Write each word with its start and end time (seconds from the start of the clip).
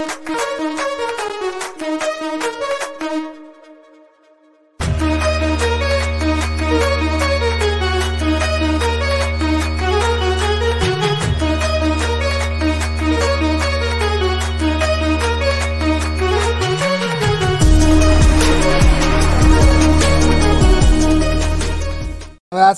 Thank 0.00 0.28
you. 0.30 0.89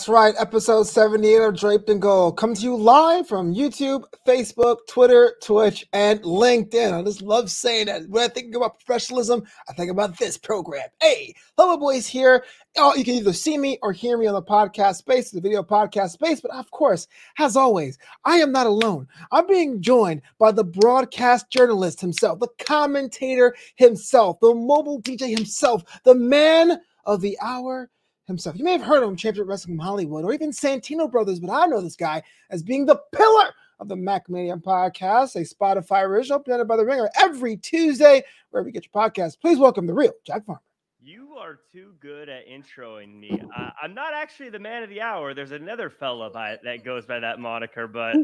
That's 0.02 0.08
right. 0.08 0.34
Episode 0.36 0.82
78 0.88 1.42
of 1.42 1.56
Draped 1.56 1.88
in 1.88 2.00
Gold 2.00 2.36
comes 2.36 2.58
to 2.58 2.64
you 2.64 2.74
live 2.74 3.28
from 3.28 3.54
YouTube, 3.54 4.02
Facebook, 4.26 4.78
Twitter, 4.88 5.36
Twitch, 5.44 5.86
and 5.92 6.20
LinkedIn. 6.22 6.92
I 6.92 7.04
just 7.04 7.22
love 7.22 7.48
saying 7.48 7.86
that. 7.86 8.08
When 8.08 8.24
I 8.24 8.26
think 8.26 8.52
about 8.52 8.80
professionalism, 8.80 9.44
I 9.68 9.74
think 9.74 9.93
about 9.93 10.18
this 10.18 10.36
program. 10.36 10.88
Hey, 11.00 11.36
hello, 11.57 11.76
boys 11.76 12.08
here. 12.08 12.44
Oh, 12.76 12.96
you 12.96 13.04
can 13.04 13.14
either 13.14 13.32
see 13.32 13.57
me 13.57 13.79
or 13.80 13.93
hear 13.93 14.18
me 14.18 14.26
on 14.26 14.34
the 14.34 14.43
podcast 14.43 14.96
space, 14.96 15.30
the 15.30 15.40
video 15.40 15.62
podcast 15.62 16.10
space. 16.10 16.40
But 16.40 16.50
of 16.50 16.68
course, 16.72 17.07
as 17.38 17.57
always, 17.57 17.96
I 18.24 18.38
am 18.38 18.50
not 18.50 18.66
alone. 18.66 19.07
I'm 19.30 19.46
being 19.46 19.80
joined 19.80 20.22
by 20.36 20.50
the 20.50 20.64
broadcast 20.64 21.48
journalist 21.48 22.00
himself, 22.00 22.40
the 22.40 22.48
commentator 22.66 23.54
himself, 23.76 24.40
the 24.40 24.52
mobile 24.52 25.00
DJ 25.00 25.29
himself, 25.29 25.84
the 26.02 26.16
man 26.16 26.80
of 27.04 27.21
the 27.21 27.38
hour 27.40 27.88
himself. 28.32 28.57
You 28.57 28.64
may 28.64 28.72
have 28.72 28.82
heard 28.82 29.03
of 29.03 29.09
him, 29.09 29.17
Championship 29.17 29.49
Wrestling 29.49 29.77
from 29.77 29.85
Hollywood, 29.85 30.25
or 30.25 30.32
even 30.32 30.50
Santino 30.50 31.11
Brothers, 31.11 31.39
but 31.39 31.50
I 31.50 31.67
know 31.67 31.81
this 31.81 31.96
guy 31.96 32.22
as 32.50 32.62
being 32.62 32.86
the 32.86 33.00
pillar 33.12 33.50
of 33.78 33.89
the 33.89 33.95
MacMania 33.95 34.62
podcast, 34.62 35.36
a 35.36 35.41
Spotify 35.42 36.03
original 36.03 36.41
presented 36.41 36.67
by 36.67 36.77
The 36.77 36.84
Ringer 36.84 37.11
every 37.20 37.56
Tuesday, 37.56 38.22
wherever 38.50 38.69
you 38.69 38.72
get 38.72 38.86
your 38.92 39.03
podcast. 39.03 39.41
Please 39.41 39.58
welcome 39.58 39.86
the 39.86 39.94
real 39.94 40.12
Jack 40.24 40.47
Farmer. 40.47 40.61
You 41.05 41.34
are 41.36 41.58
too 41.72 41.95
good 41.98 42.28
at 42.28 42.47
introing 42.47 43.19
me. 43.19 43.42
Uh, 43.56 43.70
I'm 43.83 43.92
not 43.92 44.14
actually 44.14 44.50
the 44.50 44.61
man 44.61 44.84
of 44.84 44.89
the 44.89 45.00
hour. 45.00 45.34
There's 45.34 45.50
another 45.50 45.91
fella 45.91 46.31
by 46.31 46.58
that 46.62 46.84
goes 46.84 47.06
by 47.06 47.19
that 47.19 47.41
moniker, 47.41 47.89
but. 47.89 48.14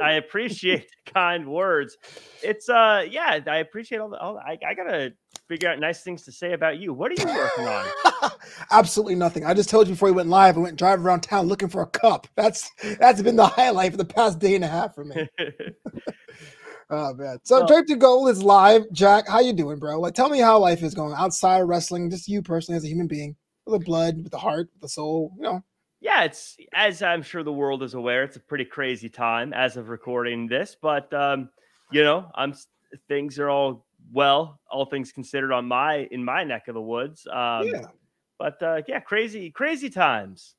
I 0.00 0.12
appreciate 0.12 0.88
the 1.06 1.12
kind 1.12 1.48
words. 1.48 1.96
It's 2.40 2.68
uh, 2.68 3.04
yeah, 3.10 3.40
I 3.48 3.56
appreciate 3.56 3.98
all 3.98 4.10
the. 4.10 4.18
All, 4.18 4.38
I, 4.38 4.56
I 4.64 4.74
gotta 4.74 5.14
figure 5.48 5.68
out 5.68 5.80
nice 5.80 6.02
things 6.02 6.22
to 6.26 6.32
say 6.32 6.52
about 6.52 6.78
you. 6.78 6.92
What 6.92 7.10
are 7.10 7.14
you 7.14 7.26
working 7.26 7.66
on? 7.66 8.30
Absolutely 8.70 9.16
nothing. 9.16 9.44
I 9.44 9.52
just 9.52 9.68
told 9.68 9.88
you 9.88 9.94
before 9.94 10.08
we 10.08 10.14
went 10.14 10.28
live, 10.28 10.56
I 10.56 10.60
went 10.60 10.76
driving 10.76 11.04
around 11.04 11.22
town 11.22 11.46
looking 11.46 11.68
for 11.68 11.82
a 11.82 11.86
cup. 11.86 12.28
That's 12.36 12.70
that's 13.00 13.22
been 13.22 13.36
the 13.36 13.46
highlight 13.46 13.90
for 13.90 13.98
the 13.98 14.04
past 14.04 14.38
day 14.38 14.54
and 14.54 14.62
a 14.62 14.68
half 14.68 14.94
for 14.94 15.04
me. 15.04 15.28
Oh 16.90 17.14
man. 17.14 17.38
So 17.42 17.66
Draped 17.66 17.90
in 17.90 17.98
Gold 17.98 18.28
is 18.30 18.42
live. 18.42 18.84
Jack, 18.92 19.28
how 19.28 19.40
you 19.40 19.52
doing, 19.52 19.78
bro? 19.78 19.98
Like 20.00 20.14
tell 20.14 20.28
me 20.28 20.38
how 20.38 20.58
life 20.58 20.82
is 20.82 20.94
going 20.94 21.14
outside 21.16 21.62
of 21.62 21.68
wrestling, 21.68 22.10
just 22.10 22.28
you 22.28 22.42
personally 22.42 22.76
as 22.76 22.84
a 22.84 22.88
human 22.88 23.06
being, 23.06 23.36
with 23.66 23.80
the 23.80 23.84
blood, 23.84 24.22
with 24.22 24.32
the 24.32 24.38
heart, 24.38 24.68
with 24.72 24.82
the 24.82 24.88
soul, 24.88 25.32
you 25.36 25.42
know. 25.42 25.62
yeah, 26.00 26.24
it's 26.24 26.56
as 26.74 27.02
I'm 27.02 27.22
sure 27.22 27.42
the 27.42 27.52
world 27.52 27.82
is 27.82 27.94
aware, 27.94 28.22
it's 28.22 28.36
a 28.36 28.40
pretty 28.40 28.66
crazy 28.66 29.08
time 29.08 29.52
as 29.52 29.76
of 29.76 29.88
recording 29.88 30.46
this, 30.46 30.76
but 30.80 31.12
um, 31.14 31.48
you 31.90 32.04
know, 32.04 32.30
I'm 32.34 32.54
things 33.08 33.38
are 33.38 33.48
all 33.48 33.86
well, 34.12 34.60
all 34.70 34.84
things 34.84 35.12
considered 35.12 35.52
on 35.52 35.66
my 35.66 36.08
in 36.10 36.24
my 36.24 36.44
neck 36.44 36.68
of 36.68 36.74
the 36.74 36.82
woods. 36.82 37.26
Um, 37.26 37.66
yeah. 37.66 37.86
but 38.38 38.62
uh, 38.62 38.82
yeah, 38.86 39.00
crazy, 39.00 39.50
crazy 39.50 39.90
times. 39.90 40.54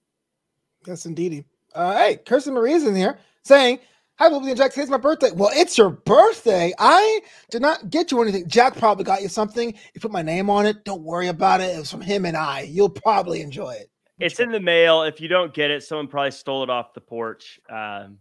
Yes, 0.85 1.05
indeedy. 1.05 1.45
Uh, 1.73 1.95
hey, 1.95 2.17
Kirsten 2.17 2.53
Marie's 2.53 2.83
in 2.83 2.95
here 2.95 3.19
saying, 3.43 3.79
Hi, 4.17 4.30
Bobby 4.30 4.47
and 4.47 4.55
Jack. 4.55 4.71
Today's 4.71 4.89
my 4.89 4.95
birthday. 4.95 5.31
Well, 5.31 5.49
it's 5.53 5.77
your 5.77 5.89
birthday. 5.89 6.73
I 6.80 7.19
did 7.52 7.61
not 7.61 7.89
get 7.89 8.11
you 8.11 8.21
anything. 8.21 8.47
Jack 8.47 8.77
probably 8.77 9.03
got 9.03 9.21
you 9.21 9.27
something. 9.27 9.73
You 9.94 9.99
put 9.99 10.09
my 10.09 10.21
name 10.21 10.49
on 10.49 10.66
it. 10.66 10.85
Don't 10.85 11.02
worry 11.03 11.27
about 11.27 11.59
it. 11.59 11.75
It 11.75 11.80
was 11.80 11.91
from 11.91 11.99
him 11.99 12.23
and 12.23 12.38
I. 12.38 12.61
You'll 12.61 12.89
probably 12.89 13.41
enjoy 13.41 13.71
it. 13.71 13.89
It's 14.21 14.39
in 14.39 14.52
the 14.53 14.59
mail. 14.61 15.03
If 15.03 15.20
you 15.20 15.27
don't 15.27 15.53
get 15.53 15.70
it, 15.70 15.83
someone 15.83 16.08
probably 16.08 16.31
stole 16.31 16.64
it 16.64 16.70
off 16.70 16.93
the 16.93 17.02
porch. 17.02 17.59
Um, 17.70 18.20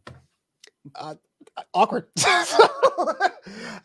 awkward. 1.72 2.06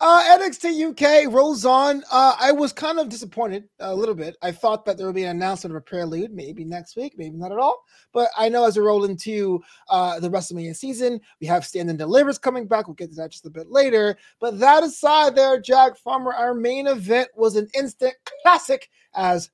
NXT 0.00 0.90
UK 0.90 1.32
rolls 1.32 1.64
on. 1.64 2.02
Uh, 2.10 2.34
I 2.38 2.52
was 2.52 2.72
kind 2.72 2.98
of 2.98 3.08
disappointed 3.08 3.64
a 3.78 3.94
little 3.94 4.14
bit. 4.14 4.36
I 4.42 4.52
thought 4.52 4.84
that 4.84 4.96
there 4.96 5.06
would 5.06 5.14
be 5.14 5.24
an 5.24 5.36
announcement 5.36 5.74
of 5.74 5.78
a 5.78 5.82
prelude, 5.82 6.32
maybe 6.32 6.64
next 6.64 6.96
week, 6.96 7.14
maybe 7.16 7.36
not 7.36 7.52
at 7.52 7.58
all. 7.58 7.82
But 8.12 8.30
I 8.36 8.48
know 8.48 8.64
as 8.64 8.76
we 8.76 8.82
roll 8.82 9.04
into 9.04 9.62
uh, 9.88 10.20
the 10.20 10.30
WrestleMania 10.30 10.74
season, 10.74 11.20
we 11.40 11.46
have 11.46 11.64
Stand 11.64 11.90
and 11.90 11.98
Delivers 11.98 12.38
coming 12.38 12.66
back. 12.66 12.86
We'll 12.86 12.94
get 12.94 13.10
to 13.10 13.16
that 13.16 13.30
just 13.30 13.46
a 13.46 13.50
bit 13.50 13.70
later. 13.70 14.16
But 14.40 14.58
that 14.60 14.82
aside, 14.82 15.36
there, 15.36 15.60
Jack 15.60 15.96
Farmer, 15.96 16.32
our 16.32 16.54
main 16.54 16.86
event 16.86 17.28
was 17.36 17.56
an 17.56 17.68
instant 17.74 18.14
classic 18.42 18.88
as 19.14 19.50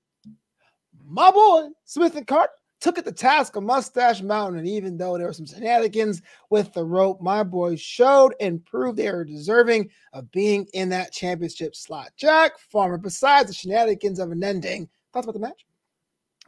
my 1.08 1.30
boy 1.30 1.68
Smith 1.84 2.16
and 2.16 2.26
Cart 2.26 2.50
took 2.86 2.98
it 2.98 3.04
to 3.04 3.10
task 3.10 3.56
of 3.56 3.64
Mustache 3.64 4.22
Mountain. 4.22 4.60
And 4.60 4.68
even 4.68 4.96
though 4.96 5.18
there 5.18 5.26
were 5.26 5.32
some 5.32 5.44
shenanigans 5.44 6.22
with 6.50 6.72
the 6.72 6.84
rope, 6.84 7.20
my 7.20 7.42
boys 7.42 7.80
showed 7.80 8.32
and 8.40 8.64
proved 8.64 8.96
they 8.96 9.08
are 9.08 9.24
deserving 9.24 9.90
of 10.12 10.30
being 10.30 10.68
in 10.72 10.88
that 10.90 11.12
championship 11.12 11.74
slot. 11.74 12.12
Jack 12.16 12.52
Farmer, 12.70 12.96
besides 12.96 13.48
the 13.48 13.54
shenanigans 13.54 14.20
of 14.20 14.30
an 14.30 14.44
ending, 14.44 14.88
thoughts 15.12 15.26
about 15.26 15.32
the 15.32 15.40
match? 15.40 15.66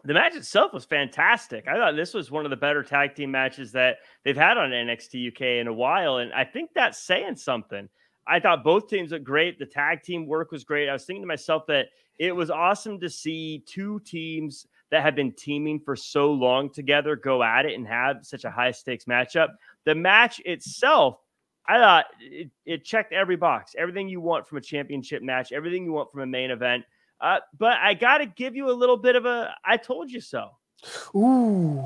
the 0.04 0.14
match 0.14 0.36
itself 0.36 0.72
was 0.72 0.84
fantastic. 0.84 1.66
I 1.66 1.74
thought 1.74 1.96
this 1.96 2.14
was 2.14 2.30
one 2.30 2.44
of 2.44 2.50
the 2.50 2.56
better 2.56 2.84
tag 2.84 3.16
team 3.16 3.32
matches 3.32 3.72
that 3.72 3.96
they've 4.24 4.36
had 4.36 4.56
on 4.56 4.70
NXT 4.70 5.32
UK 5.32 5.60
in 5.60 5.66
a 5.66 5.72
while, 5.72 6.18
and 6.18 6.32
I 6.32 6.44
think 6.44 6.70
that's 6.72 7.04
saying 7.04 7.34
something. 7.34 7.88
I 8.28 8.38
thought 8.38 8.62
both 8.62 8.88
teams 8.88 9.10
looked 9.10 9.24
great. 9.24 9.58
The 9.58 9.66
tag 9.66 10.02
team 10.02 10.24
work 10.26 10.52
was 10.52 10.62
great. 10.62 10.88
I 10.88 10.92
was 10.92 11.04
thinking 11.04 11.24
to 11.24 11.26
myself 11.26 11.66
that 11.66 11.86
it 12.16 12.30
was 12.30 12.48
awesome 12.48 13.00
to 13.00 13.10
see 13.10 13.64
two 13.66 14.00
teams 14.04 14.66
that 14.90 15.02
have 15.02 15.14
been 15.14 15.32
teaming 15.32 15.80
for 15.80 15.96
so 15.96 16.32
long 16.32 16.70
together 16.72 17.16
go 17.16 17.42
at 17.42 17.66
it 17.66 17.74
and 17.74 17.86
have 17.86 18.18
such 18.22 18.44
a 18.44 18.50
high 18.50 18.70
stakes 18.70 19.04
matchup. 19.04 19.48
The 19.84 19.94
match 19.94 20.40
itself, 20.44 21.18
I 21.66 21.78
thought 21.78 22.06
it, 22.20 22.50
it 22.64 22.84
checked 22.84 23.12
every 23.12 23.36
box, 23.36 23.74
everything 23.76 24.08
you 24.08 24.20
want 24.20 24.48
from 24.48 24.58
a 24.58 24.62
championship 24.62 25.22
match, 25.22 25.52
everything 25.52 25.84
you 25.84 25.92
want 25.92 26.10
from 26.10 26.20
a 26.22 26.26
main 26.26 26.50
event. 26.50 26.84
Uh, 27.20 27.38
but 27.58 27.74
I 27.82 27.94
got 27.94 28.18
to 28.18 28.26
give 28.26 28.56
you 28.56 28.70
a 28.70 28.72
little 28.72 28.96
bit 28.96 29.16
of 29.16 29.26
a 29.26 29.54
I 29.64 29.76
told 29.76 30.10
you 30.10 30.20
so. 30.20 30.50
Ooh. 31.14 31.84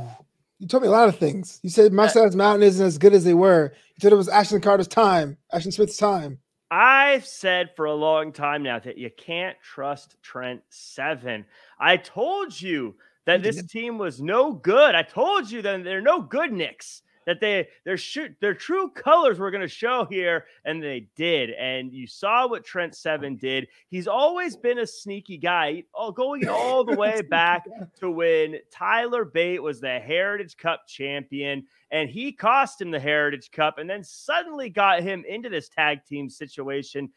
You 0.59 0.69
told 0.69 0.85
me 0.85 0.89
a 0.89 0.93
lot 0.93 1.09
of 1.09 1.17
things. 1.17 1.59
You 1.65 1.71
said 1.71 1.93
my 1.93 2.05
Mustache 2.05 2.35
Mountain 2.35 2.63
isn't 2.63 2.87
as 2.87 2.99
good 2.99 3.15
as 3.15 3.25
they 3.25 3.35
were. 3.35 3.73
You 3.75 4.01
said 4.01 4.13
it 4.13 4.17
was 4.17 4.29
Ashton 4.29 4.61
Carter's 4.61 4.87
time, 4.87 5.37
Ashton 5.53 5.73
Smith's 5.73 5.97
time. 5.97 6.39
I've 6.71 7.27
said 7.27 7.71
for 7.77 7.85
a 7.85 7.95
long 7.95 8.33
time 8.33 8.63
now 8.63 8.79
that 8.79 8.97
you 8.97 9.11
can't 9.11 9.59
trust 9.61 10.17
Trent 10.23 10.63
Seven. 10.71 11.45
I 11.83 11.97
told 11.97 12.59
you 12.59 12.95
that 13.27 13.43
this 13.43 13.63
team 13.65 13.99
was 13.99 14.23
no 14.23 14.53
good. 14.53 14.95
I 14.95 15.03
told 15.03 15.51
you 15.51 15.63
that 15.63 15.83
they're 15.83 16.01
no 16.01 16.23
good 16.23 16.53
Knicks. 16.53 17.03
That 17.25 17.41
they 17.41 17.69
their 17.85 17.97
shoot 17.97 18.35
their 18.41 18.55
true 18.55 18.91
colors 18.91 19.39
were 19.39 19.53
going 19.53 19.61
to 19.61 19.69
show 19.69 20.07
here, 20.11 20.47
and 20.65 20.83
they 20.83 21.07
did. 21.15 21.51
And 21.51 21.93
you 21.93 22.05
saw 22.09 22.49
what 22.49 22.65
Trent 22.65 22.97
Seven 22.97 23.37
did. 23.37 23.69
He's 23.89 24.09
always 24.09 24.57
been 24.57 24.81
a 24.81 24.87
sneaky 24.87 25.39
guy, 25.39 25.85
all 25.95 26.11
going 26.11 26.49
all 26.49 26.83
the 26.83 26.97
way 26.97 27.21
back 27.23 27.65
to 28.01 28.11
when 28.11 28.57
Tyler 28.73 29.25
Bate 29.25 29.63
was 29.63 29.81
the 29.81 30.01
Heritage 30.01 30.57
Cup 30.57 30.89
champion, 30.89 31.65
and 31.93 32.11
he 32.11 32.33
cost 32.33 32.81
him 32.81 32.91
the 32.91 32.99
Heritage 32.99 33.53
Cup, 33.53 33.79
and 33.79 33.89
then 33.89 34.03
suddenly 34.03 34.69
got 34.69 35.03
him 35.03 35.25
into 35.29 35.49
this 35.49 35.69
tag 35.69 36.05
team 36.05 36.29
situation. 36.29 37.09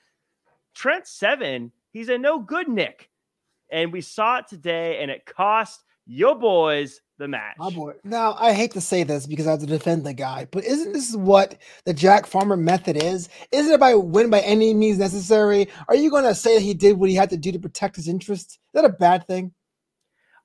Trent 0.76 1.08
Seven, 1.08 1.72
he's 1.94 2.10
a 2.10 2.18
no 2.18 2.38
good 2.38 2.68
Nick, 2.68 3.10
and 3.76 3.92
we 3.92 4.00
saw 4.00 4.38
it 4.38 4.48
today, 4.48 5.00
and 5.02 5.12
it 5.12 5.26
cost 5.26 5.84
your 6.06 6.34
boys 6.34 7.02
the 7.18 7.28
match. 7.28 7.56
My 7.58 7.70
boy. 7.70 7.94
Now, 8.06 8.36
I 8.40 8.54
hate 8.54 8.72
to 8.72 8.82
say 8.82 9.04
this 9.04 9.28
because 9.28 9.48
I 9.48 9.52
have 9.52 9.60
to 9.60 9.66
defend 9.66 10.06
the 10.06 10.14
guy, 10.14 10.48
but 10.50 10.64
isn't 10.64 10.94
this 10.94 11.14
what 11.14 11.58
the 11.84 11.94
Jack 11.94 12.26
Farmer 12.26 12.56
method 12.56 12.96
is? 13.04 13.28
Isn't 13.52 13.74
it 13.74 13.80
by 13.82 13.94
win 13.96 14.30
by 14.30 14.40
any 14.40 14.74
means 14.74 14.98
necessary? 14.98 15.68
Are 15.90 15.96
you 15.96 16.10
going 16.10 16.24
to 16.24 16.34
say 16.34 16.56
that 16.56 16.64
he 16.64 16.74
did 16.74 16.98
what 16.98 17.10
he 17.10 17.16
had 17.16 17.30
to 17.32 17.38
do 17.38 17.52
to 17.52 17.60
protect 17.60 17.98
his 17.98 18.08
interests? 18.08 18.54
Is 18.54 18.60
that 18.76 18.86
a 18.86 18.90
bad 18.90 19.28
thing? 19.28 19.54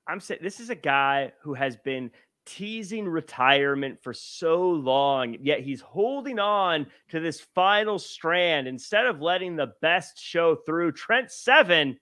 I'm 0.07 0.19
saying 0.19 0.41
this 0.43 0.59
is 0.59 0.69
a 0.69 0.75
guy 0.75 1.31
who 1.41 1.53
has 1.53 1.77
been 1.77 2.11
teasing 2.45 3.07
retirement 3.07 3.99
for 4.03 4.13
so 4.13 4.71
long, 4.71 5.37
yet 5.39 5.61
he's 5.61 5.79
holding 5.79 6.37
on 6.37 6.87
to 7.11 7.21
this 7.21 7.39
final 7.55 7.97
strand 7.97 8.67
instead 8.67 9.05
of 9.05 9.21
letting 9.21 9.55
the 9.55 9.71
best 9.81 10.19
show 10.19 10.57
through. 10.65 10.91
Trent 10.91 11.31
Seven 11.31 11.97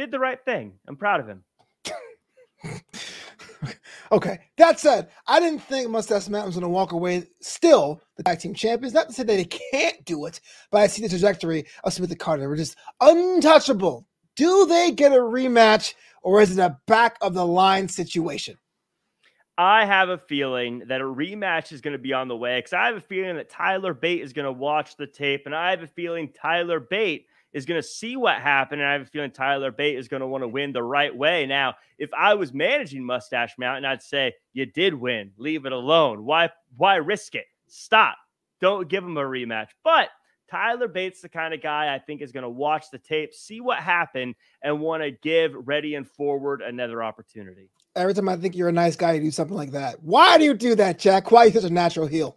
did 0.00 0.10
the 0.10 0.18
right 0.18 0.42
thing. 0.44 0.72
I'm 0.88 0.96
proud 0.96 1.20
of 1.20 1.28
him. 1.28 1.44
okay. 4.12 4.38
That 4.56 4.80
said, 4.80 5.10
I 5.26 5.40
didn't 5.40 5.60
think 5.60 5.90
Mustache 5.90 6.28
Mountain 6.28 6.48
was 6.48 6.54
going 6.54 6.62
to 6.62 6.68
walk 6.68 6.92
away 6.92 7.26
still 7.40 8.00
the 8.16 8.22
tag 8.22 8.38
team 8.40 8.54
champions. 8.54 8.94
Not 8.94 9.08
to 9.08 9.12
say 9.12 9.24
that 9.24 9.36
they 9.36 9.44
can't 9.44 10.02
do 10.04 10.24
it, 10.26 10.40
but 10.70 10.80
I 10.80 10.86
see 10.86 11.02
the 11.02 11.08
trajectory 11.08 11.66
of 11.84 11.92
Smith 11.92 12.10
and 12.10 12.18
Carter. 12.18 12.48
We're 12.48 12.56
just 12.56 12.76
untouchable. 13.00 14.06
Do 14.36 14.66
they 14.66 14.90
get 14.90 15.12
a 15.12 15.16
rematch 15.16 15.94
or 16.22 16.40
is 16.40 16.56
it 16.56 16.62
a 16.62 16.78
back 16.86 17.18
of 17.20 17.34
the 17.34 17.46
line 17.46 17.88
situation? 17.88 18.56
I 19.58 19.84
have 19.84 20.08
a 20.08 20.16
feeling 20.16 20.84
that 20.86 21.02
a 21.02 21.04
rematch 21.04 21.72
is 21.72 21.82
going 21.82 21.92
to 21.92 21.98
be 21.98 22.14
on 22.14 22.28
the 22.28 22.36
way 22.36 22.58
because 22.58 22.72
I 22.72 22.86
have 22.86 22.96
a 22.96 23.00
feeling 23.00 23.36
that 23.36 23.50
Tyler 23.50 23.92
Bate 23.92 24.22
is 24.22 24.32
going 24.32 24.46
to 24.46 24.52
watch 24.52 24.96
the 24.96 25.06
tape, 25.06 25.42
and 25.44 25.54
I 25.54 25.70
have 25.70 25.82
a 25.82 25.86
feeling 25.86 26.32
Tyler 26.32 26.80
Bate 26.80 27.26
is 27.52 27.66
going 27.66 27.80
to 27.80 27.86
see 27.86 28.16
what 28.16 28.36
happened, 28.36 28.80
and 28.80 28.88
I 28.88 28.92
have 28.92 29.02
a 29.02 29.06
feeling 29.06 29.30
Tyler 29.30 29.70
Bate 29.70 29.98
is 29.98 30.08
going 30.08 30.20
to 30.20 30.26
want 30.26 30.42
to 30.42 30.48
win 30.48 30.72
the 30.72 30.82
right 30.82 31.14
way. 31.14 31.46
Now, 31.46 31.74
if 31.98 32.10
I 32.14 32.34
was 32.34 32.52
managing 32.52 33.04
Mustache 33.04 33.54
Mountain, 33.58 33.84
I'd 33.84 34.02
say 34.02 34.34
you 34.52 34.66
did 34.66 34.94
win, 34.94 35.32
leave 35.36 35.66
it 35.66 35.72
alone. 35.72 36.24
Why? 36.24 36.50
Why 36.76 36.96
risk 36.96 37.34
it? 37.34 37.46
Stop. 37.68 38.16
Don't 38.60 38.88
give 38.88 39.04
him 39.04 39.16
a 39.16 39.22
rematch. 39.22 39.68
But 39.82 40.08
Tyler 40.50 40.88
Bate's, 40.88 41.20
the 41.20 41.28
kind 41.28 41.54
of 41.54 41.62
guy 41.62 41.94
I 41.94 41.98
think 41.98 42.22
is 42.22 42.32
going 42.32 42.42
to 42.42 42.50
watch 42.50 42.90
the 42.90 42.98
tape, 42.98 43.34
see 43.34 43.60
what 43.60 43.78
happened, 43.78 44.34
and 44.62 44.80
want 44.80 45.02
to 45.02 45.10
give 45.10 45.52
ready 45.54 45.94
and 45.94 46.06
forward 46.06 46.60
another 46.62 47.02
opportunity 47.02 47.70
every 47.96 48.14
time 48.14 48.28
I 48.28 48.36
think 48.36 48.56
you're 48.56 48.68
a 48.68 48.72
nice 48.72 48.96
guy, 48.96 49.12
you 49.14 49.20
do 49.20 49.30
something 49.30 49.56
like 49.56 49.72
that. 49.72 50.02
Why 50.02 50.38
do 50.38 50.44
you 50.44 50.54
do 50.54 50.74
that, 50.76 50.98
Jack? 50.98 51.30
Why 51.30 51.42
are 51.42 51.46
you 51.46 51.52
such 51.52 51.64
a 51.64 51.70
natural 51.70 52.06
heel? 52.06 52.36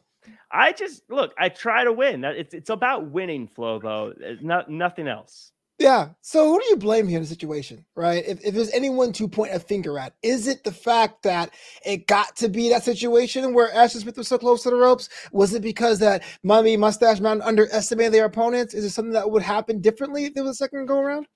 I 0.52 0.72
just 0.72 1.04
look. 1.10 1.34
I 1.38 1.50
try 1.50 1.84
to 1.84 1.92
win. 1.92 2.24
It's 2.24 2.54
it's 2.54 2.70
about 2.70 3.12
winning, 3.12 3.48
Flobo. 3.48 4.14
Eh, 4.24 4.36
not 4.42 4.70
nothing 4.70 5.08
else. 5.08 5.52
Yeah. 5.80 6.10
So 6.22 6.48
who 6.48 6.60
do 6.60 6.66
you 6.70 6.78
blame 6.78 7.08
here 7.08 7.18
in 7.18 7.24
the 7.24 7.28
situation, 7.28 7.84
right? 7.96 8.24
If, 8.26 8.46
if 8.46 8.54
there's 8.54 8.70
anyone 8.72 9.12
to 9.14 9.28
point 9.28 9.54
a 9.54 9.60
finger 9.60 9.98
at, 9.98 10.14
is 10.22 10.48
it 10.48 10.64
the 10.64 10.72
fact 10.72 11.24
that 11.24 11.50
it 11.84 12.08
got 12.08 12.36
to 12.38 12.48
be 12.48 12.70
that 12.70 12.84
situation 12.84 13.54
where 13.54 13.74
Ashton 13.74 14.02
Smith 14.02 14.18
was 14.18 14.28
so 14.28 14.38
close 14.38 14.64
to 14.64 14.70
the 14.70 14.76
ropes? 14.76 15.10
Was 15.32 15.54
it 15.54 15.62
because 15.62 16.00
that 16.00 16.24
Mummy 16.44 16.78
Mustache 16.78 17.20
Mountain 17.20 17.48
underestimated 17.48 18.14
their 18.14 18.26
opponents? 18.26 18.74
Is 18.74 18.86
it 18.86 18.92
something 18.92 19.14
that 19.14 19.30
would 19.30 19.42
happen 19.42 19.82
differently 19.82 20.26
if 20.26 20.36
there 20.36 20.44
was 20.44 20.52
a 20.52 20.56
second 20.56 20.86
go 20.86 21.00
around? 21.00 21.28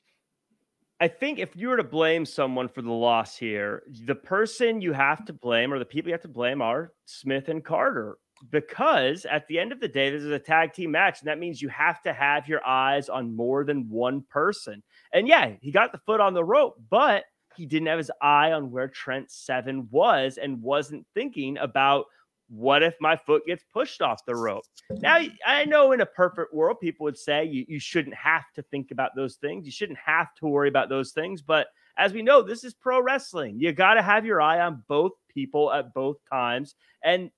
I 0.99 1.07
think 1.07 1.39
if 1.39 1.55
you 1.55 1.69
were 1.69 1.77
to 1.77 1.83
blame 1.83 2.25
someone 2.25 2.67
for 2.67 2.81
the 2.81 2.91
loss 2.91 3.37
here, 3.37 3.83
the 4.05 4.15
person 4.15 4.81
you 4.81 4.93
have 4.93 5.25
to 5.25 5.33
blame 5.33 5.71
or 5.71 5.77
the 5.77 5.85
people 5.85 6.09
you 6.09 6.13
have 6.13 6.21
to 6.21 6.27
blame 6.27 6.61
are 6.61 6.93
Smith 7.05 7.49
and 7.49 7.63
Carter. 7.63 8.17
Because 8.51 9.25
at 9.25 9.47
the 9.47 9.59
end 9.59 9.71
of 9.71 9.79
the 9.79 9.87
day, 9.87 10.09
this 10.09 10.23
is 10.23 10.31
a 10.31 10.39
tag 10.39 10.73
team 10.73 10.91
match, 10.91 11.19
and 11.19 11.27
that 11.27 11.39
means 11.39 11.61
you 11.61 11.69
have 11.69 12.01
to 12.03 12.13
have 12.13 12.47
your 12.47 12.65
eyes 12.65 13.09
on 13.09 13.35
more 13.35 13.63
than 13.63 13.89
one 13.89 14.23
person. 14.29 14.83
And 15.13 15.27
yeah, 15.27 15.53
he 15.61 15.71
got 15.71 15.91
the 15.91 15.97
foot 15.99 16.19
on 16.19 16.33
the 16.33 16.43
rope, 16.43 16.75
but 16.89 17.23
he 17.55 17.65
didn't 17.65 17.87
have 17.87 17.97
his 17.97 18.11
eye 18.21 18.51
on 18.51 18.71
where 18.71 18.87
Trent 18.87 19.31
Seven 19.31 19.87
was 19.89 20.37
and 20.37 20.61
wasn't 20.61 21.05
thinking 21.15 21.57
about 21.57 22.05
what 22.49 22.81
if 22.81 22.95
my 23.01 23.15
foot 23.15 23.45
gets 23.45 23.63
pushed 23.73 24.01
off 24.01 24.23
the 24.25 24.35
rope? 24.35 24.63
Now, 24.89 25.19
I 25.45 25.65
know 25.65 25.91
in 25.91 26.01
a 26.01 26.05
perfect 26.05 26.53
world, 26.53 26.79
people 26.79 27.03
would 27.03 27.17
say 27.17 27.43
you, 27.43 27.65
you 27.67 27.79
shouldn't 27.79 28.15
have 28.15 28.45
to 28.55 28.61
think 28.63 28.91
about 28.91 29.15
those 29.15 29.35
things. 29.35 29.65
You 29.65 29.71
shouldn't 29.71 29.99
have 29.99 30.33
to 30.35 30.47
worry 30.47 30.69
about 30.69 30.87
those 30.87 31.11
things. 31.11 31.41
But 31.41 31.67
as 31.97 32.13
we 32.13 32.21
know, 32.21 32.41
this 32.41 32.63
is 32.63 32.73
pro 32.73 33.01
wrestling. 33.01 33.59
You 33.59 33.73
got 33.73 33.95
to 33.95 34.01
have 34.01 34.25
your 34.25 34.41
eye 34.41 34.61
on 34.61 34.83
both 34.87 35.11
people 35.33 35.73
at 35.73 35.93
both 35.93 36.17
times. 36.31 36.75
And 37.03 37.31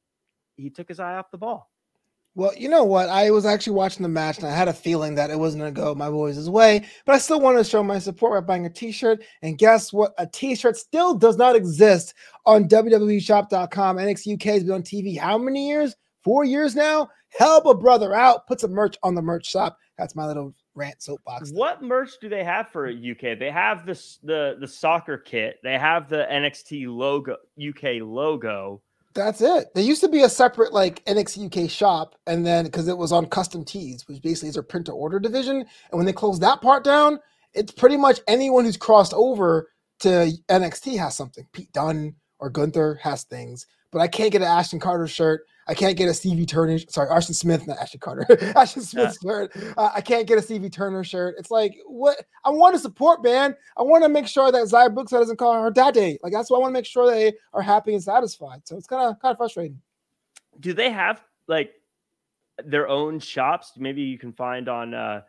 he 0.59 0.69
took 0.69 0.87
his 0.87 0.99
eye 0.99 1.15
off 1.15 1.31
the 1.31 1.37
ball. 1.37 1.69
Well, 2.35 2.53
you 2.55 2.69
know 2.69 2.83
what? 2.83 3.09
I 3.09 3.31
was 3.31 3.45
actually 3.45 3.73
watching 3.73 4.03
the 4.03 4.09
match 4.09 4.37
and 4.37 4.47
I 4.47 4.55
had 4.55 4.67
a 4.67 4.73
feeling 4.73 5.15
that 5.15 5.31
it 5.31 5.39
wasn't 5.39 5.61
going 5.61 5.73
to 5.73 5.81
go 5.81 5.95
my 5.95 6.09
boys' 6.09 6.49
way, 6.49 6.85
but 7.05 7.15
I 7.15 7.17
still 7.17 7.41
wanted 7.41 7.57
to 7.57 7.63
show 7.63 7.83
my 7.83 7.99
support 7.99 8.45
by 8.45 8.53
buying 8.53 8.65
a 8.65 8.69
t 8.69 8.91
shirt. 8.91 9.23
And 9.41 9.57
guess 9.57 9.91
what? 9.91 10.13
A 10.19 10.27
t 10.27 10.55
shirt 10.55 10.77
still 10.77 11.15
does 11.15 11.37
not 11.37 11.55
exist 11.55 12.13
on 12.45 12.69
WWEshop.com. 12.69 13.97
NXT 13.97 14.35
UK 14.35 14.43
has 14.53 14.63
been 14.63 14.73
on 14.73 14.83
TV 14.83 15.17
how 15.17 15.37
many 15.37 15.67
years? 15.67 15.95
Four 16.23 16.43
years 16.43 16.75
now? 16.75 17.09
Help 17.37 17.65
a 17.65 17.73
brother 17.73 18.13
out. 18.13 18.47
Put 18.47 18.59
some 18.59 18.71
merch 18.71 18.95
on 19.03 19.15
the 19.15 19.21
merch 19.21 19.47
shop. 19.47 19.77
That's 19.97 20.15
my 20.15 20.25
little 20.25 20.53
rant 20.75 21.01
soapbox. 21.01 21.51
What 21.51 21.83
merch 21.83 22.11
do 22.21 22.29
they 22.29 22.43
have 22.43 22.69
for 22.69 22.87
UK? 22.87 23.37
They 23.37 23.51
have 23.51 23.85
this 23.85 24.19
the 24.23 24.55
the 24.59 24.67
soccer 24.67 25.17
kit. 25.17 25.57
They 25.63 25.77
have 25.77 26.09
the 26.09 26.27
NXT 26.31 26.87
logo 26.87 27.35
UK 27.59 28.01
logo. 28.01 28.81
That's 29.15 29.41
it. 29.41 29.73
There 29.73 29.83
used 29.83 30.01
to 30.01 30.09
be 30.09 30.21
a 30.21 30.29
separate 30.29 30.71
like 30.71 31.03
NXT 31.05 31.63
UK 31.65 31.69
shop, 31.69 32.15
and 32.27 32.45
then 32.45 32.65
because 32.65 32.87
it 32.87 32.97
was 32.97 33.11
on 33.11 33.25
custom 33.25 33.65
tees, 33.65 34.07
which 34.07 34.21
basically 34.21 34.49
is 34.49 34.55
their 34.55 34.63
print 34.63 34.85
to 34.85 34.91
order 34.91 35.19
division. 35.19 35.57
And 35.57 35.67
when 35.97 36.05
they 36.05 36.13
closed 36.13 36.41
that 36.41 36.61
part 36.61 36.83
down, 36.83 37.19
it's 37.53 37.71
pretty 37.71 37.97
much 37.97 38.21
anyone 38.27 38.65
who's 38.65 38.77
crossed 38.77 39.13
over 39.13 39.69
to 40.01 40.31
NXT 40.47 40.97
has 40.99 41.17
something. 41.17 41.47
Pete 41.53 41.73
Dunne 41.73 42.15
or 42.39 42.49
Gunther 42.49 42.99
has 43.01 43.23
things, 43.23 43.65
but 43.91 43.99
I 43.99 44.07
can't 44.07 44.31
get 44.31 44.41
an 44.41 44.47
Ashton 44.47 44.79
Carter 44.79 45.07
shirt. 45.07 45.41
I 45.69 45.75
can't 45.75 45.95
get 45.95 46.09
a 46.09 46.13
Stevie 46.15 46.47
Turner. 46.47 46.79
Sorry, 46.79 47.07
Ashton 47.11 47.35
Smith, 47.35 47.67
not 47.67 47.77
Ashton 47.77 47.99
Carter. 47.99 48.25
Ashton 48.57 48.81
Smith 48.81 49.15
yeah. 49.21 49.29
shirt. 49.29 49.51
Uh, 49.77 49.91
I 49.93 50.01
can't 50.01 50.25
get 50.25 50.39
a 50.39 50.41
Stevie 50.41 50.71
Turner 50.71 51.03
shirt. 51.03 51.35
It's 51.37 51.51
like 51.51 51.77
what 51.85 52.25
I 52.43 52.49
want 52.49 52.73
to 52.73 52.79
support, 52.79 53.23
man. 53.23 53.55
I 53.77 53.83
want 53.83 54.03
to 54.03 54.09
make 54.09 54.25
sure 54.25 54.51
that 54.51 54.63
Xia 54.63 54.91
Brooks 54.91 55.11
doesn't 55.11 55.37
call 55.37 55.61
her 55.61 55.69
daddy. 55.69 56.17
Like 56.23 56.33
that's 56.33 56.49
why 56.49 56.57
I 56.57 56.61
want 56.61 56.71
to 56.71 56.73
make 56.73 56.87
sure 56.87 57.09
they 57.09 57.33
are 57.53 57.61
happy 57.61 57.93
and 57.93 58.01
satisfied. 58.01 58.61
So 58.67 58.77
it's 58.77 58.87
kind 58.87 59.03
of 59.03 59.21
kind 59.21 59.31
of 59.31 59.37
frustrating. 59.37 59.79
Do 60.59 60.73
they 60.73 60.89
have 60.89 61.21
like 61.47 61.71
their 62.65 62.87
own 62.87 63.19
shops? 63.19 63.73
Maybe 63.77 64.01
you 64.01 64.17
can 64.17 64.33
find 64.33 64.67
on 64.67 64.95
uh, 64.95 65.21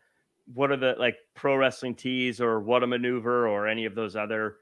what 0.54 0.70
are 0.70 0.78
the 0.78 0.94
like 0.98 1.18
pro 1.34 1.54
wrestling 1.56 1.94
tees 1.94 2.40
or 2.40 2.60
what 2.60 2.82
a 2.82 2.86
maneuver 2.86 3.46
or 3.46 3.68
any 3.68 3.84
of 3.84 3.94
those 3.94 4.16
other 4.16 4.56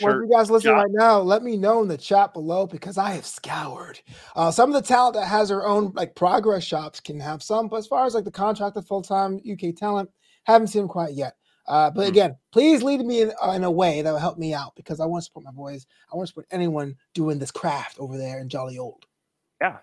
well, 0.00 0.14
if 0.14 0.22
you 0.22 0.30
guys 0.30 0.50
listening 0.50 0.74
right 0.74 0.90
now, 0.90 1.20
let 1.20 1.42
me 1.42 1.56
know 1.56 1.82
in 1.82 1.88
the 1.88 1.96
chat 1.96 2.32
below 2.32 2.66
because 2.66 2.98
I 2.98 3.12
have 3.12 3.26
scoured. 3.26 4.00
Uh, 4.36 4.50
some 4.50 4.70
of 4.70 4.74
the 4.74 4.86
talent 4.86 5.14
that 5.14 5.26
has 5.26 5.48
their 5.48 5.66
own 5.66 5.92
like 5.94 6.14
progress 6.14 6.64
shops 6.64 7.00
can 7.00 7.18
have 7.20 7.42
some, 7.42 7.68
but 7.68 7.76
as 7.76 7.86
far 7.86 8.04
as 8.06 8.14
like 8.14 8.24
the 8.24 8.30
contracted 8.30 8.86
full 8.86 9.02
time 9.02 9.40
UK 9.50 9.74
talent, 9.74 10.10
haven't 10.44 10.68
seen 10.68 10.82
them 10.82 10.88
quite 10.88 11.14
yet. 11.14 11.34
Uh, 11.66 11.90
but 11.90 12.02
mm-hmm. 12.02 12.10
again, 12.10 12.36
please 12.52 12.82
lead 12.82 13.00
me 13.00 13.22
in, 13.22 13.32
uh, 13.42 13.52
in, 13.52 13.64
a 13.64 13.70
way 13.70 14.02
that 14.02 14.10
will 14.10 14.18
help 14.18 14.38
me 14.38 14.52
out 14.52 14.74
because 14.74 14.98
I 14.98 15.06
want 15.06 15.22
to 15.22 15.26
support 15.26 15.44
my 15.44 15.52
boys. 15.52 15.86
I 16.12 16.16
want 16.16 16.26
to 16.26 16.30
support 16.30 16.46
anyone 16.50 16.96
doing 17.14 17.38
this 17.38 17.52
craft 17.52 17.98
over 18.00 18.18
there 18.18 18.40
in 18.40 18.48
Jolly 18.48 18.78
Old. 18.78 19.06
Yeah. 19.60 19.76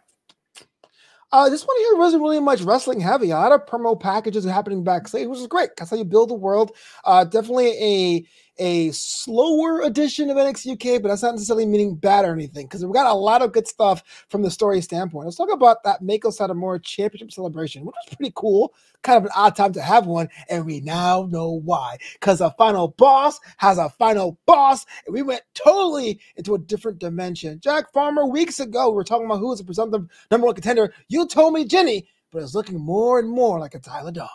Uh, 1.32 1.50
this 1.50 1.66
one 1.66 1.78
here 1.78 1.96
wasn't 1.98 2.24
really 2.24 2.40
much 2.40 2.62
wrestling 2.62 3.02
heavy. 3.02 3.32
A 3.32 3.36
lot 3.36 3.52
of 3.52 3.66
promo 3.66 4.00
packages 4.00 4.46
happening 4.46 4.84
backstage, 4.84 5.28
which 5.28 5.40
is 5.40 5.48
great. 5.48 5.70
That's 5.76 5.92
how 5.92 5.98
you 5.98 6.06
build 6.06 6.30
the 6.30 6.36
world. 6.36 6.72
Uh, 7.04 7.24
definitely 7.26 7.72
a 7.82 8.26
a 8.60 8.90
slower 8.92 9.82
edition 9.82 10.30
of 10.32 10.38
NXT 10.38 10.74
UK, 10.74 11.02
but 11.02 11.10
that's 11.10 11.22
not 11.22 11.34
necessarily 11.36 11.66
meaning 11.66 11.96
bad 11.96 12.26
or 12.26 12.34
anything 12.34 12.66
because 12.66 12.84
we 12.84 12.92
got 12.92 13.06
a 13.06 13.14
lot 13.14 13.42
of 13.44 13.52
good 13.52 13.68
stuff 13.68 14.04
from 14.30 14.42
the 14.42 14.50
story 14.50 14.82
standpoint. 14.82 15.26
Let's 15.26 15.38
talk 15.38 15.52
about 15.52 15.84
that 15.84 16.02
Meiko 16.02 16.36
Satomura 16.36 16.82
championship 16.82 17.32
celebration, 17.32 17.86
which 17.86 17.96
was 18.08 18.16
pretty 18.16 18.34
cool. 18.36 18.74
Kind 19.04 19.18
of 19.18 19.26
an 19.26 19.32
odd 19.36 19.56
time 19.56 19.74
to 19.74 19.82
have 19.82 20.06
one, 20.06 20.28
and 20.50 20.66
we 20.66 20.82
now 20.82 21.28
know 21.30 21.52
why. 21.52 21.98
Because 22.14 22.42
a 22.42 22.52
final 22.52 22.90
boss 22.90 23.40
has 23.58 23.78
a 23.78 23.90
final 23.90 24.40
boss, 24.46 24.86
and 25.06 25.14
we 25.14 25.22
went 25.22 25.44
totally 25.54 26.20
into 26.36 26.56
a 26.56 26.60
different 26.60 27.00
dimension. 27.00 27.60
Jack 27.60 27.94
Farmer, 27.94 28.26
weeks 28.26 28.60
ago, 28.60 28.90
we 28.90 28.96
were 28.96 29.04
talking 29.04 29.26
about 29.26 29.40
who 29.40 29.54
is 29.54 29.60
the 29.60 29.66
presumptive 29.66 30.08
number 30.32 30.46
one 30.46 30.56
contender. 30.56 30.94
You 31.08 31.28
told 31.28 31.54
me 31.54 31.66
Jinny, 31.66 32.08
but 32.32 32.42
it's 32.42 32.56
looking 32.56 32.80
more 32.80 33.20
and 33.20 33.30
more 33.30 33.60
like 33.60 33.76
a 33.76 33.82
Isla 33.88 34.12
Dawn. 34.12 34.30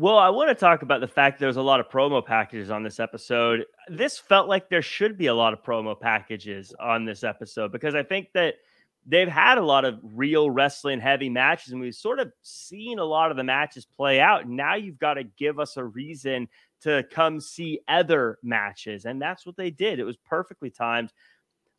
Well, 0.00 0.16
I 0.16 0.28
want 0.28 0.48
to 0.48 0.54
talk 0.54 0.82
about 0.82 1.00
the 1.00 1.08
fact 1.08 1.38
that 1.38 1.44
there's 1.44 1.56
a 1.56 1.62
lot 1.62 1.80
of 1.80 1.88
promo 1.88 2.24
packages 2.24 2.70
on 2.70 2.84
this 2.84 3.00
episode. 3.00 3.64
This 3.88 4.16
felt 4.16 4.46
like 4.46 4.68
there 4.68 4.80
should 4.80 5.18
be 5.18 5.26
a 5.26 5.34
lot 5.34 5.52
of 5.52 5.64
promo 5.64 5.98
packages 5.98 6.72
on 6.78 7.04
this 7.04 7.24
episode 7.24 7.72
because 7.72 7.96
I 7.96 8.04
think 8.04 8.28
that 8.34 8.54
they've 9.08 9.28
had 9.28 9.58
a 9.58 9.64
lot 9.64 9.84
of 9.86 9.98
real 10.02 10.50
wrestling 10.50 11.00
heavy 11.00 11.30
matches 11.30 11.72
and 11.72 11.80
we've 11.80 11.94
sort 11.94 12.20
of 12.20 12.30
seen 12.42 12.98
a 12.98 13.04
lot 13.04 13.30
of 13.30 13.36
the 13.36 13.44
matches 13.44 13.86
play 13.86 14.20
out. 14.20 14.46
Now 14.46 14.74
you've 14.74 14.98
got 14.98 15.14
to 15.14 15.24
give 15.24 15.58
us 15.58 15.76
a 15.76 15.84
reason 15.84 16.46
to 16.82 17.02
come 17.10 17.40
see 17.40 17.80
other 17.88 18.38
matches. 18.42 19.06
And 19.06 19.20
that's 19.20 19.46
what 19.46 19.56
they 19.56 19.70
did. 19.70 19.98
It 19.98 20.04
was 20.04 20.18
perfectly 20.18 20.70
timed. 20.70 21.12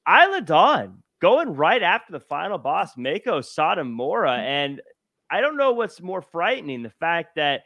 Isla 0.07 0.41
Dawn 0.41 1.03
going 1.21 1.53
right 1.53 1.83
after 1.83 2.11
the 2.11 2.19
final 2.19 2.57
boss, 2.57 2.97
Mako 2.97 3.41
Satomura. 3.41 4.37
Mm. 4.37 4.43
And 4.43 4.81
I 5.29 5.41
don't 5.41 5.57
know 5.57 5.73
what's 5.73 6.01
more 6.01 6.21
frightening 6.21 6.81
the 6.81 6.89
fact 6.89 7.35
that 7.35 7.61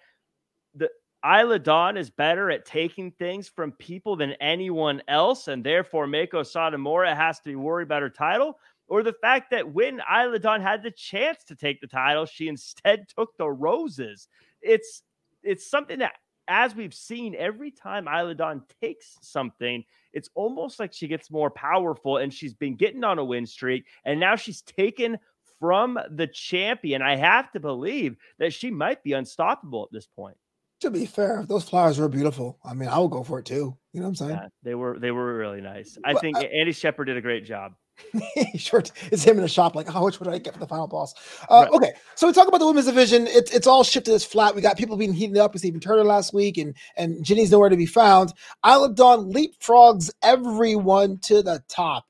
the 0.75 0.89
Isla 1.25 1.59
Dawn 1.59 1.95
is 1.95 2.09
better 2.09 2.51
at 2.51 2.65
taking 2.65 3.11
things 3.11 3.47
from 3.47 3.71
people 3.73 4.17
than 4.17 4.33
anyone 4.41 5.01
else, 5.07 5.47
and 5.47 5.63
therefore 5.63 6.05
Mako 6.05 6.41
Satomura 6.41 7.15
has 7.15 7.37
to 7.39 7.45
be 7.45 7.55
worried 7.55 7.85
about 7.85 8.01
her 8.01 8.09
title, 8.09 8.59
or 8.93 9.01
the 9.01 9.15
fact 9.23 9.49
that 9.49 9.73
when 9.73 9.99
Isla 10.07 10.37
Dawn 10.37 10.61
had 10.61 10.83
the 10.83 10.91
chance 10.91 11.43
to 11.45 11.55
take 11.55 11.81
the 11.81 11.87
title, 11.87 12.27
she 12.27 12.47
instead 12.47 13.07
took 13.17 13.35
the 13.37 13.49
roses. 13.49 14.27
It's 14.61 15.01
it's 15.41 15.67
something 15.67 15.97
that, 15.97 16.13
as 16.47 16.75
we've 16.75 16.93
seen, 16.93 17.33
every 17.33 17.71
time 17.71 18.07
Isla 18.07 18.35
Dawn 18.35 18.61
takes 18.83 19.17
something, 19.23 19.83
it's 20.13 20.29
almost 20.35 20.79
like 20.79 20.93
she 20.93 21.07
gets 21.07 21.31
more 21.31 21.49
powerful, 21.49 22.17
and 22.17 22.31
she's 22.31 22.53
been 22.53 22.75
getting 22.75 23.03
on 23.03 23.17
a 23.17 23.25
win 23.25 23.47
streak, 23.47 23.87
and 24.05 24.19
now 24.19 24.35
she's 24.35 24.61
taken 24.61 25.17
from 25.59 25.97
the 26.11 26.27
champion. 26.27 27.01
I 27.01 27.15
have 27.15 27.51
to 27.53 27.59
believe 27.59 28.15
that 28.37 28.53
she 28.53 28.69
might 28.69 29.01
be 29.01 29.13
unstoppable 29.13 29.85
at 29.85 29.91
this 29.91 30.05
point 30.05 30.37
to 30.81 30.91
be 30.91 31.05
fair, 31.05 31.45
those 31.47 31.63
flowers 31.63 31.97
were 31.97 32.09
beautiful. 32.09 32.59
I 32.63 32.73
mean, 32.73 32.89
I 32.89 32.99
would 32.99 33.09
go 33.09 33.23
for 33.23 33.39
it 33.39 33.45
too. 33.45 33.77
You 33.93 34.01
know 34.01 34.03
what 34.03 34.09
I'm 34.09 34.15
saying? 34.15 34.31
Yeah, 34.31 34.47
they 34.63 34.75
were 34.75 34.99
they 34.99 35.11
were 35.11 35.33
really 35.37 35.61
nice. 35.61 35.97
I 36.03 36.13
think 36.13 36.37
I, 36.37 36.43
Andy 36.43 36.73
Shepherd 36.73 37.05
did 37.05 37.15
a 37.15 37.21
great 37.21 37.45
job. 37.45 37.73
sure, 38.55 38.83
it's 39.11 39.23
him 39.23 39.37
in 39.37 39.43
the 39.43 39.47
shop. 39.47 39.75
Like, 39.75 39.87
how 39.87 40.01
much 40.01 40.19
would 40.19 40.27
I 40.27 40.37
get 40.37 40.53
for 40.53 40.59
the 40.59 40.67
final 40.67 40.87
boss? 40.87 41.13
Uh, 41.49 41.65
right. 41.65 41.71
Okay, 41.71 41.93
so 42.15 42.27
we 42.27 42.33
talk 42.33 42.47
about 42.47 42.59
the 42.59 42.65
women's 42.65 42.85
division. 42.85 43.27
It's 43.27 43.51
it's 43.51 43.67
all 43.67 43.83
shifted 43.83 44.13
as 44.13 44.23
flat. 44.23 44.55
We 44.55 44.61
got 44.61 44.77
people 44.77 44.97
being 44.97 45.13
heated 45.13 45.37
up 45.37 45.53
with 45.53 45.61
Stevie 45.61 45.79
Turner 45.79 46.03
last 46.03 46.33
week, 46.33 46.57
and 46.57 46.75
and 46.97 47.23
Jinny's 47.23 47.51
nowhere 47.51 47.69
to 47.69 47.77
be 47.77 47.85
found. 47.85 48.33
Isla 48.65 48.93
Dawn 48.93 49.31
leapfrogs 49.31 50.11
everyone 50.21 51.19
to 51.19 51.41
the 51.41 51.63
top. 51.67 52.05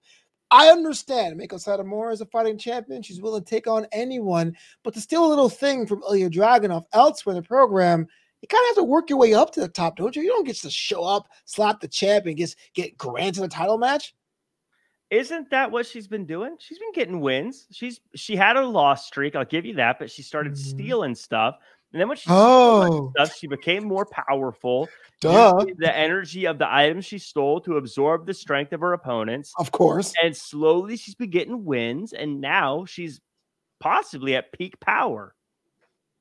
I 0.52 0.68
understand 0.68 1.40
Meiko 1.40 1.54
Satomura 1.54 2.14
is 2.14 2.22
a 2.22 2.28
fighting 2.28 2.60
champion. 2.60 3.02
She's 3.02 3.22
willing 3.22 3.44
to 3.44 3.50
take 3.50 3.68
on 3.68 3.88
anyone, 3.92 4.56
but 4.84 4.94
to 4.94 5.02
steal 5.02 5.26
a 5.26 5.28
little 5.28 5.50
thing 5.50 5.88
from 5.88 6.04
Ilya 6.08 6.30
Dragunov 6.30 6.84
elsewhere 6.94 7.36
in 7.36 7.42
the 7.42 7.48
program, 7.48 8.08
you 8.42 8.48
kind 8.48 8.62
of 8.62 8.68
have 8.76 8.84
to 8.84 8.84
work 8.84 9.10
your 9.10 9.18
way 9.18 9.34
up 9.34 9.52
to 9.54 9.62
the 9.62 9.68
top, 9.68 9.96
don't 9.96 10.16
you? 10.16 10.22
You 10.22 10.30
don't 10.30 10.46
get 10.46 10.58
to 10.58 10.70
show 10.70 11.04
up, 11.04 11.28
slap 11.46 11.80
the 11.80 11.88
champ, 11.88 12.26
and 12.26 12.38
just 12.38 12.58
get 12.76 12.98
granted 12.98 13.44
a 13.44 13.48
title 13.48 13.78
match. 13.80 14.14
Isn't 15.14 15.52
that 15.52 15.70
what 15.70 15.86
she's 15.86 16.08
been 16.08 16.26
doing? 16.26 16.56
She's 16.58 16.80
been 16.80 16.92
getting 16.92 17.20
wins. 17.20 17.68
She's 17.72 18.02
she 18.16 18.36
had 18.36 18.58
a 18.58 18.66
loss 18.66 19.06
streak. 19.06 19.36
I'll 19.36 19.46
give 19.46 19.64
you 19.64 19.76
that, 19.76 20.00
but 20.00 20.10
she 20.10 20.24
started 20.24 20.54
mm-hmm. 20.54 20.70
stealing 20.70 21.14
stuff. 21.14 21.58
And 21.92 22.02
then 22.02 22.08
when 22.08 22.18
she 22.18 22.26
oh. 22.32 23.12
stuff, 23.16 23.38
she 23.38 23.46
became 23.46 23.88
more 23.88 24.08
powerful. 24.08 24.90
Duh. 25.22 25.66
The 25.78 25.96
energy 25.96 26.46
of 26.46 26.58
the 26.58 26.68
items 26.68 27.06
she 27.06 27.20
stole 27.20 27.62
to 27.62 27.78
absorb 27.78 28.26
the 28.26 28.34
strength 28.34 28.74
of 28.74 28.80
her 28.80 28.94
opponents. 28.94 29.54
Of 29.60 29.72
course. 29.72 30.16
And 30.24 30.36
slowly 30.36 30.98
she's 30.98 31.14
been 31.14 31.30
getting 31.30 31.64
wins. 31.64 32.14
And 32.14 32.42
now 32.42 32.86
she's 32.86 33.22
possibly 33.80 34.36
at 34.36 34.52
peak 34.52 34.80
power. 34.80 35.36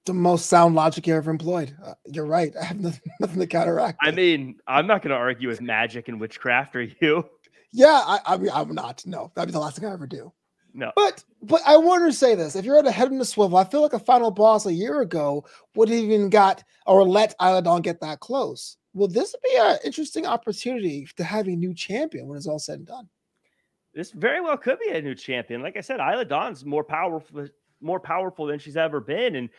The 0.05 0.13
most 0.13 0.47
sound 0.47 0.75
logic 0.75 1.07
you 1.07 1.15
ever 1.15 1.31
employed. 1.31 1.75
Uh, 1.83 1.95
you're 2.05 2.27
right. 2.27 2.53
I 2.61 2.65
have 2.65 2.79
nothing, 2.79 3.11
nothing 3.21 3.41
to 3.41 3.47
counteract. 3.47 4.01
I 4.03 4.11
mean, 4.11 4.57
I'm 4.67 4.87
not 4.87 5.01
going 5.01 5.13
to 5.13 5.17
argue 5.17 5.49
with 5.49 5.63
magic 5.63 6.09
and 6.09 6.21
witchcraft, 6.21 6.77
are 6.77 6.83
you? 6.83 7.25
Yeah, 7.73 8.03
I, 8.05 8.21
I 8.27 8.37
mean, 8.37 8.51
I'm 8.53 8.75
not. 8.75 9.05
No, 9.07 9.33
that'd 9.35 9.49
be 9.49 9.53
the 9.53 9.59
last 9.59 9.79
thing 9.79 9.89
I 9.89 9.93
ever 9.93 10.07
do. 10.07 10.33
No. 10.75 10.93
But 10.97 11.25
but 11.43 11.61
I 11.67 11.77
want 11.77 12.05
to 12.05 12.13
say 12.13 12.35
this: 12.35 12.57
if 12.57 12.65
you're 12.65 12.79
at 12.79 12.87
a 12.87 12.91
head 12.91 13.11
in 13.11 13.19
the 13.19 13.25
swivel, 13.25 13.59
I 13.59 13.65
feel 13.65 13.83
like 13.83 13.93
a 13.93 13.99
final 13.99 14.31
boss 14.31 14.67
a 14.67 14.73
year 14.73 15.01
ago 15.01 15.45
would 15.75 15.89
have 15.89 15.99
even 15.99 16.31
got 16.31 16.65
or 16.87 17.07
let 17.07 17.35
Isla 17.41 17.63
Dawn 17.63 17.83
get 17.83 18.01
that 18.01 18.21
close. 18.21 18.77
Will 18.95 19.09
this 19.09 19.35
be 19.43 19.57
an 19.57 19.79
interesting 19.85 20.27
opportunity 20.27 21.09
to 21.17 21.25
have 21.25 21.47
a 21.47 21.57
new 21.57 21.75
champion 21.75 22.27
when 22.27 22.37
it's 22.37 22.47
all 22.47 22.59
said 22.59 22.79
and 22.79 22.87
done? 22.87 23.09
This 23.95 24.11
very 24.13 24.41
well 24.41 24.57
could 24.57 24.79
be 24.79 24.91
a 24.91 25.03
new 25.03 25.15
champion. 25.15 25.63
Like 25.63 25.77
I 25.77 25.81
said, 25.81 26.01
Isla 26.01 26.25
Dawn's 26.25 26.65
more 26.65 26.85
powerful, 26.85 27.47
more 27.81 28.01
powerful 28.01 28.47
than 28.47 28.59
she's 28.59 28.77
ever 28.77 29.01
been, 29.01 29.37
and 29.37 29.51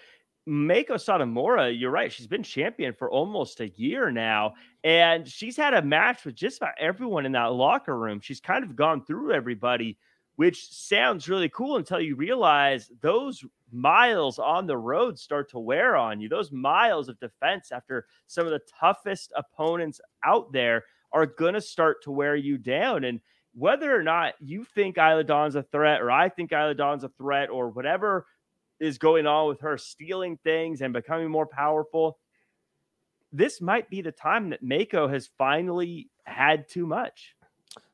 Meiko 0.48 0.96
Satomura, 0.96 1.78
you're 1.78 1.92
right. 1.92 2.12
She's 2.12 2.28
been 2.28 2.44
champion 2.44 2.94
for 2.94 3.10
almost 3.10 3.62
a 3.62 3.70
year 3.70 4.12
now, 4.12 4.54
and 4.84 5.28
she's 5.28 5.56
had 5.56 5.74
a 5.74 5.82
match 5.82 6.26
with 6.26 6.36
just 6.36 6.58
about 6.58 6.74
everyone 6.78 7.26
in 7.26 7.32
that 7.32 7.54
locker 7.54 7.98
room. 7.98 8.20
She's 8.20 8.42
kind 8.42 8.64
of 8.64 8.76
gone 8.76 9.06
through 9.06 9.32
everybody 9.32 9.98
which 10.36 10.72
sounds 10.72 11.30
really 11.30 11.50
cool 11.50 11.78
until 11.78 12.00
you 12.00 12.16
realize 12.16 12.92
those 13.02 13.44
miles 13.72 14.40
on 14.40 14.66
the 14.66 14.78
road 14.78 15.18
start 15.18 15.50
to 15.50 15.60
wear 15.60 15.96
on 15.96 16.20
you. 16.20 16.30
Those 16.30 16.52
miles 16.52 17.08
of 17.10 17.20
defense 17.20 17.72
after 17.72 18.08
some 18.28 18.46
of 18.46 18.52
the 18.52 18.62
toughest 18.80 19.32
opponents 19.36 20.02
out 20.24 20.52
there 20.52 20.86
are 21.12 21.26
going 21.26 21.54
to 21.54 21.62
start 21.62 22.04
to 22.04 22.12
wear 22.12 22.36
you 22.36 22.58
down. 22.58 23.04
And 23.04 23.20
whether 23.54 23.96
or 23.96 24.02
not 24.02 24.34
you 24.40 24.64
think 24.64 24.98
Isla 24.98 25.24
Dawn's 25.24 25.56
a 25.56 25.64
threat, 25.64 26.02
or 26.02 26.10
I 26.10 26.30
think 26.30 26.52
Isla 26.52 26.74
Dawn's 26.74 27.04
a 27.04 27.10
threat, 27.10 27.50
or 27.52 27.70
whatever 27.70 28.26
is 28.80 28.98
going 28.98 29.28
on 29.28 29.48
with 29.48 29.62
her 29.62 29.78
stealing 29.78 30.38
things 30.44 30.82
and 30.82 30.94
becoming 30.94 31.30
more 31.30 31.48
powerful, 31.48 32.18
this 33.32 33.62
might 33.62 33.90
be 33.90 34.02
the 34.02 34.12
time 34.12 34.50
that 34.52 34.64
Mako 34.64 35.08
has 35.08 35.30
finally 35.38 36.10
had 36.26 36.68
too 36.70 36.86
much. 36.86 37.36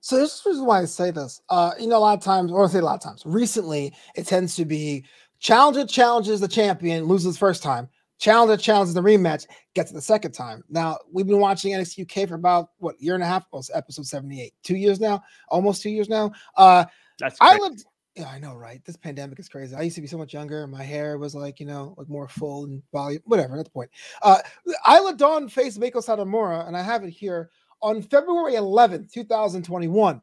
So 0.01 0.17
this 0.17 0.45
is 0.45 0.61
why 0.61 0.81
I 0.81 0.85
say 0.85 1.11
this. 1.11 1.41
Uh, 1.49 1.71
you 1.79 1.87
know, 1.87 1.97
a 1.97 1.99
lot 1.99 2.17
of 2.17 2.23
times, 2.23 2.51
or 2.51 2.65
I 2.65 2.67
say 2.67 2.79
a 2.79 2.83
lot 2.83 2.95
of 2.95 3.01
times, 3.01 3.23
recently 3.25 3.93
it 4.15 4.27
tends 4.27 4.55
to 4.57 4.65
be 4.65 5.05
challenger 5.39 5.85
challenges 5.85 6.39
the 6.39 6.47
champion, 6.47 7.05
loses 7.05 7.37
first 7.37 7.63
time. 7.63 7.87
Challenger 8.19 8.61
challenges 8.61 8.93
the 8.93 9.01
rematch, 9.01 9.47
gets 9.75 9.91
it 9.91 9.93
the 9.93 10.01
second 10.01 10.33
time. 10.33 10.61
Now 10.69 10.97
we've 11.11 11.27
been 11.27 11.39
watching 11.39 11.73
NXT 11.73 12.01
UK 12.23 12.27
for 12.27 12.35
about 12.35 12.71
what 12.77 13.01
year 13.01 13.13
and 13.13 13.23
a 13.23 13.25
half? 13.25 13.45
Oh, 13.53 13.61
episode 13.73 14.05
seventy 14.05 14.41
eight, 14.41 14.53
two 14.61 14.75
years 14.75 14.99
now, 14.99 15.23
almost 15.47 15.81
two 15.81 15.89
years 15.89 16.09
now. 16.09 16.33
Uh, 16.57 16.83
That's 17.17 17.37
I 17.39 17.57
lived. 17.57 17.85
Yeah, 18.19 18.27
I 18.27 18.37
know, 18.37 18.53
right? 18.53 18.83
This 18.83 18.97
pandemic 18.97 19.39
is 19.39 19.47
crazy. 19.47 19.73
I 19.73 19.83
used 19.83 19.95
to 19.95 20.01
be 20.01 20.07
so 20.07 20.17
much 20.17 20.33
younger. 20.33 20.67
My 20.67 20.83
hair 20.83 21.17
was 21.17 21.33
like, 21.33 21.61
you 21.61 21.65
know, 21.65 21.95
like 21.97 22.09
more 22.09 22.27
full 22.27 22.65
and 22.65 22.83
volume. 22.91 23.21
Whatever. 23.23 23.55
That's 23.55 23.69
the 23.69 23.73
point. 23.73 23.89
Uh, 24.21 24.39
Isla 24.85 25.15
Dawn 25.15 25.47
faced 25.47 25.79
Meiko 25.79 26.05
Satomura, 26.05 26.67
and 26.67 26.75
I 26.75 26.81
have 26.81 27.05
it 27.05 27.11
here 27.11 27.49
on 27.81 28.01
February 28.01 28.55
11th, 28.55 29.13
2021. 29.13 30.21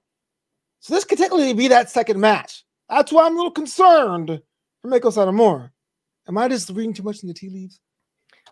So 0.81 0.93
this 0.93 1.05
could 1.05 1.17
technically 1.17 1.55
be 1.55 1.69
that 1.69 1.89
second 1.89 2.21
match. 2.21 2.67
That's 2.91 3.11
why 3.11 3.25
I'm 3.25 3.33
a 3.33 3.37
little 3.37 3.51
concerned 3.51 4.43
for 4.83 4.91
Meiko 4.91 5.11
Satomura. 5.11 5.71
Am 6.29 6.37
I 6.37 6.49
just 6.49 6.69
reading 6.69 6.93
too 6.93 7.03
much 7.03 7.23
in 7.23 7.29
the 7.29 7.35
tea 7.35 7.49
leaves? 7.49 7.81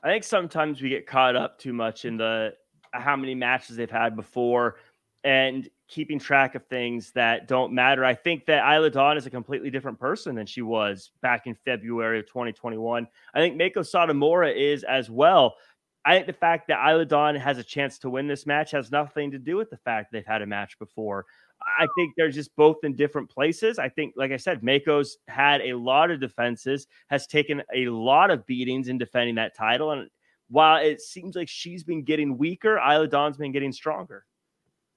I 0.02 0.08
think 0.08 0.24
sometimes 0.24 0.80
we 0.80 0.88
get 0.88 1.06
caught 1.06 1.36
up 1.36 1.58
too 1.58 1.74
much 1.74 2.06
in 2.06 2.16
the 2.16 2.54
how 2.94 3.14
many 3.14 3.34
matches 3.34 3.76
they've 3.76 3.90
had 3.90 4.16
before 4.16 4.76
and 5.22 5.68
keeping 5.88 6.18
track 6.18 6.54
of 6.54 6.66
things 6.66 7.12
that 7.12 7.46
don't 7.46 7.72
matter. 7.72 8.04
I 8.04 8.14
think 8.14 8.46
that 8.46 8.68
Isla 8.74 8.90
Dawn 8.90 9.16
is 9.16 9.26
a 9.26 9.30
completely 9.30 9.70
different 9.70 9.98
person 9.98 10.34
than 10.34 10.46
she 10.46 10.62
was 10.62 11.10
back 11.20 11.46
in 11.46 11.54
February 11.64 12.20
of 12.20 12.26
2021. 12.26 13.06
I 13.34 13.38
think 13.38 13.56
Mako 13.56 13.80
Satomura 13.80 14.54
is 14.54 14.84
as 14.84 15.10
well. 15.10 15.56
I 16.06 16.14
think 16.14 16.26
the 16.26 16.32
fact 16.34 16.68
that 16.68 16.86
Isla 16.86 17.06
Dawn 17.06 17.34
has 17.34 17.58
a 17.58 17.64
chance 17.64 17.98
to 18.00 18.10
win 18.10 18.26
this 18.26 18.46
match 18.46 18.70
has 18.72 18.90
nothing 18.90 19.30
to 19.30 19.38
do 19.38 19.56
with 19.56 19.70
the 19.70 19.78
fact 19.78 20.12
they've 20.12 20.26
had 20.26 20.42
a 20.42 20.46
match 20.46 20.78
before. 20.78 21.24
I 21.78 21.86
think 21.96 22.12
they're 22.16 22.30
just 22.30 22.54
both 22.56 22.78
in 22.82 22.94
different 22.94 23.30
places. 23.30 23.78
I 23.78 23.88
think, 23.88 24.14
like 24.16 24.30
I 24.30 24.36
said, 24.36 24.62
Mako's 24.62 25.16
had 25.28 25.62
a 25.62 25.74
lot 25.74 26.10
of 26.10 26.20
defenses, 26.20 26.86
has 27.08 27.26
taken 27.26 27.62
a 27.74 27.86
lot 27.88 28.30
of 28.30 28.46
beatings 28.46 28.88
in 28.88 28.98
defending 28.98 29.36
that 29.36 29.56
title. 29.56 29.92
And 29.92 30.10
while 30.48 30.84
it 30.84 31.00
seems 31.00 31.36
like 31.36 31.48
she's 31.48 31.84
been 31.84 32.04
getting 32.04 32.36
weaker, 32.36 32.76
Isla 32.76 33.08
Dawn's 33.08 33.38
been 33.38 33.52
getting 33.52 33.72
stronger. 33.72 34.26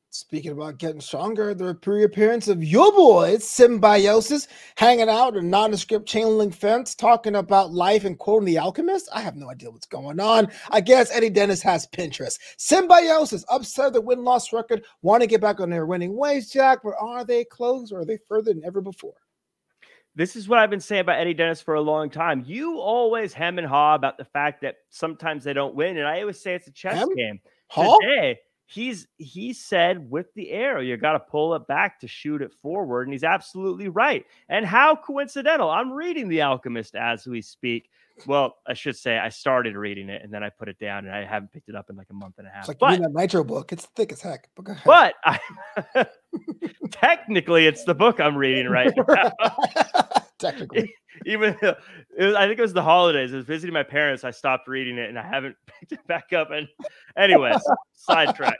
Speaking 0.10 0.52
about 0.52 0.78
getting 0.78 1.02
stronger, 1.02 1.54
the 1.54 1.78
reappearance 1.86 2.48
of 2.48 2.64
your 2.64 2.92
boys, 2.94 3.44
Symbiosis, 3.48 4.48
hanging 4.78 5.10
out 5.10 5.36
in 5.36 5.50
nondescript 5.50 6.08
chain 6.08 6.38
link 6.38 6.56
fence, 6.56 6.96
talking 6.96 7.36
about 7.36 7.74
life 7.74 8.06
and 8.06 8.18
quoting 8.18 8.46
The 8.46 8.58
Alchemist. 8.58 9.10
I 9.14 9.20
have 9.20 9.36
no 9.36 9.50
idea 9.50 9.70
what's 9.70 9.86
going 9.86 10.22
on. 10.22 10.50
I 10.72 10.80
guess 10.80 11.12
Eddie 11.12 11.30
Dennis 11.30 11.62
has 11.62 11.88
Pinterest. 11.88 12.40
Symbiosis 12.58 13.44
upset 13.50 13.92
the 13.94 14.02
win 14.02 14.24
loss 14.24 14.54
record, 14.54 14.86
want 15.02 15.22
to 15.22 15.28
get 15.28 15.42
back 15.42 15.60
on 15.60 15.70
their 15.70 15.86
winning 15.86 16.16
ways, 16.16 16.50
Jack, 16.50 16.80
but 16.84 16.94
are 17.00 17.26
they 17.26 17.44
close 17.44 17.92
or 17.92 18.00
are 18.00 18.06
they 18.06 18.18
further 18.30 18.54
than 18.54 18.64
ever 18.66 18.80
before? 18.80 19.14
This 20.16 20.36
is 20.36 20.48
what 20.48 20.58
I've 20.58 20.72
been 20.72 20.80
saying 20.80 21.02
about 21.02 21.20
Eddie 21.20 21.36
Dennis 21.36 21.62
for 21.62 21.76
a 21.76 21.82
long 21.82 22.10
time. 22.10 22.44
You 22.48 22.80
always 22.80 23.34
hem 23.34 23.60
and 23.60 23.68
haw 23.68 23.94
about 23.94 24.18
the 24.18 24.26
fact 24.26 24.62
that 24.62 24.78
sometimes 24.90 25.44
they 25.44 25.54
don't 25.54 25.76
win, 25.76 25.98
and 25.98 26.08
I 26.08 26.22
always 26.22 26.40
say 26.42 26.56
it's 26.56 26.68
a 26.68 26.72
chess 26.72 26.98
hem? 26.98 27.14
game. 27.14 27.40
Haw? 27.68 28.00
Today, 28.00 28.40
he's 28.68 29.08
he 29.18 29.54
said 29.54 30.12
with 30.12 30.32
the 30.34 30.52
arrow 30.52 30.82
you 30.82 30.96
got 30.98 31.14
to 31.14 31.20
pull 31.20 31.56
it 31.56 31.66
back 31.68 32.02
to 32.02 32.08
shoot 32.08 32.42
it 32.42 32.54
forward 32.54 33.08
and 33.08 33.14
he's 33.14 33.24
absolutely 33.24 33.88
right. 33.88 34.26
And 34.50 34.66
how 34.66 34.96
coincidental 34.96 35.70
i'm 35.70 35.92
reading 35.92 36.28
the 36.28 36.42
alchemist 36.42 36.94
as 36.96 37.26
we 37.26 37.42
speak. 37.42 37.90
Well 38.26 38.58
i 38.68 38.74
should 38.74 38.98
say 38.98 39.18
i 39.18 39.30
started 39.30 39.76
reading 39.76 40.10
it 40.10 40.22
and 40.22 40.34
then 40.34 40.44
i 40.44 40.50
put 40.50 40.68
it 40.68 40.78
down 40.80 41.06
and 41.06 41.16
i 41.16 41.24
haven't 41.24 41.54
picked 41.54 41.70
it 41.70 41.76
up 41.76 41.90
in 41.90 41.96
like 41.96 42.08
a 42.10 42.14
month 42.14 42.36
and 42.40 42.48
a 42.48 42.50
half 42.50 42.62
it's 42.62 42.68
like 42.68 42.80
but, 42.80 43.00
that 43.00 43.14
nitro 43.14 43.44
book. 43.44 43.72
It's 43.72 43.86
thick 43.96 44.12
as 44.12 44.22
heck 44.22 44.50
but, 44.56 44.78
but 44.86 45.14
I, 45.24 45.40
technically 46.92 47.68
it's 47.68 47.86
the 47.86 47.96
book 47.96 48.20
i'm 48.20 48.36
reading 48.36 48.68
right. 48.68 48.94
now. 49.08 49.32
Technically 50.40 50.94
even 51.26 51.58
was, 51.62 52.36
I 52.36 52.48
think 52.48 52.60
it 52.60 52.62
was 52.62 52.74
the 52.74 52.84
holidays. 52.84 53.34
I 53.34 53.38
was 53.38 53.46
visiting 53.46 53.74
my 53.74 53.84
parents. 53.84 54.24
I 54.24 54.32
stopped 54.32 54.68
reading 54.68 54.98
it 54.98 55.10
and 55.10 55.18
I 55.18 55.24
haven't 55.24 55.56
picked 55.66 55.92
it 55.92 56.08
back 56.08 56.34
up. 56.34 56.52
And 56.52 56.68
anyways, 57.18 57.62
sidetrack. 57.94 58.58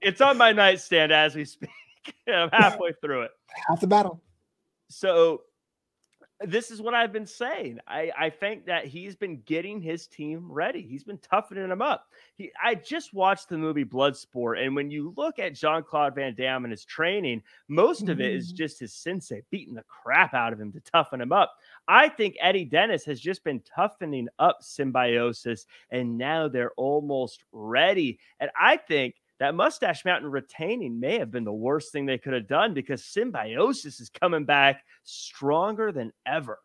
It's 0.00 0.20
on 0.20 0.38
my 0.38 0.52
nightstand 0.52 1.12
as 1.12 1.34
we 1.34 1.44
speak. 1.44 1.70
I'm 2.28 2.50
halfway 2.52 2.92
through 3.00 3.22
it. 3.22 3.30
Half 3.68 3.80
the 3.80 3.86
battle. 3.86 4.22
So 4.88 5.42
this 6.42 6.70
is 6.70 6.80
what 6.80 6.94
I've 6.94 7.12
been 7.12 7.26
saying. 7.26 7.80
I, 7.86 8.10
I 8.18 8.30
think 8.30 8.64
that 8.66 8.86
he's 8.86 9.14
been 9.14 9.42
getting 9.44 9.80
his 9.80 10.06
team 10.06 10.50
ready. 10.50 10.80
He's 10.80 11.04
been 11.04 11.18
toughening 11.18 11.68
them 11.68 11.82
up. 11.82 12.06
He, 12.34 12.50
I 12.62 12.74
just 12.76 13.12
watched 13.12 13.48
the 13.48 13.58
movie 13.58 13.84
Bloodsport, 13.84 14.64
and 14.64 14.74
when 14.74 14.90
you 14.90 15.12
look 15.16 15.38
at 15.38 15.54
Jean 15.54 15.82
Claude 15.82 16.14
Van 16.14 16.34
Damme 16.34 16.64
and 16.64 16.72
his 16.72 16.84
training, 16.84 17.42
most 17.68 18.08
of 18.08 18.20
it 18.20 18.32
is 18.32 18.48
mm-hmm. 18.48 18.56
just 18.56 18.80
his 18.80 18.94
sensei 18.94 19.42
beating 19.50 19.74
the 19.74 19.84
crap 19.84 20.32
out 20.32 20.52
of 20.52 20.60
him 20.60 20.72
to 20.72 20.80
toughen 20.80 21.20
him 21.20 21.32
up. 21.32 21.54
I 21.88 22.08
think 22.08 22.36
Eddie 22.40 22.64
Dennis 22.64 23.04
has 23.04 23.20
just 23.20 23.44
been 23.44 23.60
toughening 23.60 24.28
up 24.38 24.58
symbiosis, 24.62 25.66
and 25.90 26.16
now 26.16 26.48
they're 26.48 26.72
almost 26.72 27.44
ready. 27.52 28.18
And 28.38 28.50
I 28.58 28.78
think 28.78 29.16
that 29.40 29.54
Mustache 29.54 30.04
Mountain 30.04 30.30
retaining 30.30 31.00
may 31.00 31.18
have 31.18 31.30
been 31.30 31.44
the 31.44 31.52
worst 31.52 31.92
thing 31.92 32.04
they 32.04 32.18
could 32.18 32.34
have 32.34 32.46
done 32.46 32.74
because 32.74 33.02
symbiosis 33.02 33.98
is 33.98 34.10
coming 34.10 34.44
back 34.44 34.84
stronger 35.02 35.90
than 35.90 36.12
ever. 36.26 36.58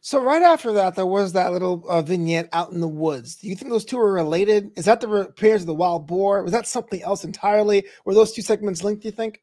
So 0.00 0.22
right 0.22 0.40
after 0.40 0.72
that, 0.72 0.94
there 0.94 1.04
was 1.04 1.32
that 1.32 1.52
little 1.52 1.84
uh, 1.88 2.00
vignette 2.00 2.48
out 2.52 2.70
in 2.70 2.80
the 2.80 2.88
woods. 2.88 3.36
Do 3.36 3.48
you 3.48 3.56
think 3.56 3.72
those 3.72 3.84
two 3.84 3.98
are 3.98 4.12
related? 4.12 4.70
Is 4.76 4.84
that 4.84 5.00
the 5.00 5.10
appearance 5.10 5.64
of 5.64 5.66
the 5.66 5.74
wild 5.74 6.06
boar? 6.06 6.44
Was 6.44 6.52
that 6.52 6.68
something 6.68 7.02
else 7.02 7.24
entirely? 7.24 7.84
Were 8.04 8.14
those 8.14 8.32
two 8.32 8.40
segments 8.40 8.84
linked? 8.84 9.02
Do 9.02 9.08
you 9.08 9.12
think? 9.12 9.42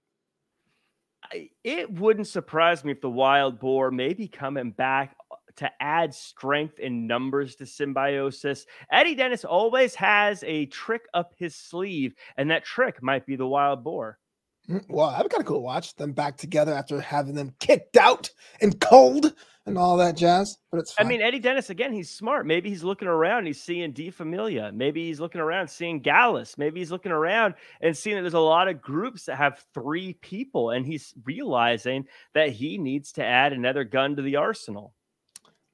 It 1.66 1.92
wouldn't 1.92 2.28
surprise 2.28 2.86
me 2.86 2.94
if 2.94 3.02
the 3.02 3.10
wild 3.10 3.60
boar 3.60 3.92
may 3.92 4.14
be 4.14 4.30
coming 4.30 4.72
back 4.72 5.17
to 5.58 5.70
add 5.80 6.14
strength 6.14 6.80
in 6.80 7.08
numbers 7.08 7.56
to 7.56 7.66
symbiosis. 7.66 8.66
Eddie 8.92 9.16
Dennis 9.16 9.46
always 9.46 9.96
has 9.96 10.44
a 10.44 10.66
trick 10.68 11.08
up 11.14 11.34
his 11.38 11.56
sleeve, 11.56 12.14
and 12.38 12.50
that 12.52 12.66
trick 12.66 13.02
might 13.04 13.26
be 13.26 13.36
the 13.36 13.48
wild 13.48 13.84
boar. 13.84 14.20
Mm, 14.70 14.84
well, 14.90 15.12
be 15.24 15.30
kind 15.30 15.42
of 15.42 15.46
cool 15.46 15.58
to 15.58 15.62
watch 15.62 15.96
them 15.96 16.12
back 16.12 16.38
together 16.38 16.74
after 16.74 17.00
having 17.00 17.36
them 17.36 17.54
kicked 17.60 17.96
out 17.96 18.30
and 18.62 18.80
cold 18.82 19.34
and 19.66 19.78
all 19.78 19.98
that 19.98 20.18
jazz. 20.18 20.58
But 20.72 20.80
it's 20.80 20.96
I 21.00 21.04
mean, 21.04 21.22
Eddie 21.22 21.40
Dennis 21.40 21.70
again. 21.70 21.94
He's 21.94 22.10
smart. 22.10 22.46
Maybe 22.46 22.70
he's 22.70 22.84
looking 22.84 23.08
around. 23.08 23.46
He's 23.46 23.62
seeing 23.62 23.92
Die 23.92 24.10
Familie. 24.10 24.74
Maybe 24.74 25.06
he's 25.06 25.20
looking 25.20 25.42
around 25.42 25.70
seeing 25.70 26.02
Gallus. 26.02 26.58
Maybe 26.58 26.80
he's 26.80 26.92
looking 26.92 27.12
around 27.12 27.54
and 27.82 27.96
seeing 27.96 28.16
that 28.16 28.24
there's 28.24 28.34
a 28.34 28.40
lot 28.40 28.68
of 28.68 28.82
groups 28.82 29.26
that 29.26 29.38
have 29.38 29.64
three 29.74 30.14
people, 30.14 30.72
and 30.72 30.86
he's 30.86 31.14
realizing 31.26 32.06
that 32.34 32.50
he 32.50 32.78
needs 32.78 33.12
to 33.14 33.24
add 33.24 33.54
another 33.54 33.84
gun 33.84 34.16
to 34.16 34.22
the 34.22 34.38
arsenal. 34.38 34.94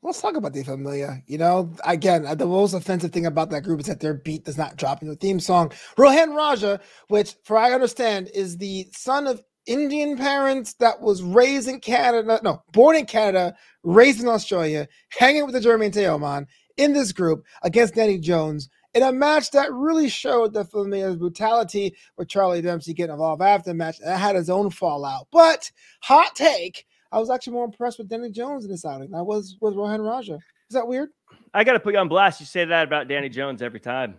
Let's 0.03 0.21
talk 0.21 0.35
about 0.35 0.51
the 0.51 0.63
Familia. 0.63 1.23
You 1.27 1.37
know, 1.37 1.73
again, 1.85 2.25
uh, 2.25 2.35
the 2.35 2.45
most 2.45 2.73
offensive 2.73 3.13
thing 3.13 3.25
about 3.25 3.51
that 3.51 3.63
group 3.63 3.79
is 3.79 3.85
that 3.85 4.01
their 4.01 4.13
beat 4.13 4.43
does 4.43 4.57
not 4.57 4.75
drop 4.75 5.01
in 5.01 5.07
the 5.07 5.15
theme 5.15 5.39
song. 5.39 5.71
Rohan 5.97 6.35
Raja, 6.35 6.81
which, 7.07 7.35
for 7.45 7.57
I 7.57 7.71
understand, 7.71 8.29
is 8.33 8.57
the 8.57 8.89
son 8.91 9.27
of 9.27 9.41
Indian 9.65 10.17
parents 10.17 10.73
that 10.75 10.99
was 10.99 11.23
raised 11.23 11.69
in 11.69 11.79
Canada, 11.79 12.41
no, 12.43 12.61
born 12.73 12.97
in 12.97 13.05
Canada, 13.05 13.55
raised 13.83 14.21
in 14.21 14.27
Australia, 14.27 14.89
hanging 15.17 15.45
with 15.45 15.53
the 15.53 15.61
German 15.61 15.91
Teoman 15.91 16.47
in 16.75 16.91
this 16.91 17.13
group 17.13 17.45
against 17.63 17.95
Danny 17.95 18.19
Jones 18.19 18.67
in 18.93 19.03
a 19.03 19.11
match 19.13 19.51
that 19.51 19.71
really 19.71 20.09
showed 20.09 20.53
the 20.53 20.65
Familia's 20.65 21.15
brutality 21.15 21.95
with 22.17 22.27
Charlie 22.27 22.61
Dempsey 22.61 22.93
getting 22.93 23.13
involved 23.13 23.41
after 23.41 23.69
the 23.69 23.73
match. 23.73 23.99
That 23.99 24.19
had 24.19 24.35
his 24.35 24.49
own 24.49 24.69
fallout. 24.69 25.27
But 25.31 25.71
hot 26.01 26.35
take 26.35 26.85
I 27.13 27.19
was 27.19 27.29
actually 27.29 27.53
more 27.53 27.65
impressed 27.65 27.99
with 27.99 28.09
Danny 28.09 28.31
Jones 28.31 28.65
in 28.65 28.71
this 28.71 28.83
outing. 28.85 29.13
I 29.13 29.21
was 29.21 29.55
with 29.61 29.75
Rohan 29.75 30.01
Raja. 30.01 30.33
Is 30.33 30.73
that 30.73 30.87
weird? 30.87 31.09
I 31.53 31.63
got 31.63 31.73
to 31.73 31.79
put 31.79 31.93
you 31.93 31.99
on 31.99 32.07
blast. 32.07 32.39
You 32.39 32.47
say 32.47 32.65
that 32.65 32.87
about 32.87 33.07
Danny 33.07 33.29
Jones 33.29 33.61
every 33.61 33.79
time. 33.79 34.15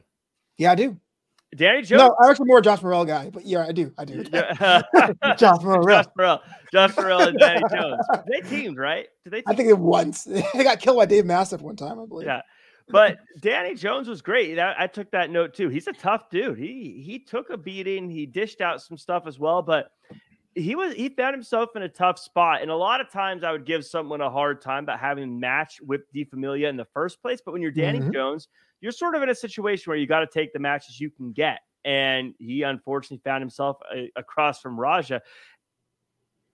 Yeah, 0.58 0.70
I 0.70 0.74
do. 0.76 0.96
Danny 1.56 1.82
Jones. 1.82 1.98
No, 1.98 2.16
I'm 2.22 2.30
actually 2.30 2.46
more 2.46 2.60
Josh 2.60 2.82
Morrell 2.82 3.04
guy, 3.04 3.30
but 3.30 3.44
yeah, 3.44 3.66
I 3.66 3.72
do. 3.72 3.92
I 3.98 4.04
do. 4.04 4.22
Josh 5.36 5.62
Morrell. 5.62 5.84
Josh 5.84 6.06
Morrell. 6.16 6.40
Josh 6.72 6.96
Morrell 6.96 7.22
and 7.22 7.38
Danny 7.38 7.62
Jones. 7.68 8.00
They 8.30 8.48
teamed, 8.48 8.78
right? 8.78 9.06
Did 9.24 9.32
they? 9.32 9.36
Team? 9.38 9.44
I 9.48 9.54
think 9.56 9.68
it 9.68 9.78
once. 9.78 10.24
they 10.54 10.62
got 10.62 10.78
killed 10.78 10.96
by 10.96 11.06
Dave 11.06 11.26
Mastiff 11.26 11.62
one 11.62 11.76
time, 11.76 12.00
I 12.00 12.06
believe. 12.06 12.26
Yeah. 12.26 12.42
But 12.88 13.18
Danny 13.40 13.74
Jones 13.74 14.08
was 14.08 14.20
great. 14.22 14.58
I 14.58 14.86
took 14.86 15.10
that 15.12 15.30
note 15.30 15.54
too. 15.54 15.68
He's 15.68 15.86
a 15.86 15.92
tough 15.92 16.28
dude. 16.30 16.58
He 16.58 17.02
he 17.04 17.18
took 17.18 17.50
a 17.50 17.56
beating. 17.56 18.10
He 18.10 18.26
dished 18.26 18.60
out 18.60 18.82
some 18.82 18.98
stuff 18.98 19.26
as 19.26 19.38
well, 19.38 19.62
but 19.62 19.88
he 20.54 20.74
was 20.74 20.94
he 20.94 21.08
found 21.08 21.34
himself 21.34 21.70
in 21.74 21.82
a 21.82 21.88
tough 21.88 22.18
spot. 22.18 22.62
And 22.62 22.70
a 22.70 22.76
lot 22.76 23.00
of 23.00 23.10
times 23.10 23.42
I 23.44 23.52
would 23.52 23.66
give 23.66 23.84
someone 23.84 24.20
a 24.20 24.30
hard 24.30 24.60
time 24.60 24.84
about 24.84 25.00
having 25.00 25.38
match 25.38 25.80
with 25.80 26.02
Die 26.14 26.24
Familie 26.24 26.68
in 26.68 26.76
the 26.76 26.84
first 26.84 27.20
place. 27.20 27.40
But 27.44 27.52
when 27.52 27.62
you're 27.62 27.70
Danny 27.70 27.98
mm-hmm. 27.98 28.12
Jones, 28.12 28.48
you're 28.80 28.92
sort 28.92 29.14
of 29.14 29.22
in 29.22 29.28
a 29.28 29.34
situation 29.34 29.90
where 29.90 29.96
you 29.96 30.06
got 30.06 30.20
to 30.20 30.26
take 30.26 30.52
the 30.52 30.58
matches 30.58 31.00
you 31.00 31.10
can 31.10 31.32
get. 31.32 31.60
And 31.84 32.34
he 32.38 32.62
unfortunately 32.62 33.20
found 33.24 33.42
himself 33.42 33.78
a, 33.92 34.10
across 34.16 34.60
from 34.60 34.78
Raja. 34.78 35.22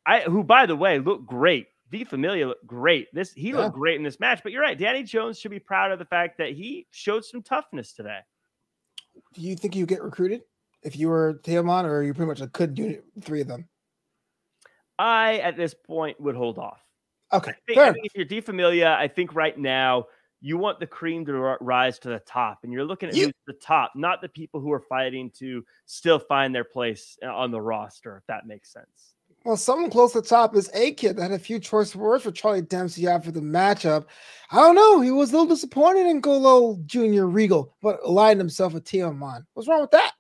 I 0.07 0.21
who 0.21 0.43
by 0.43 0.67
the 0.67 0.77
way 0.77 0.99
looked 0.99 1.27
great. 1.27 1.67
Die 1.93 2.05
Familie 2.05 2.47
looked 2.47 2.67
great. 2.67 3.09
This 3.13 3.33
he 3.33 3.51
yeah. 3.51 3.57
looked 3.57 3.75
great 3.75 3.97
in 3.97 4.03
this 4.03 4.19
match. 4.19 4.41
But 4.43 4.53
you're 4.53 4.63
right, 4.63 4.79
Danny 4.79 5.03
Jones 5.03 5.39
should 5.39 5.51
be 5.51 5.59
proud 5.59 5.93
of 5.93 5.99
the 5.99 6.05
fact 6.05 6.39
that 6.39 6.53
he 6.53 6.87
showed 6.91 7.25
some 7.25 7.43
toughness 7.43 7.93
today. 7.93 8.21
Do 9.35 9.43
you 9.43 9.57
think 9.57 9.77
you 9.77 9.87
get 9.87 10.03
recruited 10.03 10.43
if 10.83 10.97
you 10.97 11.09
were 11.09 11.41
Teoman, 11.45 11.85
or 11.85 12.03
you 12.03 12.15
pretty 12.15 12.29
much 12.29 12.53
could 12.53 12.75
do 12.75 13.03
three 13.21 13.41
of 13.41 13.49
them? 13.49 13.69
I 15.01 15.39
at 15.39 15.57
this 15.57 15.73
point 15.75 16.21
would 16.21 16.37
hold 16.37 16.59
off. 16.59 16.79
Okay, 17.33 17.53
I 17.53 17.55
think, 17.67 17.79
I 17.79 17.93
think 17.93 18.07
if 18.07 18.15
you're 18.15 18.25
Die 18.27 18.41
Familie, 18.41 18.87
I 18.87 19.09
think 19.09 19.35
right 19.35 19.57
now 19.59 20.07
you 20.43 20.59
want 20.59 20.79
the 20.79 20.87
cream 20.87 21.25
to 21.27 21.57
rise 21.61 21.99
to 22.01 22.09
the 22.11 22.19
top, 22.21 22.61
and 22.65 22.73
you're 22.73 22.85
looking 22.85 23.09
at 23.09 23.17
you, 23.17 23.33
the 23.47 23.55
top, 23.55 23.93
not 23.97 24.21
the 24.21 24.29
people 24.29 24.61
who 24.61 24.71
are 24.73 24.81
fighting 24.81 25.31
to 25.39 25.65
still 25.87 26.19
find 26.19 26.55
their 26.55 26.65
place 26.65 27.17
uh, 27.25 27.35
on 27.35 27.51
the 27.51 27.61
roster. 27.61 28.19
If 28.19 28.27
that 28.27 28.47
makes 28.47 28.73
sense. 28.73 29.15
Well, 29.45 29.57
someone 29.57 29.91
close 29.91 30.13
to 30.13 30.21
the 30.21 30.29
top 30.29 30.55
is 30.55 30.69
A 30.75 30.93
Kid 30.93 31.17
that 31.17 31.23
had 31.23 31.33
a 31.33 31.39
few 31.39 31.59
choice 31.59 31.97
words 31.97 32.25
for 32.25 32.31
Charlie 32.31 32.61
Dempsey 32.61 33.07
after 33.07 33.31
the 33.31 33.41
matchup. 33.41 34.05
I 34.51 34.57
don't 34.57 34.75
know. 34.75 35.01
He 35.01 35.11
was 35.11 35.31
a 35.31 35.33
little 35.33 35.47
disappointed 35.47 36.07
in 36.07 36.21
Golo 36.21 36.79
Jr. 36.85 37.25
Regal, 37.25 37.75
but 37.81 38.01
aligned 38.05 38.39
himself 38.39 38.75
with 38.75 38.85
Teoman. 38.85 39.47
What's 39.55 39.67
wrong 39.67 39.81
with 39.81 39.93
that? 39.93 40.13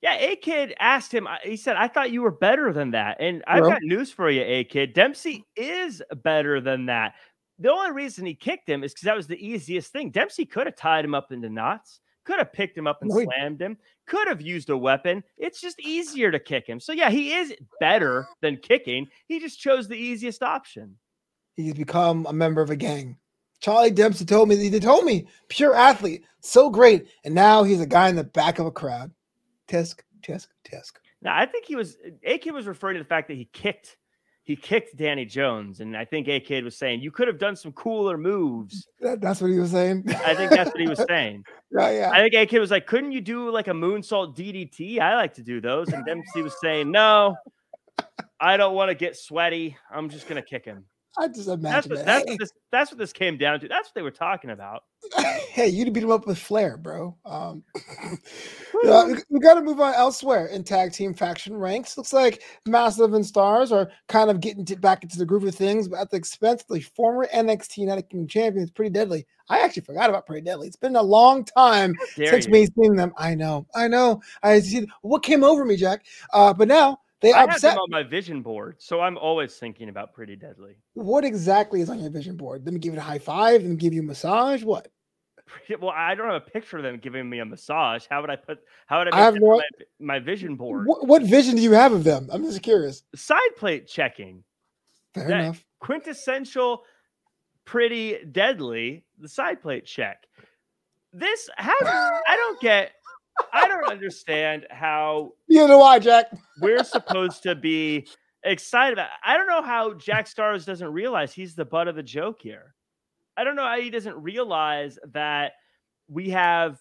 Yeah, 0.00 0.14
A 0.14 0.36
Kid 0.36 0.74
asked 0.78 1.12
him, 1.12 1.26
he 1.42 1.56
said, 1.56 1.76
I 1.76 1.88
thought 1.88 2.12
you 2.12 2.22
were 2.22 2.30
better 2.30 2.72
than 2.72 2.92
that. 2.92 3.16
And 3.20 3.42
I've 3.48 3.64
got 3.64 3.82
news 3.82 4.12
for 4.12 4.30
you, 4.30 4.42
A 4.42 4.64
Kid. 4.64 4.92
Dempsey 4.92 5.38
mm. 5.38 5.42
is 5.56 6.02
better 6.22 6.60
than 6.60 6.86
that. 6.86 7.14
The 7.58 7.72
only 7.72 7.90
reason 7.90 8.24
he 8.24 8.34
kicked 8.34 8.68
him 8.68 8.84
is 8.84 8.92
because 8.92 9.06
that 9.06 9.16
was 9.16 9.26
the 9.26 9.44
easiest 9.44 9.90
thing. 9.90 10.10
Dempsey 10.10 10.46
could 10.46 10.66
have 10.66 10.76
tied 10.76 11.04
him 11.04 11.16
up 11.16 11.32
into 11.32 11.48
knots, 11.48 11.98
could 12.24 12.38
have 12.38 12.52
picked 12.52 12.78
him 12.78 12.86
up 12.86 13.02
and 13.02 13.10
slammed 13.10 13.60
him, 13.60 13.76
could 14.06 14.28
have 14.28 14.40
used 14.40 14.70
a 14.70 14.76
weapon. 14.76 15.24
It's 15.36 15.60
just 15.60 15.80
easier 15.80 16.30
to 16.30 16.38
kick 16.38 16.68
him. 16.68 16.78
So, 16.78 16.92
yeah, 16.92 17.10
he 17.10 17.32
is 17.34 17.52
better 17.80 18.28
than 18.40 18.58
kicking. 18.58 19.08
He 19.26 19.40
just 19.40 19.58
chose 19.58 19.88
the 19.88 19.96
easiest 19.96 20.44
option. 20.44 20.96
He's 21.56 21.74
become 21.74 22.24
a 22.26 22.32
member 22.32 22.62
of 22.62 22.70
a 22.70 22.76
gang. 22.76 23.16
Charlie 23.60 23.90
Dempsey 23.90 24.24
told 24.24 24.48
me, 24.48 24.54
he 24.54 24.78
told 24.78 25.04
me, 25.04 25.26
pure 25.48 25.74
athlete, 25.74 26.24
so 26.40 26.70
great. 26.70 27.08
And 27.24 27.34
now 27.34 27.64
he's 27.64 27.80
a 27.80 27.86
guy 27.86 28.08
in 28.08 28.14
the 28.14 28.22
back 28.22 28.60
of 28.60 28.66
a 28.66 28.70
crowd. 28.70 29.10
Tisk, 29.68 30.00
tisk, 30.22 30.48
tisk. 30.66 30.92
Now 31.22 31.36
I 31.36 31.46
think 31.46 31.66
he 31.66 31.76
was 31.76 31.96
A 32.24 32.38
Kid 32.38 32.52
was 32.52 32.66
referring 32.66 32.96
to 32.96 33.02
the 33.02 33.08
fact 33.08 33.28
that 33.28 33.34
he 33.34 33.46
kicked 33.52 33.96
he 34.48 34.56
kicked 34.56 34.96
Danny 34.96 35.26
Jones, 35.26 35.80
and 35.80 35.94
I 35.94 36.06
think 36.06 36.26
A 36.26 36.40
Kid 36.40 36.64
was 36.64 36.74
saying 36.78 37.02
you 37.02 37.10
could 37.10 37.28
have 37.28 37.38
done 37.38 37.54
some 37.54 37.70
cooler 37.72 38.16
moves. 38.16 38.88
That, 39.00 39.20
that's 39.20 39.42
what 39.42 39.50
he 39.50 39.58
was 39.58 39.72
saying. 39.72 40.04
I 40.24 40.34
think 40.34 40.50
that's 40.50 40.70
what 40.70 40.80
he 40.80 40.88
was 40.88 41.04
saying. 41.08 41.44
yeah, 41.70 41.90
yeah. 41.90 42.10
I 42.10 42.22
think 42.22 42.32
A 42.32 42.46
Kid 42.46 42.60
was 42.60 42.70
like, 42.70 42.86
couldn't 42.86 43.12
you 43.12 43.20
do 43.20 43.50
like 43.50 43.68
a 43.68 43.72
moonsault 43.72 44.34
DDT? 44.34 45.00
I 45.00 45.16
like 45.16 45.34
to 45.34 45.42
do 45.42 45.60
those, 45.60 45.92
and 45.92 46.02
Dempsey 46.06 46.40
was 46.40 46.54
saying, 46.62 46.90
no, 46.90 47.36
I 48.40 48.56
don't 48.56 48.74
want 48.74 48.88
to 48.88 48.94
get 48.94 49.16
sweaty. 49.18 49.76
I'm 49.92 50.08
just 50.08 50.26
gonna 50.26 50.40
kick 50.40 50.64
him. 50.64 50.86
I 51.16 51.28
just 51.28 51.48
imagine 51.48 51.62
that's 51.62 51.88
what, 51.88 52.04
that's, 52.04 52.26
what 52.28 52.38
this, 52.38 52.52
that's 52.70 52.90
what 52.90 52.98
this 52.98 53.12
came 53.12 53.38
down 53.38 53.60
to. 53.60 53.68
That's 53.68 53.88
what 53.88 53.94
they 53.94 54.02
were 54.02 54.10
talking 54.10 54.50
about. 54.50 54.84
hey, 55.50 55.68
you'd 55.68 55.92
beat 55.92 56.02
him 56.02 56.10
up 56.10 56.26
with 56.26 56.38
flair, 56.38 56.76
bro. 56.76 57.16
Um, 57.24 57.64
we, 58.82 59.16
we 59.30 59.40
got 59.40 59.54
to 59.54 59.62
move 59.62 59.80
on 59.80 59.94
elsewhere 59.94 60.46
in 60.46 60.64
tag 60.64 60.92
team 60.92 61.14
faction 61.14 61.56
ranks. 61.56 61.96
Looks 61.96 62.12
like 62.12 62.42
Mastiff 62.66 63.12
and 63.12 63.24
Starz 63.24 63.72
are 63.72 63.90
kind 64.08 64.30
of 64.30 64.40
getting 64.40 64.64
to, 64.66 64.76
back 64.76 65.02
into 65.02 65.18
the 65.18 65.26
groove 65.26 65.44
of 65.44 65.54
things, 65.54 65.88
but 65.88 66.00
at 66.00 66.10
the 66.10 66.16
expense 66.16 66.62
of 66.62 66.74
the 66.74 66.80
former 66.80 67.26
NXT 67.34 67.78
United 67.78 68.10
Kingdom 68.10 68.28
champions, 68.28 68.70
Pretty 68.70 68.90
Deadly. 68.90 69.26
I 69.48 69.60
actually 69.60 69.82
forgot 69.82 70.10
about 70.10 70.26
Pretty 70.26 70.42
Deadly. 70.42 70.66
It's 70.66 70.76
been 70.76 70.96
a 70.96 71.02
long 71.02 71.44
time 71.44 71.94
since 72.14 72.46
you. 72.46 72.52
me 72.52 72.66
seeing 72.66 72.96
them. 72.96 73.12
I 73.16 73.34
know, 73.34 73.66
I 73.74 73.88
know. 73.88 74.20
I 74.42 74.60
see 74.60 74.88
what 75.02 75.22
came 75.22 75.42
over 75.42 75.64
me, 75.64 75.76
Jack. 75.76 76.04
Uh, 76.32 76.52
but 76.52 76.68
now 76.68 77.00
they 77.20 77.32
I 77.32 77.44
upset 77.44 77.70
have 77.70 77.74
them 77.74 77.82
on 77.82 77.90
my 77.90 78.02
vision 78.02 78.42
board, 78.42 78.76
so 78.78 79.00
I'm 79.00 79.18
always 79.18 79.56
thinking 79.56 79.88
about 79.88 80.12
Pretty 80.12 80.36
Deadly. 80.36 80.76
What 80.94 81.24
exactly 81.24 81.80
is 81.80 81.90
on 81.90 81.98
your 81.98 82.10
vision 82.10 82.36
board? 82.36 82.64
Let 82.64 82.72
me 82.72 82.80
give 82.80 82.94
it 82.94 82.98
a 82.98 83.02
high 83.02 83.18
five. 83.18 83.62
Let 83.62 83.70
me 83.70 83.76
give 83.76 83.92
you 83.92 84.00
a 84.00 84.04
massage. 84.04 84.62
What? 84.62 84.88
Well, 85.80 85.92
I 85.94 86.14
don't 86.14 86.26
have 86.26 86.42
a 86.46 86.50
picture 86.50 86.76
of 86.76 86.82
them 86.82 86.98
giving 86.98 87.28
me 87.28 87.38
a 87.38 87.44
massage. 87.44 88.04
How 88.10 88.20
would 88.20 88.30
I 88.30 88.36
put? 88.36 88.58
How 88.86 88.98
would 88.98 89.12
I? 89.12 89.18
I 89.18 89.20
have 89.22 89.34
no, 89.34 89.56
my, 89.56 89.62
my, 89.98 90.18
vision 90.18 90.56
board. 90.56 90.86
What, 90.86 91.06
what, 91.06 91.22
vision 91.22 91.56
do 91.56 91.62
you 91.62 91.72
have 91.72 91.92
of 91.92 92.04
them? 92.04 92.28
I'm 92.30 92.42
just 92.44 92.62
curious. 92.62 93.02
Side 93.14 93.56
plate 93.56 93.86
checking. 93.86 94.44
Fair 95.14 95.28
that 95.28 95.40
enough. 95.40 95.64
Quintessential, 95.80 96.82
pretty 97.64 98.18
deadly. 98.30 99.04
The 99.18 99.28
side 99.28 99.62
plate 99.62 99.86
check. 99.86 100.24
This 101.12 101.48
how 101.56 101.74
I 101.82 102.36
don't 102.36 102.60
get 102.60 102.92
I 103.52 103.68
don't 103.68 103.88
understand 103.88 104.66
how. 104.70 105.32
You 105.46 105.66
know 105.66 105.78
why, 105.78 105.98
Jack? 105.98 106.26
we're 106.60 106.84
supposed 106.84 107.42
to 107.44 107.54
be 107.54 108.06
excited 108.44 108.94
about. 108.94 109.08
I 109.24 109.36
don't 109.36 109.46
know 109.46 109.62
how 109.62 109.94
Jack 109.94 110.26
Starz 110.26 110.64
doesn't 110.64 110.92
realize 110.92 111.32
he's 111.32 111.54
the 111.54 111.64
butt 111.64 111.88
of 111.88 111.96
the 111.96 112.02
joke 112.02 112.40
here. 112.40 112.74
I 113.36 113.44
don't 113.44 113.56
know 113.56 113.64
how 113.64 113.80
he 113.80 113.90
doesn't 113.90 114.16
realize 114.16 114.98
that 115.12 115.52
we 116.08 116.30
have 116.30 116.80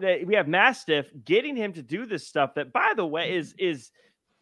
that 0.00 0.26
we 0.26 0.34
have 0.34 0.48
Mastiff 0.48 1.06
getting 1.24 1.56
him 1.56 1.72
to 1.74 1.82
do 1.82 2.06
this 2.06 2.26
stuff. 2.26 2.54
That, 2.54 2.72
by 2.72 2.92
the 2.96 3.06
way, 3.06 3.34
is 3.36 3.54
is 3.58 3.90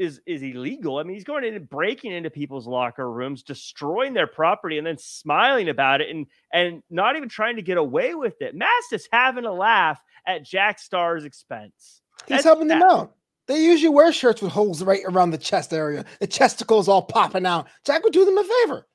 is 0.02 0.20
is 0.26 0.42
illegal. 0.42 0.98
I 0.98 1.04
mean, 1.04 1.14
he's 1.14 1.24
going 1.24 1.44
in 1.44 1.54
and 1.54 1.68
breaking 1.68 2.12
into 2.12 2.30
people's 2.30 2.66
locker 2.66 3.10
rooms, 3.10 3.42
destroying 3.42 4.12
their 4.12 4.26
property, 4.26 4.78
and 4.78 4.86
then 4.86 4.98
smiling 4.98 5.68
about 5.68 6.00
it, 6.00 6.10
and 6.10 6.26
and 6.52 6.82
not 6.90 7.16
even 7.16 7.28
trying 7.28 7.56
to 7.56 7.62
get 7.62 7.78
away 7.78 8.14
with 8.14 8.40
it. 8.40 8.54
Mastiff's 8.54 9.08
having 9.12 9.44
a 9.44 9.52
laugh 9.52 10.00
at 10.26 10.44
Jack 10.44 10.78
Star's 10.78 11.24
expense. 11.24 12.02
He's 12.26 12.36
That's 12.36 12.44
helping 12.44 12.68
them 12.68 12.82
out. 12.82 13.14
They 13.48 13.64
usually 13.64 13.88
wear 13.88 14.12
shirts 14.12 14.40
with 14.40 14.52
holes 14.52 14.82
right 14.82 15.02
around 15.06 15.30
the 15.30 15.38
chest 15.38 15.72
area, 15.72 16.04
the 16.20 16.26
chesticles 16.26 16.88
all 16.88 17.02
popping 17.02 17.46
out. 17.46 17.66
Jack 17.84 18.04
would 18.04 18.12
do 18.12 18.24
them 18.24 18.38
a 18.38 18.44
favor. 18.44 18.86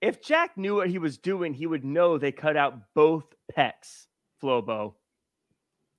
If 0.00 0.22
Jack 0.22 0.56
knew 0.56 0.76
what 0.76 0.90
he 0.90 0.98
was 0.98 1.18
doing, 1.18 1.54
he 1.54 1.66
would 1.66 1.84
know 1.84 2.18
they 2.18 2.32
cut 2.32 2.56
out 2.56 2.78
both 2.94 3.24
pecs, 3.56 4.06
Flobo. 4.42 4.94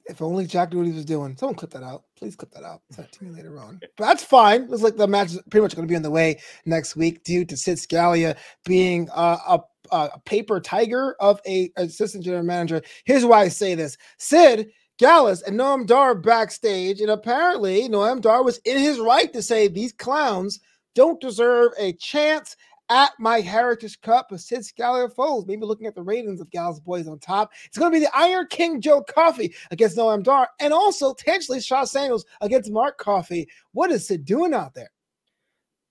If 0.09 0.21
only 0.21 0.45
Jack 0.45 0.71
knew 0.71 0.79
what 0.79 0.87
he 0.87 0.93
was 0.93 1.05
doing. 1.05 1.35
Someone 1.37 1.55
clip 1.55 1.71
that 1.71 1.83
out. 1.83 2.03
Please 2.17 2.35
clip 2.35 2.51
that 2.51 2.63
out. 2.63 2.81
Send 2.91 3.07
it 3.07 3.11
to 3.13 3.23
me 3.23 3.31
later 3.31 3.59
on. 3.59 3.79
But 3.97 4.05
that's 4.05 4.23
fine. 4.23 4.67
Looks 4.67 4.83
like 4.83 4.95
the 4.95 5.07
match 5.07 5.31
is 5.31 5.41
pretty 5.49 5.63
much 5.63 5.75
going 5.75 5.87
to 5.87 5.91
be 5.91 5.95
on 5.95 6.01
the 6.01 6.11
way 6.11 6.39
next 6.65 6.95
week 6.95 7.23
due 7.23 7.45
to 7.45 7.57
Sid 7.57 7.79
Scala 7.79 8.35
being 8.65 9.09
uh, 9.13 9.37
a, 9.47 9.61
a 9.91 10.19
paper 10.25 10.59
tiger 10.59 11.15
of 11.19 11.41
a 11.45 11.71
assistant 11.77 12.23
general 12.23 12.43
manager. 12.43 12.81
Here's 13.05 13.25
why 13.25 13.41
I 13.41 13.47
say 13.49 13.75
this: 13.75 13.97
Sid 14.17 14.69
Gallus 14.97 15.41
and 15.43 15.59
Noam 15.59 15.85
Dar 15.85 16.15
backstage, 16.15 17.01
and 17.01 17.11
apparently 17.11 17.87
Noam 17.87 18.21
Dar 18.21 18.43
was 18.43 18.57
in 18.59 18.77
his 18.77 18.99
right 18.99 19.31
to 19.33 19.41
say 19.41 19.67
these 19.67 19.93
clowns 19.93 20.59
don't 20.95 21.21
deserve 21.21 21.73
a 21.77 21.93
chance 21.93 22.55
at 22.89 23.11
my 23.19 23.41
Heritage 23.41 23.99
Cup 24.01 24.31
with 24.31 24.41
Sid 24.41 24.65
Scala 24.65 25.09
foes. 25.09 25.45
Maybe 25.45 25.65
looking 25.65 25.87
at 25.87 25.95
the 25.95 26.01
ratings 26.01 26.41
of 26.41 26.49
Gallus 26.51 26.79
Boys 26.79 27.07
on 27.07 27.19
top. 27.19 27.51
It's 27.65 27.77
going 27.77 27.91
to 27.91 27.99
be 27.99 28.05
the 28.05 28.15
Iron 28.15 28.47
King 28.49 28.81
Joe 28.81 29.03
Coffey 29.03 29.53
against 29.71 29.97
Noam 29.97 30.23
Dar, 30.23 30.49
and 30.59 30.73
also 30.73 31.13
potentially 31.13 31.61
Sha 31.61 31.85
Samuels 31.85 32.25
against 32.41 32.71
Mark 32.71 32.97
Coffey. 32.97 33.47
What 33.73 33.91
is 33.91 34.07
Sid 34.07 34.25
doing 34.25 34.53
out 34.53 34.73
there? 34.73 34.91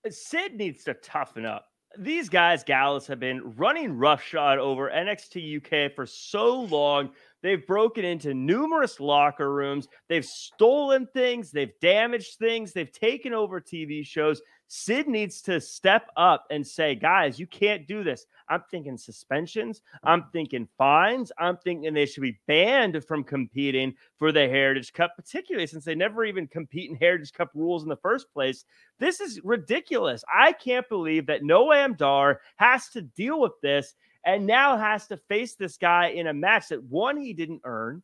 Sid 0.09 0.55
needs 0.55 0.83
to 0.85 0.93
toughen 0.95 1.45
up. 1.45 1.65
These 1.97 2.29
guys, 2.29 2.63
Gallus, 2.63 3.07
have 3.07 3.19
been 3.19 3.55
running 3.55 3.97
roughshod 3.97 4.59
over 4.59 4.89
NXT 4.89 5.57
UK 5.57 5.95
for 5.95 6.05
so 6.05 6.61
long. 6.61 7.09
They've 7.41 7.65
broken 7.65 8.05
into 8.05 8.33
numerous 8.33 8.99
locker 8.99 9.53
rooms. 9.53 9.87
They've 10.07 10.25
stolen 10.25 11.07
things. 11.13 11.49
They've 11.49 11.71
damaged 11.81 12.37
things. 12.37 12.73
They've 12.73 12.91
taken 12.91 13.33
over 13.33 13.59
TV 13.59 14.05
shows. 14.05 14.41
Sid 14.67 15.07
needs 15.07 15.41
to 15.43 15.61
step 15.61 16.09
up 16.17 16.45
and 16.49 16.65
say, 16.65 16.93
guys, 16.93 17.39
you 17.39 17.47
can't 17.47 17.87
do 17.87 18.03
this. 18.03 18.25
I'm 18.49 18.63
thinking 18.69 18.97
suspensions. 18.97 19.81
I'm 20.03 20.25
thinking 20.33 20.67
fines. 20.77 21.31
I'm 21.37 21.57
thinking 21.57 21.93
they 21.93 22.05
should 22.05 22.23
be 22.23 22.39
banned 22.47 23.03
from 23.05 23.23
competing 23.23 23.93
for 24.17 24.31
the 24.31 24.47
Heritage 24.47 24.93
Cup, 24.93 25.13
particularly 25.15 25.67
since 25.67 25.85
they 25.85 25.95
never 25.95 26.25
even 26.25 26.47
compete 26.47 26.89
in 26.89 26.97
Heritage 26.97 27.33
Cup 27.33 27.51
rules 27.53 27.83
in 27.83 27.89
the 27.89 27.95
first 27.97 28.31
place. 28.33 28.65
This 28.99 29.21
is 29.21 29.39
ridiculous. 29.43 30.23
I 30.33 30.51
can't 30.51 30.87
believe 30.89 31.27
that 31.27 31.43
Noam 31.43 31.97
Dar 31.97 32.41
has 32.57 32.89
to 32.89 33.01
deal 33.01 33.39
with 33.39 33.53
this 33.61 33.95
and 34.25 34.45
now 34.45 34.77
has 34.77 35.07
to 35.07 35.17
face 35.29 35.55
this 35.55 35.77
guy 35.77 36.07
in 36.07 36.27
a 36.27 36.33
match 36.33 36.69
that 36.69 36.83
one, 36.83 37.17
he 37.17 37.33
didn't 37.33 37.61
earn. 37.63 38.03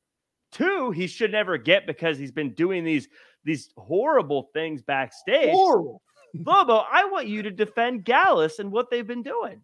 Two, 0.54 0.92
he 0.92 1.08
should 1.08 1.32
never 1.32 1.58
get 1.58 1.88
because 1.88 2.18
he's 2.18 2.32
been 2.32 2.54
doing 2.54 2.84
these 2.84 3.10
these 3.44 3.72
horrible 3.76 4.50
things 4.54 4.82
backstage. 4.82 5.52
Horrible. 5.52 6.02
Bobo, 6.34 6.84
I 6.92 7.06
want 7.06 7.28
you 7.28 7.44
to 7.44 7.52
defend 7.52 8.06
Gallus 8.06 8.60
and 8.60 8.72
what 8.72 8.90
they've 8.90 9.06
been 9.06 9.24
doing. 9.24 9.62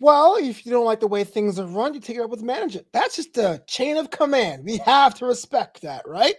Well, 0.00 0.36
if 0.36 0.64
you 0.64 0.72
don't 0.72 0.86
like 0.86 1.00
the 1.00 1.06
way 1.06 1.24
things 1.24 1.58
are 1.58 1.66
run, 1.66 1.94
you 1.94 2.00
take 2.00 2.16
it 2.16 2.22
up 2.22 2.30
with 2.30 2.42
management. 2.42 2.86
That's 2.92 3.16
just 3.16 3.36
a 3.36 3.62
chain 3.66 3.96
of 3.96 4.10
command. 4.10 4.64
We 4.64 4.78
have 4.78 5.14
to 5.16 5.26
respect 5.26 5.82
that, 5.82 6.08
right? 6.08 6.34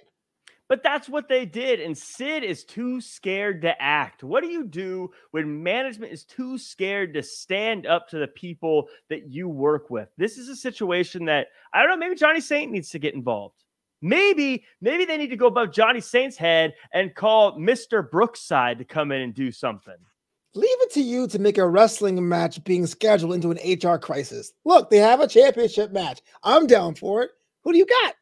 But 0.67 0.81
that's 0.81 1.07
what 1.07 1.29
they 1.29 1.45
did. 1.45 1.79
And 1.79 1.95
Sid 1.95 2.43
is 2.43 2.63
too 2.63 2.99
scared 2.99 3.61
to 3.61 3.79
act. 3.79 4.23
What 4.23 4.41
do 4.41 4.49
you 4.49 4.65
do 4.65 5.11
when 5.29 5.61
management 5.61 6.11
is 6.11 6.25
too 6.25 6.57
scared 6.57 7.13
to 7.13 7.21
stand 7.21 7.85
up 7.85 8.09
to 8.09 8.17
the 8.17 8.27
people 8.27 8.87
that 9.09 9.29
you 9.29 9.47
work 9.47 9.91
with? 9.91 10.09
This 10.17 10.39
is 10.39 10.49
a 10.49 10.55
situation 10.55 11.25
that 11.25 11.47
I 11.71 11.81
don't 11.81 11.91
know, 11.91 11.97
maybe 11.97 12.15
Johnny 12.15 12.41
Saint 12.41 12.71
needs 12.71 12.89
to 12.89 12.99
get 12.99 13.13
involved. 13.13 13.63
Maybe, 14.05 14.63
maybe 14.81 15.05
they 15.05 15.17
need 15.17 15.31
to 15.31 15.35
go 15.35 15.47
above 15.47 15.73
Johnny 15.73 15.99
Saint's 15.99 16.37
head 16.37 16.75
and 16.93 17.15
call 17.15 17.57
Mr. 17.57 18.07
Brookside 18.07 18.77
to 18.77 18.85
come 18.85 19.11
in 19.11 19.19
and 19.19 19.33
do 19.33 19.51
something. 19.51 19.95
Leave 20.53 20.77
it 20.81 20.91
to 20.91 21.01
you 21.01 21.27
to 21.29 21.39
make 21.39 21.57
a 21.57 21.67
wrestling 21.67 22.29
match 22.29 22.63
being 22.63 22.85
scheduled 22.85 23.33
into 23.33 23.49
an 23.49 23.57
HR 23.57 23.97
crisis. 23.97 24.53
Look, 24.63 24.91
they 24.91 24.97
have 24.97 25.21
a 25.21 25.27
championship 25.27 25.91
match. 25.91 26.21
I'm 26.43 26.67
down 26.67 26.93
for 26.93 27.23
it. 27.23 27.31
Who 27.63 27.71
do 27.71 27.79
you 27.79 27.87
got? 27.87 28.13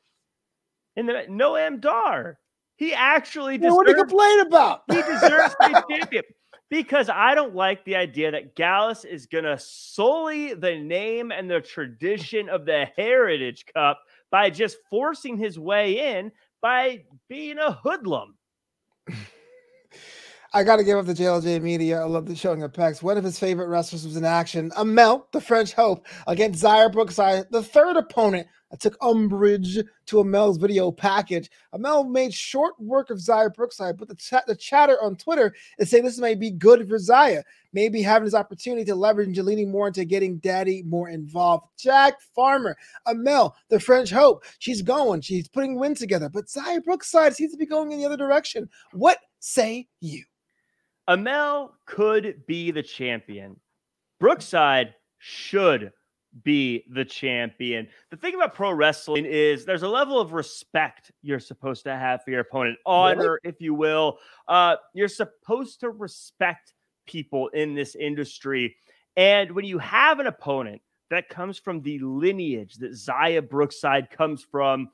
And 0.95 1.09
the 1.09 1.25
Noam 1.29 1.81
Dar. 1.81 2.39
He 2.77 2.93
actually 2.93 3.57
deserves, 3.57 3.75
what 3.75 3.85
do 3.85 3.91
you 3.91 3.97
complain 3.97 4.39
about? 4.39 4.83
he 4.89 5.01
deserves 5.01 5.53
to 5.61 5.67
be 5.67 5.95
champion 5.97 6.23
because 6.69 7.09
I 7.09 7.35
don't 7.35 7.53
like 7.53 7.83
the 7.83 7.97
idea 7.97 8.31
that 8.31 8.55
Gallus 8.55 9.03
is 9.03 9.25
going 9.25 9.43
to 9.43 9.59
sully 9.59 10.53
the 10.53 10.77
name 10.77 11.31
and 11.33 11.51
the 11.51 11.59
tradition 11.59 12.47
of 12.47 12.65
the 12.65 12.87
Heritage 12.95 13.65
Cup 13.73 13.99
by 14.33 14.49
just 14.49 14.77
forcing 14.89 15.37
his 15.37 15.59
way 15.59 16.17
in 16.17 16.31
by 16.59 17.03
being 17.29 17.59
a 17.59 17.71
hoodlum. 17.71 18.35
I 20.55 20.63
got 20.63 20.77
to 20.77 20.83
give 20.83 20.97
up 20.97 21.05
the 21.05 21.13
JLJ 21.13 21.61
media. 21.61 22.01
I 22.01 22.05
love 22.05 22.25
the 22.25 22.35
showing 22.35 22.63
of 22.63 22.71
Pex. 22.73 23.03
One 23.03 23.15
of 23.17 23.23
his 23.23 23.37
favorite 23.37 23.67
wrestlers 23.67 24.05
was 24.05 24.17
in 24.17 24.25
action. 24.25 24.71
Amale, 24.71 25.25
the 25.33 25.41
French 25.41 25.73
Hope, 25.73 26.07
against 26.25 26.63
Xia 26.63 26.91
Brookside, 26.91 27.45
the 27.51 27.61
third 27.61 27.95
opponent 27.95 28.47
I 28.73 28.75
took 28.75 28.97
umbrage 29.03 29.77
to 30.07 30.15
Amale's 30.15 30.57
video 30.57 30.91
package. 30.91 31.51
Amale 31.75 32.09
made 32.09 32.33
short 32.33 32.73
work 32.79 33.11
of 33.11 33.19
Xia 33.19 33.53
Brookside, 33.53 33.97
but 33.97 34.07
the, 34.07 34.15
ch- 34.15 34.45
the 34.47 34.55
chatter 34.55 34.97
on 35.01 35.15
Twitter 35.15 35.53
is 35.77 35.91
saying 35.91 36.03
this 36.03 36.17
may 36.17 36.33
be 36.33 36.49
good 36.49 36.89
for 36.89 36.97
Xia. 36.97 37.43
Maybe 37.71 38.01
having 38.01 38.25
this 38.25 38.33
opportunity 38.33 38.83
to 38.85 38.95
leverage 38.95 39.37
and 39.37 39.47
leaning 39.47 39.69
more 39.69 39.87
into 39.87 40.05
getting 40.05 40.37
daddy 40.37 40.81
more 40.83 41.09
involved. 41.09 41.67
Jack 41.77 42.19
Farmer, 42.33 42.75
Amale, 43.07 43.53
the 43.69 43.79
French 43.79 44.09
Hope. 44.09 44.43
She's 44.57 44.81
going. 44.81 45.21
She's 45.21 45.47
putting 45.47 45.77
wins 45.77 45.99
together. 45.99 46.27
But 46.27 46.47
Xia 46.47 46.83
Brookside 46.83 47.35
seems 47.35 47.51
to 47.51 47.57
be 47.57 47.67
going 47.67 47.91
in 47.91 47.99
the 47.99 48.05
other 48.05 48.17
direction. 48.17 48.67
What 48.91 49.19
say 49.39 49.87
you? 50.01 50.23
Amale 51.07 51.69
could 51.85 52.43
be 52.47 52.71
the 52.71 52.83
champion. 52.83 53.59
Brookside 54.19 54.95
should 55.19 55.91
be 56.41 56.83
the 56.89 57.05
champion. 57.05 57.87
The 58.09 58.17
thing 58.17 58.33
about 58.33 58.55
pro 58.55 58.71
wrestling 58.71 59.25
is 59.25 59.65
there's 59.65 59.83
a 59.83 59.87
level 59.87 60.19
of 60.19 60.33
respect 60.33 61.11
you're 61.21 61.39
supposed 61.39 61.83
to 61.83 61.95
have 61.95 62.23
for 62.23 62.31
your 62.31 62.41
opponent, 62.41 62.79
honor, 62.85 63.21
really? 63.21 63.39
if 63.43 63.61
you 63.61 63.73
will. 63.73 64.17
Uh, 64.47 64.77
you're 64.93 65.07
supposed 65.07 65.81
to 65.81 65.91
respect 65.91 66.73
people 67.05 67.49
in 67.49 67.75
this 67.75 67.95
industry. 67.95 68.75
And 69.15 69.51
when 69.51 69.65
you 69.65 69.77
have 69.77 70.19
an 70.19 70.27
opponent 70.27 70.81
that 71.09 71.29
comes 71.29 71.59
from 71.59 71.81
the 71.81 71.99
lineage 71.99 72.75
that 72.75 72.93
Xia 72.93 73.47
Brookside 73.47 74.09
comes 74.09 74.43
from, 74.43 74.89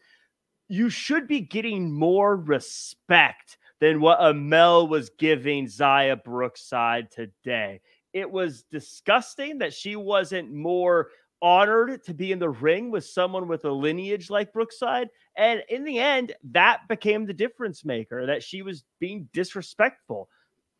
you 0.68 0.90
should 0.90 1.28
be 1.28 1.40
getting 1.40 1.92
more 1.92 2.36
respect 2.36 3.58
than 3.80 4.02
what 4.02 4.20
Amale 4.20 4.90
was 4.90 5.10
giving 5.18 5.66
Xia 5.66 6.22
Brookside 6.24 7.12
today. 7.12 7.82
It 8.14 8.30
was 8.30 8.64
disgusting 8.72 9.60
that 9.60 9.74
she 9.74 9.96
wasn't 9.96 10.52
more 10.52 11.10
honored 11.42 12.04
to 12.04 12.14
be 12.14 12.32
in 12.32 12.40
the 12.40 12.50
ring 12.50 12.92
with 12.92 13.06
someone 13.06 13.48
with 13.48 13.66
a 13.66 13.72
lineage 13.72 14.30
like 14.30 14.54
Brookside. 14.54 15.10
And 15.36 15.64
in 15.70 15.84
the 15.84 16.00
end, 16.00 16.34
that 16.52 16.88
became 16.88 17.26
the 17.26 17.34
difference 17.34 17.86
maker 17.86 18.26
that 18.26 18.44
she 18.44 18.62
was 18.62 18.84
being 19.00 19.30
disrespectful. 19.34 20.30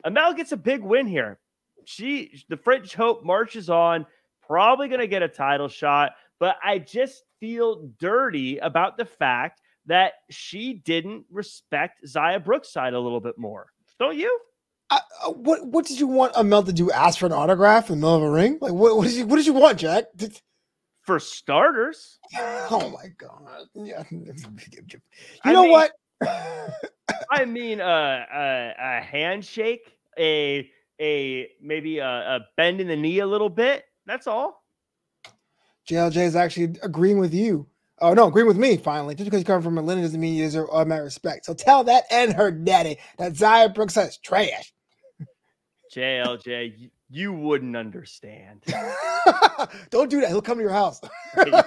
Amale 0.06 0.36
gets 0.36 0.52
a 0.52 0.58
big 0.58 0.82
win 0.82 1.08
here. 1.08 1.40
She, 1.86 2.44
the 2.50 2.58
French 2.58 2.94
Hope, 2.94 3.24
marches 3.24 3.70
on, 3.70 4.06
probably 4.46 4.88
going 4.88 5.02
to 5.02 5.08
get 5.08 5.24
a 5.24 5.28
title 5.28 5.68
shot. 5.68 6.14
But 6.40 6.58
I 6.64 6.80
just 6.80 7.24
feel 7.40 7.90
dirty 8.00 8.58
about 8.58 8.98
the 8.98 9.06
fact 9.06 9.62
that 9.86 10.14
she 10.30 10.74
didn't 10.74 11.26
respect 11.32 12.04
Xia 12.06 12.44
Brookside 12.44 12.94
a 12.94 13.00
little 13.00 13.20
bit 13.20 13.38
more. 13.38 13.68
Don't 14.00 14.18
you? 14.18 14.40
Uh, 14.90 15.00
what 15.34 15.66
What 15.68 15.86
did 15.86 16.00
you 16.00 16.08
want 16.08 16.34
Amale 16.34 16.66
to 16.66 16.74
do? 16.74 16.92
Ask 16.92 17.20
for 17.20 17.26
an 17.26 17.32
autograph 17.32 17.90
in 17.90 18.00
the 18.00 18.02
middle 18.02 18.16
of 18.16 18.24
a 18.24 18.30
ring? 18.30 18.58
Like 18.62 18.74
what? 18.74 18.96
What 18.96 19.08
did 19.08 19.16
you 19.16 19.28
What 19.28 19.36
did 19.36 19.46
you 19.46 19.54
want, 19.54 19.80
Jack? 19.80 20.06
Did, 20.16 20.40
for 21.10 21.20
starters. 21.20 22.20
Oh 22.72 22.92
my 22.92 23.08
god! 23.18 23.66
Yeah, 23.74 24.04
you 24.12 24.22
I 25.44 25.54
know 25.54 25.64
mean, 25.64 25.72
what? 25.72 25.92
I 27.32 27.46
mean, 27.46 27.82
uh, 27.82 28.26
a, 28.32 28.74
a 28.78 29.02
handshake, 29.02 29.92
a 30.20 30.70
a 31.02 31.50
maybe 31.60 31.98
a, 31.98 32.08
a 32.08 32.40
bend 32.58 32.80
in 32.80 32.88
the 32.88 32.96
knee 32.96 33.20
a 33.20 33.26
little 33.26 33.50
bit. 33.50 33.86
That's 34.06 34.28
all. 34.28 34.64
JLJ 35.90 36.18
is 36.18 36.36
actually 36.36 36.76
agreeing 36.84 37.18
with 37.18 37.34
you. 37.34 37.66
Oh 38.00 38.14
no, 38.14 38.28
agreeing 38.28 38.48
with 38.48 38.58
me 38.58 38.78
finally. 38.78 39.16
Just 39.16 39.26
because 39.26 39.40
you 39.40 39.46
come 39.46 39.64
from 39.64 39.80
a 39.80 39.82
lineage 39.82 40.06
doesn't 40.06 40.22
mean 40.22 40.36
you 40.36 40.44
deserve 40.44 40.70
automatic 40.72 41.06
respect. 41.06 41.46
So 41.46 41.56
tell 41.56 41.84
that 41.86 42.04
and 42.12 42.34
her 42.34 42.52
daddy 42.52 43.00
that 43.18 43.34
Xia 43.34 43.74
Brooks 43.74 43.98
is 43.98 44.18
trash. 44.18 44.72
JLJ, 45.92 46.92
you 47.10 47.34
wouldn't 47.34 47.76
understand. 47.76 48.64
Don't 49.90 50.10
do 50.10 50.22
that. 50.22 50.30
He'll 50.30 50.42
come 50.42 50.58
to 50.58 50.64
your 50.64 50.72
house. 50.72 51.02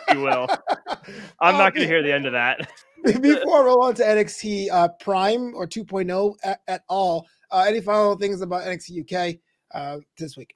he 0.09 0.17
will. 0.17 0.49
I'm 1.41 1.59
not 1.59 1.75
going 1.75 1.83
to 1.83 1.87
hear 1.87 2.03
the 2.03 2.13
end 2.13 2.27
of 2.27 2.33
that. 2.33 2.71
Before 3.05 3.63
I 3.63 3.65
roll 3.65 3.83
on 3.83 3.95
to 3.95 4.05
NXT 4.05 4.69
uh, 4.71 4.89
Prime 5.01 5.53
or 5.57 5.67
2.0 5.67 6.37
at, 6.45 6.61
at 6.69 6.83
all, 6.89 7.27
uh, 7.51 7.65
any 7.67 7.81
final 7.81 8.17
things 8.17 8.41
about 8.41 8.63
NXT 8.63 9.03
UK 9.03 9.39
uh, 9.75 9.99
this 10.17 10.37
week? 10.37 10.55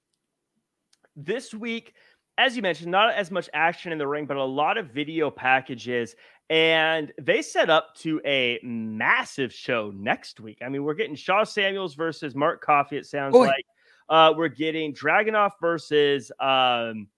This 1.16 1.52
week, 1.52 1.94
as 2.38 2.54
you 2.54 2.62
mentioned, 2.62 2.92
not 2.92 3.12
as 3.14 3.32
much 3.32 3.50
action 3.52 3.90
in 3.90 3.98
the 3.98 4.06
ring, 4.06 4.26
but 4.26 4.36
a 4.36 4.44
lot 4.44 4.78
of 4.78 4.90
video 4.90 5.30
packages. 5.30 6.14
And 6.48 7.12
they 7.20 7.42
set 7.42 7.70
up 7.70 7.96
to 7.96 8.20
a 8.24 8.60
massive 8.62 9.52
show 9.52 9.92
next 9.96 10.38
week. 10.38 10.58
I 10.64 10.68
mean, 10.68 10.84
we're 10.84 10.94
getting 10.94 11.16
Sha 11.16 11.42
Samuels 11.42 11.96
versus 11.96 12.36
Mark 12.36 12.62
Coffey, 12.62 12.98
it 12.98 13.06
sounds 13.06 13.34
like. 13.34 13.66
Uh, 14.08 14.32
we're 14.36 14.48
getting 14.48 14.94
Dragunov 14.94 15.52
versus 15.60 16.30
um, 16.40 17.08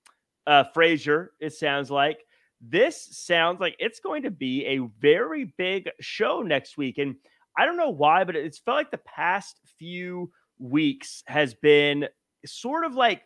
uh, 0.47 0.65
Frazer, 0.73 1.33
it 1.41 1.53
sounds 1.53 1.91
like. 1.91 2.25
This 2.61 3.09
sounds 3.13 3.61
like 3.61 3.77
it's 3.79 4.01
going 4.01 4.23
to 4.23 4.31
be 4.31 4.65
a 4.67 4.79
very 5.01 5.53
big 5.59 5.91
show 6.01 6.43
next 6.43 6.77
week. 6.77 6.99
And 6.99 7.17
I 7.57 7.67
don't 7.67 7.77
know 7.77 7.91
why, 7.91 8.25
but 8.25 8.37
it's 8.37 8.59
felt 8.59 8.77
like 8.77 8.91
the 8.91 8.99
past 8.99 9.61
few 9.79 10.33
weeks 10.59 11.23
has 11.27 11.55
been 11.55 12.09
sort 12.47 12.85
of 12.85 12.95
like 12.95 13.23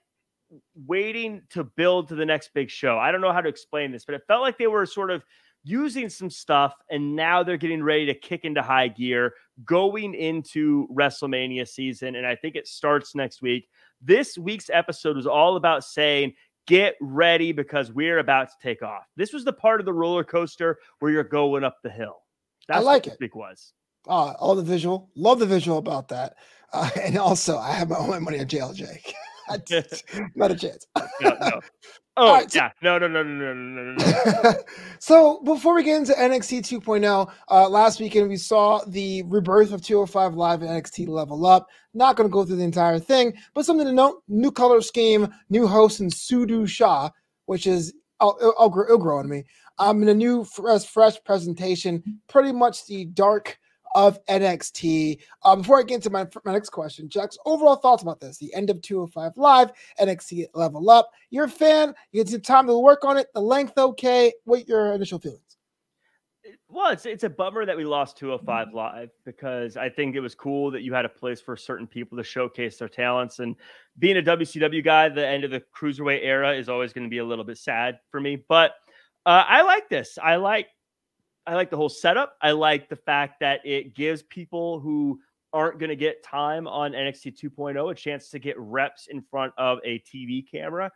waiting 0.74 1.42
to 1.50 1.64
build 1.64 2.08
to 2.08 2.14
the 2.14 2.26
next 2.26 2.50
big 2.54 2.70
show. 2.70 2.98
I 2.98 3.12
don't 3.12 3.20
know 3.20 3.32
how 3.32 3.40
to 3.40 3.48
explain 3.48 3.92
this, 3.92 4.04
but 4.04 4.14
it 4.14 4.22
felt 4.26 4.42
like 4.42 4.58
they 4.58 4.66
were 4.66 4.84
sort 4.84 5.10
of 5.10 5.22
using 5.64 6.08
some 6.08 6.28
stuff, 6.28 6.74
and 6.90 7.14
now 7.14 7.42
they're 7.42 7.56
getting 7.56 7.82
ready 7.82 8.06
to 8.06 8.14
kick 8.14 8.44
into 8.44 8.60
high 8.60 8.88
gear 8.88 9.34
going 9.64 10.14
into 10.14 10.88
WrestleMania 10.88 11.68
season. 11.68 12.16
And 12.16 12.26
I 12.26 12.34
think 12.34 12.56
it 12.56 12.66
starts 12.66 13.14
next 13.14 13.42
week. 13.42 13.68
This 14.00 14.36
week's 14.36 14.70
episode 14.72 15.16
was 15.16 15.26
all 15.26 15.56
about 15.56 15.84
saying, 15.84 16.34
get 16.66 16.96
ready 17.00 17.52
because 17.52 17.92
we're 17.92 18.18
about 18.18 18.48
to 18.48 18.54
take 18.62 18.82
off. 18.82 19.04
This 19.16 19.32
was 19.32 19.44
the 19.44 19.52
part 19.52 19.80
of 19.80 19.86
the 19.86 19.92
roller 19.92 20.24
coaster 20.24 20.78
where 20.98 21.10
you're 21.10 21.24
going 21.24 21.64
up 21.64 21.76
the 21.82 21.90
hill. 21.90 22.22
That's 22.68 22.80
I 22.80 22.82
like 22.82 23.06
it. 23.06 23.16
Week 23.20 23.34
was. 23.34 23.72
Uh, 24.08 24.32
all 24.38 24.54
the 24.54 24.62
visual, 24.62 25.10
love 25.14 25.38
the 25.38 25.46
visual 25.46 25.78
about 25.78 26.08
that. 26.08 26.36
Uh, 26.72 26.90
and 27.00 27.18
also, 27.18 27.58
I 27.58 27.72
have 27.72 27.88
my, 27.88 27.96
all 27.96 28.08
my 28.08 28.18
money 28.18 28.40
on 28.40 28.46
JLJ. 28.46 28.98
Not 30.34 30.50
a 30.50 30.54
chance. 30.54 30.86
no, 31.20 31.36
no. 31.40 31.60
Oh 32.16 32.34
right, 32.34 32.54
yeah, 32.54 32.70
no, 32.82 32.98
no, 32.98 33.08
no, 33.08 33.22
no, 33.22 33.54
no, 33.54 33.94
no, 33.94 34.42
no. 34.42 34.52
so 34.98 35.40
before 35.44 35.74
we 35.74 35.82
get 35.82 35.96
into 35.96 36.12
NXT 36.12 36.60
2.0, 36.60 37.32
uh, 37.50 37.68
last 37.70 38.00
weekend 38.00 38.28
we 38.28 38.36
saw 38.36 38.84
the 38.86 39.22
rebirth 39.22 39.72
of 39.72 39.80
205 39.80 40.34
Live 40.34 40.60
and 40.60 40.70
NXT 40.70 41.08
Level 41.08 41.46
Up. 41.46 41.68
Not 41.94 42.16
going 42.16 42.28
to 42.28 42.32
go 42.32 42.44
through 42.44 42.56
the 42.56 42.64
entire 42.64 42.98
thing, 42.98 43.32
but 43.54 43.64
something 43.64 43.86
to 43.86 43.92
note: 43.94 44.22
new 44.28 44.50
color 44.50 44.82
scheme, 44.82 45.32
new 45.48 45.66
host 45.66 46.00
in 46.00 46.10
Sudu 46.10 46.68
Shah, 46.68 47.08
which 47.46 47.66
is 47.66 47.94
I'll, 48.20 48.36
it'll, 48.40 48.82
it'll 48.84 48.98
grow 48.98 49.18
on 49.18 49.28
me. 49.28 49.44
Um, 49.78 50.02
in 50.02 50.08
a 50.10 50.14
new 50.14 50.44
fresh, 50.44 50.84
fresh 50.84 51.16
presentation, 51.24 52.20
pretty 52.28 52.52
much 52.52 52.86
the 52.86 53.06
dark 53.06 53.58
of 53.94 54.24
NXT. 54.26 55.20
Uh, 55.42 55.56
before 55.56 55.78
I 55.78 55.82
get 55.82 55.96
into 55.96 56.10
my, 56.10 56.26
my 56.44 56.52
next 56.52 56.70
question, 56.70 57.08
Jack's 57.08 57.38
overall 57.46 57.76
thoughts 57.76 58.02
about 58.02 58.20
this, 58.20 58.38
the 58.38 58.52
end 58.54 58.70
of 58.70 58.80
205 58.82 59.32
Live, 59.36 59.72
NXT 60.00 60.46
Level 60.54 60.90
Up. 60.90 61.10
You're 61.30 61.44
a 61.44 61.48
fan, 61.48 61.94
you 62.12 62.22
get 62.22 62.30
some 62.30 62.40
time 62.40 62.66
to 62.66 62.78
work 62.78 63.04
on 63.04 63.16
it, 63.16 63.28
the 63.34 63.40
length 63.40 63.78
okay. 63.78 64.32
What 64.44 64.68
your 64.68 64.92
initial 64.92 65.18
feelings? 65.18 65.52
Well, 66.68 66.90
it's 66.90 67.04
it's 67.04 67.22
a 67.22 67.28
bummer 67.28 67.66
that 67.66 67.76
we 67.76 67.84
lost 67.84 68.16
205 68.16 68.72
Live 68.72 69.10
because 69.24 69.76
I 69.76 69.88
think 69.88 70.16
it 70.16 70.20
was 70.20 70.34
cool 70.34 70.70
that 70.70 70.82
you 70.82 70.94
had 70.94 71.04
a 71.04 71.08
place 71.08 71.40
for 71.40 71.56
certain 71.56 71.86
people 71.86 72.16
to 72.16 72.24
showcase 72.24 72.78
their 72.78 72.88
talents. 72.88 73.40
And 73.40 73.56
being 73.98 74.16
a 74.16 74.22
WCW 74.22 74.82
guy, 74.82 75.08
the 75.10 75.26
end 75.26 75.44
of 75.44 75.50
the 75.50 75.62
cruiserweight 75.76 76.20
era 76.22 76.54
is 76.54 76.68
always 76.68 76.92
going 76.92 77.04
to 77.04 77.10
be 77.10 77.18
a 77.18 77.24
little 77.24 77.44
bit 77.44 77.58
sad 77.58 77.98
for 78.10 78.20
me. 78.20 78.42
But 78.48 78.72
uh, 79.26 79.44
I 79.46 79.62
like 79.62 79.88
this. 79.88 80.18
I 80.20 80.36
like 80.36 80.68
I 81.46 81.54
like 81.54 81.70
the 81.70 81.76
whole 81.76 81.88
setup. 81.88 82.36
I 82.40 82.52
like 82.52 82.88
the 82.88 82.96
fact 82.96 83.40
that 83.40 83.60
it 83.64 83.94
gives 83.94 84.22
people 84.22 84.80
who 84.80 85.20
aren't 85.52 85.78
going 85.78 85.90
to 85.90 85.96
get 85.96 86.22
time 86.22 86.66
on 86.66 86.92
NXT 86.92 87.38
2.0 87.38 87.90
a 87.90 87.94
chance 87.94 88.30
to 88.30 88.38
get 88.38 88.58
reps 88.58 89.08
in 89.08 89.20
front 89.20 89.52
of 89.58 89.78
a 89.84 89.98
TV 90.00 90.48
camera. 90.48 90.90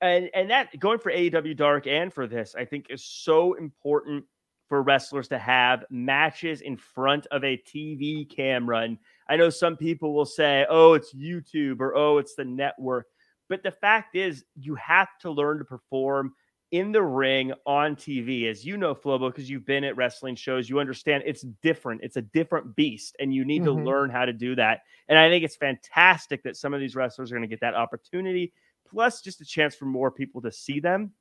And 0.00 0.28
and 0.34 0.50
that 0.50 0.78
going 0.78 0.98
for 0.98 1.12
AEW 1.12 1.56
Dark 1.56 1.86
and 1.86 2.12
for 2.12 2.26
this, 2.26 2.54
I 2.54 2.64
think 2.64 2.86
is 2.90 3.04
so 3.04 3.54
important 3.54 4.24
for 4.68 4.82
wrestlers 4.82 5.28
to 5.28 5.38
have 5.38 5.84
matches 5.90 6.60
in 6.60 6.76
front 6.76 7.26
of 7.30 7.44
a 7.44 7.56
TV 7.56 8.28
camera. 8.28 8.80
And 8.80 8.98
I 9.28 9.36
know 9.36 9.50
some 9.50 9.76
people 9.76 10.12
will 10.12 10.26
say, 10.26 10.66
"Oh, 10.68 10.94
it's 10.94 11.14
YouTube" 11.14 11.80
or 11.80 11.96
"Oh, 11.96 12.18
it's 12.18 12.34
the 12.34 12.44
network." 12.44 13.06
But 13.48 13.62
the 13.62 13.70
fact 13.70 14.16
is, 14.16 14.44
you 14.56 14.74
have 14.74 15.08
to 15.20 15.30
learn 15.30 15.58
to 15.58 15.64
perform 15.64 16.34
in 16.74 16.90
the 16.90 17.02
ring 17.02 17.52
on 17.66 17.94
TV, 17.94 18.50
as 18.50 18.66
you 18.66 18.76
know, 18.76 18.96
Flobo, 18.96 19.30
because 19.30 19.48
you've 19.48 19.64
been 19.64 19.84
at 19.84 19.96
wrestling 19.96 20.34
shows, 20.34 20.68
you 20.68 20.80
understand 20.80 21.22
it's 21.24 21.42
different. 21.62 22.00
It's 22.02 22.16
a 22.16 22.22
different 22.22 22.74
beast, 22.74 23.14
and 23.20 23.32
you 23.32 23.44
need 23.44 23.62
mm-hmm. 23.62 23.78
to 23.78 23.84
learn 23.84 24.10
how 24.10 24.24
to 24.24 24.32
do 24.32 24.56
that. 24.56 24.80
And 25.08 25.16
I 25.16 25.28
think 25.28 25.44
it's 25.44 25.54
fantastic 25.54 26.42
that 26.42 26.56
some 26.56 26.74
of 26.74 26.80
these 26.80 26.96
wrestlers 26.96 27.30
are 27.30 27.36
going 27.36 27.48
to 27.48 27.48
get 27.48 27.60
that 27.60 27.74
opportunity, 27.74 28.52
plus 28.90 29.20
just 29.20 29.40
a 29.40 29.44
chance 29.44 29.76
for 29.76 29.84
more 29.84 30.10
people 30.10 30.42
to 30.42 30.50
see 30.50 30.80
them. 30.80 31.12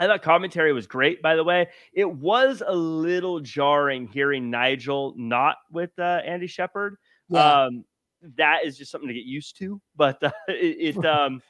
I 0.00 0.08
thought 0.08 0.22
commentary 0.22 0.72
was 0.72 0.88
great, 0.88 1.22
by 1.22 1.36
the 1.36 1.44
way. 1.44 1.68
It 1.92 2.10
was 2.10 2.60
a 2.66 2.74
little 2.74 3.38
jarring 3.38 4.08
hearing 4.08 4.50
Nigel 4.50 5.14
not 5.16 5.58
with 5.70 5.96
uh, 6.00 6.22
Andy 6.24 6.48
Shepherd. 6.48 6.96
Yeah. 7.28 7.66
Um, 7.66 7.84
that 8.36 8.64
is 8.64 8.76
just 8.76 8.90
something 8.90 9.06
to 9.06 9.14
get 9.14 9.26
used 9.26 9.58
to, 9.58 9.80
but 9.94 10.20
uh, 10.24 10.32
it, 10.48 10.96
it 10.96 11.06
um, 11.06 11.40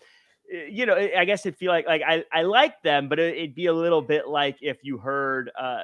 you 0.51 0.87
know, 0.87 0.97
I 0.97 1.25
guess 1.25 1.45
it'd 1.45 1.59
feel 1.59 1.71
like 1.71 1.87
like 1.87 2.03
I, 2.07 2.25
I 2.33 2.43
like 2.43 2.83
them, 2.83 3.09
but 3.09 3.19
it'd 3.19 3.55
be 3.55 3.67
a 3.67 3.73
little 3.73 4.03
bit 4.03 4.29
like 4.29 4.59
if 4.61 4.79
you 4.83 4.99
heard 4.99 5.51
uh, 5.59 5.83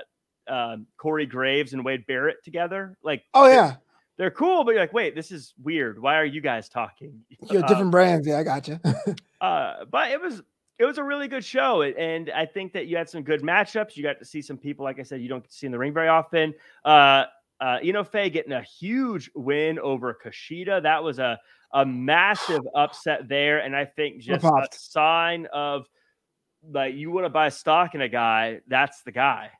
um, 0.48 0.86
Corey 0.96 1.26
Graves 1.26 1.72
and 1.72 1.84
Wade 1.84 2.06
Barrett 2.06 2.42
together. 2.44 2.96
Like, 3.02 3.24
oh 3.34 3.46
yeah, 3.46 3.76
they're, 4.16 4.30
cool, 4.30 4.64
but 4.64 4.72
you're 4.72 4.80
like, 4.80 4.92
wait, 4.92 5.14
this 5.14 5.30
is 5.30 5.54
weird. 5.62 6.00
Why 6.00 6.16
are 6.16 6.24
you 6.24 6.40
guys 6.40 6.68
talking? 6.68 7.20
You're 7.50 7.62
different 7.62 7.90
brands. 7.90 8.26
Yeah, 8.26 8.38
I 8.38 8.42
got 8.42 8.68
you. 8.68 8.80
uh, 9.40 9.84
but 9.90 10.10
it 10.10 10.20
was 10.20 10.42
it 10.78 10.84
was 10.84 10.98
a 10.98 11.04
really 11.04 11.28
good 11.28 11.44
show, 11.44 11.82
and 11.82 12.30
I 12.30 12.46
think 12.46 12.72
that 12.72 12.86
you 12.86 12.96
had 12.96 13.08
some 13.08 13.22
good 13.22 13.42
matchups. 13.42 13.96
You 13.96 14.02
got 14.02 14.18
to 14.18 14.24
see 14.24 14.42
some 14.42 14.56
people, 14.56 14.84
like 14.84 14.98
I 14.98 15.02
said, 15.02 15.20
you 15.20 15.28
don't 15.28 15.44
see 15.52 15.66
in 15.66 15.72
the 15.72 15.78
ring 15.78 15.92
very 15.92 16.08
often. 16.08 16.54
Uh, 16.84 17.24
uh, 17.60 17.78
Enofe 17.78 18.32
getting 18.32 18.52
a 18.52 18.62
huge 18.62 19.30
win 19.34 19.78
over 19.78 20.16
Kushida. 20.22 20.82
That 20.82 21.02
was 21.02 21.18
a 21.18 21.38
a 21.74 21.84
massive 21.84 22.62
upset 22.74 23.28
there, 23.28 23.58
and 23.58 23.76
I 23.76 23.84
think 23.84 24.20
just 24.20 24.44
a 24.44 24.68
sign 24.72 25.46
of 25.52 25.86
like 26.72 26.94
you 26.94 27.10
want 27.10 27.26
to 27.26 27.30
buy 27.30 27.50
stock 27.50 27.94
in 27.94 28.00
a 28.00 28.08
guy, 28.08 28.60
that's 28.68 29.02
the 29.02 29.12
guy. 29.12 29.50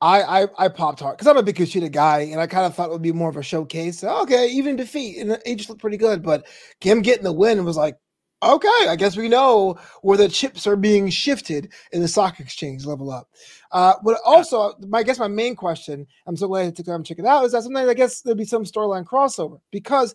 I 0.00 0.42
I, 0.42 0.46
I 0.58 0.68
popped 0.68 1.00
hard 1.00 1.16
because 1.16 1.28
I'm 1.28 1.36
a 1.36 1.42
big 1.42 1.56
Kushida 1.56 1.92
guy, 1.92 2.20
and 2.20 2.40
I 2.40 2.46
kind 2.46 2.66
of 2.66 2.74
thought 2.74 2.88
it 2.88 2.92
would 2.92 3.02
be 3.02 3.12
more 3.12 3.28
of 3.28 3.36
a 3.36 3.42
showcase. 3.42 4.02
Okay, 4.02 4.48
even 4.48 4.76
defeat, 4.76 5.18
and 5.18 5.38
it 5.46 5.56
just 5.56 5.68
looked 5.68 5.80
pretty 5.80 5.98
good. 5.98 6.22
But 6.22 6.46
him 6.80 7.02
getting 7.02 7.24
the 7.24 7.32
win 7.32 7.64
was 7.64 7.76
like, 7.76 7.96
okay, 8.42 8.88
I 8.88 8.96
guess 8.96 9.16
we 9.16 9.28
know 9.28 9.78
where 10.00 10.18
the 10.18 10.28
chips 10.28 10.66
are 10.66 10.76
being 10.76 11.10
shifted 11.10 11.72
in 11.92 12.00
the 12.00 12.08
stock 12.08 12.40
exchange 12.40 12.84
level 12.84 13.10
up. 13.10 13.28
Uh, 13.72 13.94
but 14.04 14.20
also, 14.24 14.74
my 14.86 14.98
I 14.98 15.02
guess 15.02 15.18
my 15.18 15.28
main 15.28 15.56
question, 15.56 16.06
I'm 16.26 16.36
so 16.36 16.46
glad 16.46 16.76
to 16.76 16.84
come 16.84 17.02
check 17.02 17.18
it 17.18 17.24
out, 17.24 17.44
is 17.44 17.52
that 17.52 17.62
something 17.62 17.88
I 17.88 17.94
guess 17.94 18.20
there'll 18.20 18.36
be 18.36 18.44
some 18.44 18.64
storyline 18.64 19.04
crossover 19.04 19.60
because 19.70 20.14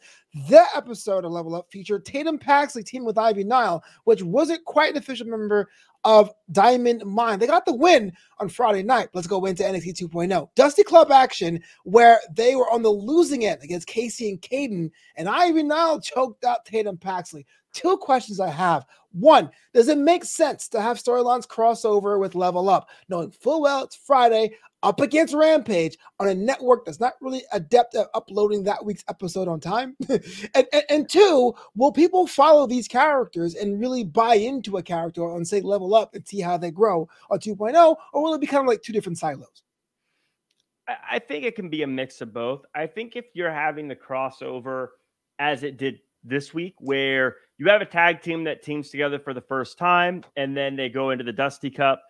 that 0.49 0.69
episode 0.75 1.25
of 1.25 1.31
Level 1.31 1.55
Up 1.55 1.67
featured 1.71 2.05
Tatum 2.05 2.37
Paxley 2.37 2.83
team 2.83 3.03
with 3.03 3.17
Ivy 3.17 3.43
Nile, 3.43 3.83
which 4.03 4.21
wasn't 4.21 4.63
quite 4.65 4.91
an 4.91 4.97
official 4.97 5.25
member 5.25 5.67
of 6.03 6.31
Diamond 6.51 7.03
Mine. 7.05 7.39
They 7.39 7.47
got 7.47 7.65
the 7.65 7.73
win 7.73 8.13
on 8.37 8.47
Friday 8.47 8.83
night. 8.83 9.09
Let's 9.13 9.27
go 9.27 9.43
into 9.45 9.63
NXT 9.63 10.07
2.0. 10.07 10.49
Dusty 10.55 10.83
Cup 10.83 11.09
action 11.09 11.61
where 11.83 12.19
they 12.31 12.55
were 12.55 12.71
on 12.71 12.83
the 12.83 12.89
losing 12.89 13.45
end 13.45 13.63
against 13.63 13.89
Kacy 13.89 14.29
and 14.29 14.41
Kayden, 14.41 14.91
and 15.15 15.27
Ivy 15.27 15.63
Nile 15.63 15.99
choked 15.99 16.45
out 16.45 16.63
Tatum 16.65 16.97
Paxley 16.97 17.45
two 17.77 17.97
questions 17.97 18.39
I 18.39 18.49
have. 18.49 18.85
One, 19.19 19.49
does 19.73 19.87
it 19.87 19.97
make 19.97 20.23
sense 20.23 20.67
to 20.69 20.81
have 20.81 20.97
storylines 20.97 21.47
crossover 21.47 22.19
with 22.19 22.35
Level 22.35 22.69
Up, 22.69 22.89
knowing 23.09 23.31
full 23.31 23.61
well 23.61 23.83
it's 23.83 23.95
Friday 23.95 24.51
up 24.83 25.01
against 25.01 25.33
Rampage 25.33 25.97
on 26.19 26.27
a 26.27 26.35
network 26.35 26.85
that's 26.85 26.99
not 26.99 27.13
really 27.19 27.41
adept 27.51 27.95
at 27.95 28.09
uploading 28.13 28.63
that 28.63 28.85
week's 28.85 29.03
episode 29.09 29.47
on 29.47 29.59
time? 29.59 29.95
and, 30.09 30.67
and, 30.71 30.83
and, 30.89 31.09
two, 31.09 31.55
will 31.75 31.91
people 31.91 32.27
follow 32.27 32.67
these 32.67 32.87
characters 32.87 33.55
and 33.55 33.79
really 33.79 34.03
buy 34.03 34.35
into 34.35 34.77
a 34.77 34.83
character 34.83 35.23
on, 35.23 35.43
say, 35.45 35.61
Level 35.61 35.95
Up 35.95 36.13
and 36.13 36.27
see 36.27 36.39
how 36.39 36.57
they 36.57 36.69
grow 36.69 37.09
on 37.31 37.39
2.0, 37.39 37.95
or 38.13 38.23
will 38.23 38.35
it 38.35 38.41
be 38.41 38.47
kind 38.47 38.61
of 38.61 38.67
like 38.67 38.83
two 38.83 38.93
different 38.93 39.17
silos? 39.17 39.63
I 40.87 41.17
think 41.19 41.43
it 41.43 41.55
can 41.55 41.69
be 41.69 41.81
a 41.81 41.87
mix 41.87 42.21
of 42.21 42.33
both. 42.33 42.63
I 42.75 42.85
think 42.85 43.15
if 43.15 43.25
you're 43.33 43.51
having 43.51 43.87
the 43.87 43.95
crossover 43.95 44.89
as 45.39 45.63
it 45.63 45.77
did 45.77 45.99
this 46.23 46.53
week, 46.53 46.75
where 46.79 47.35
you 47.57 47.67
have 47.69 47.81
a 47.81 47.85
tag 47.85 48.21
team 48.21 48.43
that 48.43 48.63
teams 48.63 48.89
together 48.89 49.19
for 49.19 49.33
the 49.33 49.41
first 49.41 49.77
time 49.77 50.23
and 50.35 50.55
then 50.55 50.75
they 50.75 50.89
go 50.89 51.09
into 51.09 51.23
the 51.23 51.33
Dusty 51.33 51.69
Cup. 51.69 52.03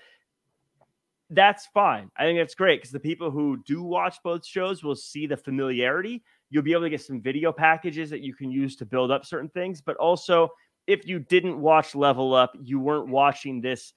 That's 1.29 1.67
fine. 1.67 2.09
I 2.17 2.23
think 2.23 2.39
that's 2.39 2.55
great 2.55 2.79
because 2.81 2.91
the 2.91 2.99
people 2.99 3.31
who 3.31 3.61
do 3.65 3.83
watch 3.83 4.17
both 4.23 4.45
shows 4.45 4.83
will 4.83 4.95
see 4.95 5.27
the 5.27 5.37
familiarity. 5.37 6.23
You'll 6.49 6.63
be 6.63 6.71
able 6.71 6.83
to 6.83 6.89
get 6.89 7.01
some 7.01 7.21
video 7.21 7.51
packages 7.51 8.09
that 8.09 8.21
you 8.21 8.33
can 8.33 8.49
use 8.49 8.75
to 8.77 8.85
build 8.85 9.11
up 9.11 9.25
certain 9.25 9.49
things. 9.49 9.81
But 9.81 9.97
also, 9.97 10.49
if 10.85 11.05
you 11.05 11.19
didn't 11.19 11.59
watch 11.59 11.95
Level 11.95 12.33
Up, 12.33 12.53
you 12.61 12.79
weren't 12.79 13.09
watching 13.09 13.59
this 13.59 13.93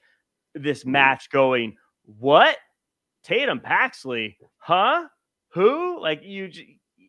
this 0.55 0.85
match 0.85 1.31
going, 1.31 1.77
what? 2.19 2.57
Tatum 3.23 3.61
Paxley, 3.61 4.37
huh? 4.59 5.07
Who? 5.51 6.01
Like 6.01 6.23
you, 6.25 6.51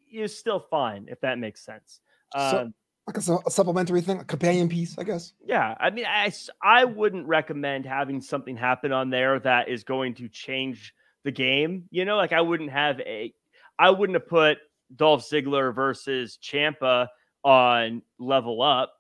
you're 0.08 0.28
still 0.28 0.60
fine 0.60 1.08
if 1.10 1.20
that 1.22 1.40
makes 1.40 1.66
sense. 1.66 2.02
Um, 2.36 2.74
like 3.16 3.28
a, 3.28 3.48
a, 3.48 3.52
supplementary 3.52 4.02
thing, 4.02 4.20
a 4.20 4.24
companion 4.24 4.70
piece, 4.70 4.98
I 4.98 5.04
guess. 5.04 5.34
Yeah, 5.44 5.76
I 5.80 5.90
mean, 5.90 6.06
I 6.06 6.32
I 6.62 6.86
wouldn't 6.86 7.28
recommend 7.28 7.86
having 7.86 8.22
something 8.22 8.56
happen 8.56 8.92
on 8.92 9.10
there 9.10 9.40
that 9.40 9.70
is 9.70 9.84
going 9.84 10.16
to 10.16 10.30
change 10.30 10.94
the 11.24 11.32
game. 11.32 11.86
You 11.92 12.06
know, 12.06 12.18
like 12.18 12.34
I 12.34 12.42
wouldn't 12.42 12.72
have 12.72 13.00
a, 13.02 13.34
I 13.78 13.90
wouldn't 13.90 14.16
have 14.16 14.28
put 14.28 14.58
Dolph 14.96 15.28
Ziggler 15.30 15.74
versus 15.74 16.38
Ciampa 16.42 17.08
on 17.44 18.02
Level 18.20 18.62
Up, 18.62 18.94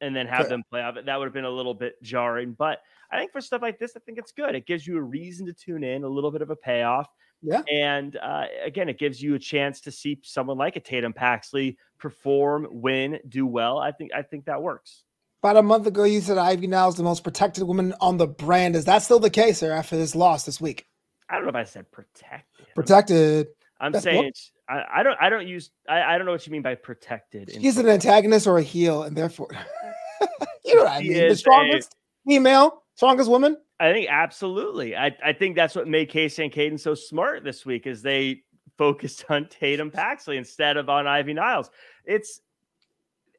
and 0.00 0.14
then 0.14 0.26
have 0.26 0.42
Fair. 0.42 0.48
them 0.48 0.64
play 0.70 0.82
off 0.82 0.96
it. 0.96 1.06
That 1.06 1.18
would 1.18 1.26
have 1.26 1.34
been 1.34 1.44
a 1.44 1.50
little 1.50 1.74
bit 1.74 2.00
jarring, 2.02 2.54
but 2.58 2.78
I 3.10 3.18
think 3.18 3.32
for 3.32 3.40
stuff 3.40 3.62
like 3.62 3.78
this, 3.78 3.92
I 3.96 4.00
think 4.00 4.18
it's 4.18 4.32
good. 4.32 4.54
It 4.54 4.66
gives 4.66 4.86
you 4.86 4.98
a 4.98 5.02
reason 5.02 5.46
to 5.46 5.52
tune 5.52 5.82
in, 5.82 6.04
a 6.04 6.08
little 6.08 6.30
bit 6.30 6.42
of 6.42 6.50
a 6.50 6.56
payoff. 6.56 7.08
Yeah. 7.42 7.62
And 7.70 8.16
uh, 8.16 8.46
again, 8.64 8.88
it 8.88 8.98
gives 8.98 9.22
you 9.22 9.34
a 9.34 9.38
chance 9.38 9.80
to 9.82 9.90
see 9.90 10.18
someone 10.22 10.58
like 10.58 10.76
a 10.76 10.80
Tatum 10.80 11.12
Paxley 11.12 11.78
perform, 11.98 12.66
win, 12.70 13.20
do 13.28 13.46
well. 13.46 13.78
I 13.78 13.92
think 13.92 14.12
I 14.14 14.22
think 14.22 14.46
that 14.46 14.62
works. 14.62 15.04
About 15.42 15.56
a 15.56 15.62
month 15.62 15.86
ago, 15.86 16.02
you 16.02 16.20
said 16.20 16.36
Ivy 16.36 16.66
Nile 16.66 16.88
is 16.88 16.96
the 16.96 17.04
most 17.04 17.22
protected 17.22 17.62
woman 17.62 17.94
on 18.00 18.16
the 18.16 18.26
brand. 18.26 18.74
Is 18.74 18.86
that 18.86 19.02
still 19.02 19.20
the 19.20 19.30
case, 19.30 19.62
or 19.62 19.72
after 19.72 19.96
this 19.96 20.16
loss 20.16 20.44
this 20.44 20.60
week? 20.60 20.86
I 21.30 21.34
don't 21.34 21.44
know 21.44 21.50
if 21.50 21.54
I 21.54 21.64
said 21.64 21.90
protected. 21.92 22.74
Protected. 22.74 23.48
I'm 23.80 23.92
That's 23.92 24.02
saying 24.02 24.32
I, 24.68 24.82
I, 24.96 25.02
don't 25.04 25.16
I 25.20 25.28
don't 25.28 25.46
use 25.46 25.70
I, 25.88 26.02
I 26.02 26.18
don't 26.18 26.26
know 26.26 26.32
what 26.32 26.44
you 26.44 26.52
mean 26.52 26.62
by 26.62 26.74
protected. 26.74 27.50
He's 27.50 27.78
an 27.78 27.88
antagonist 27.88 28.48
or 28.48 28.58
a 28.58 28.62
heel, 28.62 29.04
and 29.04 29.16
therefore 29.16 29.50
you 30.64 30.74
know 30.74 30.84
what 30.84 30.92
I 30.92 31.00
mean. 31.00 31.28
The 31.28 31.36
strongest 31.36 31.94
a, 31.94 32.30
female, 32.30 32.82
strongest 32.98 33.30
woman. 33.30 33.56
I 33.78 33.92
think 33.92 34.08
absolutely. 34.10 34.96
I, 34.96 35.16
I 35.24 35.32
think 35.32 35.54
that's 35.54 35.76
what 35.76 35.86
made 35.86 36.10
Kacy 36.10 36.42
and 36.42 36.52
Kayden 36.52 36.80
so 36.80 36.96
smart 36.96 37.44
this 37.44 37.64
week 37.64 37.86
is 37.86 38.02
they 38.02 38.42
focused 38.76 39.24
on 39.28 39.46
Tatum 39.48 39.92
Paxley 39.92 40.36
instead 40.36 40.76
of 40.76 40.88
on 40.88 41.06
Ivy 41.06 41.32
Niles. 41.32 41.70
It's 42.04 42.40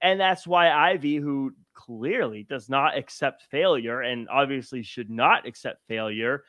and 0.01 0.17
that's 0.17 0.47
why 0.47 0.71
Ivy, 0.71 1.17
who 1.17 1.51
clearly 1.73 2.43
does 2.43 2.69
not 2.69 2.97
accept 2.97 3.47
failure 3.51 3.99
and 3.99 4.29
obviously 4.29 4.81
should 4.81 5.09
not 5.09 5.45
accept 5.45 5.85
failure, 5.89 6.45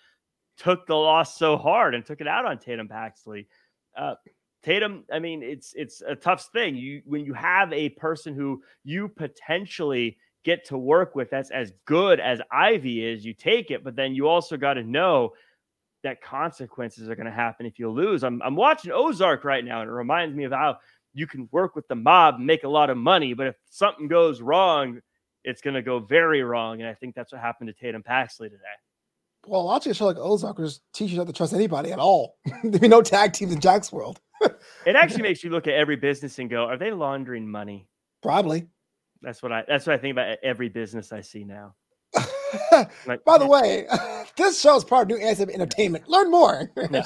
took 0.57 0.87
the 0.87 0.95
loss 0.95 1.37
so 1.37 1.57
hard 1.57 1.97
and 1.97 2.07
took 2.07 2.21
it 2.21 2.29
out 2.29 2.47
on 2.47 2.59
Tatum 2.59 2.87
Paxley. 2.87 3.49
Uh, 3.97 4.15
Tatum, 4.63 5.03
I 5.13 5.19
mean, 5.19 5.43
it's 5.43 5.73
it's 5.75 6.01
a 6.01 6.15
tough 6.15 6.49
thing. 6.53 6.77
You 6.77 7.03
when 7.07 7.25
you 7.25 7.35
have 7.35 7.73
a 7.73 7.89
person 7.89 8.37
who 8.37 8.63
you 8.85 9.09
potentially 9.09 10.17
get 10.45 10.67
to 10.67 10.79
work 10.79 11.15
with 11.15 11.31
that's 11.31 11.51
as 11.51 11.73
good 11.85 12.21
as 12.21 12.41
Ivy 12.51 13.05
is, 13.05 13.25
you 13.25 13.35
take 13.35 13.71
it, 13.71 13.85
but 13.85 13.97
then 13.97 14.15
you 14.15 14.29
also 14.29 14.57
got 14.57 14.75
to 14.75 14.83
know 14.83 15.33
that 16.03 16.23
consequences 16.23 17.09
are 17.09 17.15
going 17.15 17.27
to 17.27 17.33
happen 17.33 17.67
if 17.67 17.79
you 17.79 17.91
lose. 17.91 18.25
I'm 18.25 18.41
I'm 18.43 18.57
watching 18.57 18.93
Ozark 18.93 19.45
right 19.45 19.65
now, 19.65 19.83
and 19.83 19.91
it 19.91 19.93
reminds 19.93 20.35
me 20.35 20.45
of 20.45 20.53
how 20.53 20.79
you 21.13 21.27
can 21.27 21.49
work 21.53 21.75
with 21.75 21.87
the 21.89 21.95
mob 21.95 22.37
and 22.37 22.47
make 22.47 22.65
a 22.65 22.69
lot 22.69 22.91
of 22.91 22.97
money, 22.97 23.35
but 23.35 23.49
if 23.49 23.57
something 23.69 24.09
goes 24.09 24.41
wrong, 24.41 25.01
it's 25.45 25.61
going 25.61 25.75
to 25.75 25.83
go 25.83 25.99
very 25.99 26.43
wrong. 26.43 26.81
And 26.81 26.89
I 26.89 26.95
think 26.95 27.15
that's 27.15 27.33
what 27.33 27.41
happened 27.41 27.69
to 27.69 27.75
Tatum 27.75 28.03
Paxley 28.03 28.49
today. 28.49 28.63
Well, 29.47 29.65
watching 29.65 29.91
a 29.91 29.95
show 29.95 30.07
like 30.07 30.19
Ozark 30.19 30.59
just 30.59 30.83
teach 30.93 31.11
you 31.11 31.17
not 31.17 31.27
to 31.27 31.33
trust 31.33 31.55
anybody 31.55 31.93
at 31.93 31.99
all. 31.99 32.37
There'd 32.63 32.81
be 32.81 32.89
no 32.89 33.03
tag 33.03 33.33
teams 33.33 33.53
in 33.53 33.61
Jack's 33.61 33.91
world. 33.91 34.21
it 34.43 34.97
actually 34.97 35.23
makes 35.23 35.43
you 35.43 35.51
look 35.51 35.67
at 35.67 35.75
every 35.75 35.97
business 35.97 36.39
and 36.39 36.51
go, 36.51 36.65
are 36.65 36.77
they 36.77 36.93
laundering 36.93 37.51
money? 37.51 37.89
Probably. 38.23 38.69
That's 39.23 39.43
what 39.43 39.53
I 39.53 39.65
that's 39.67 39.87
what 39.87 39.95
I 39.95 39.99
think 39.99 40.13
about 40.13 40.39
every 40.43 40.69
business 40.69 41.13
I 41.13 41.21
see 41.21 41.45
now. 41.45 41.75
like, 43.07 43.25
By 43.25 43.39
the 43.39 43.47
way, 43.47 43.87
this 44.37 44.61
show 44.61 44.77
is 44.77 44.85
part 44.85 45.11
of 45.11 45.17
New 45.17 45.25
Anthem 45.25 45.51
Entertainment. 45.51 46.09
Learn 46.09 46.31
more. 46.31 46.71
Yeah. 46.91 47.05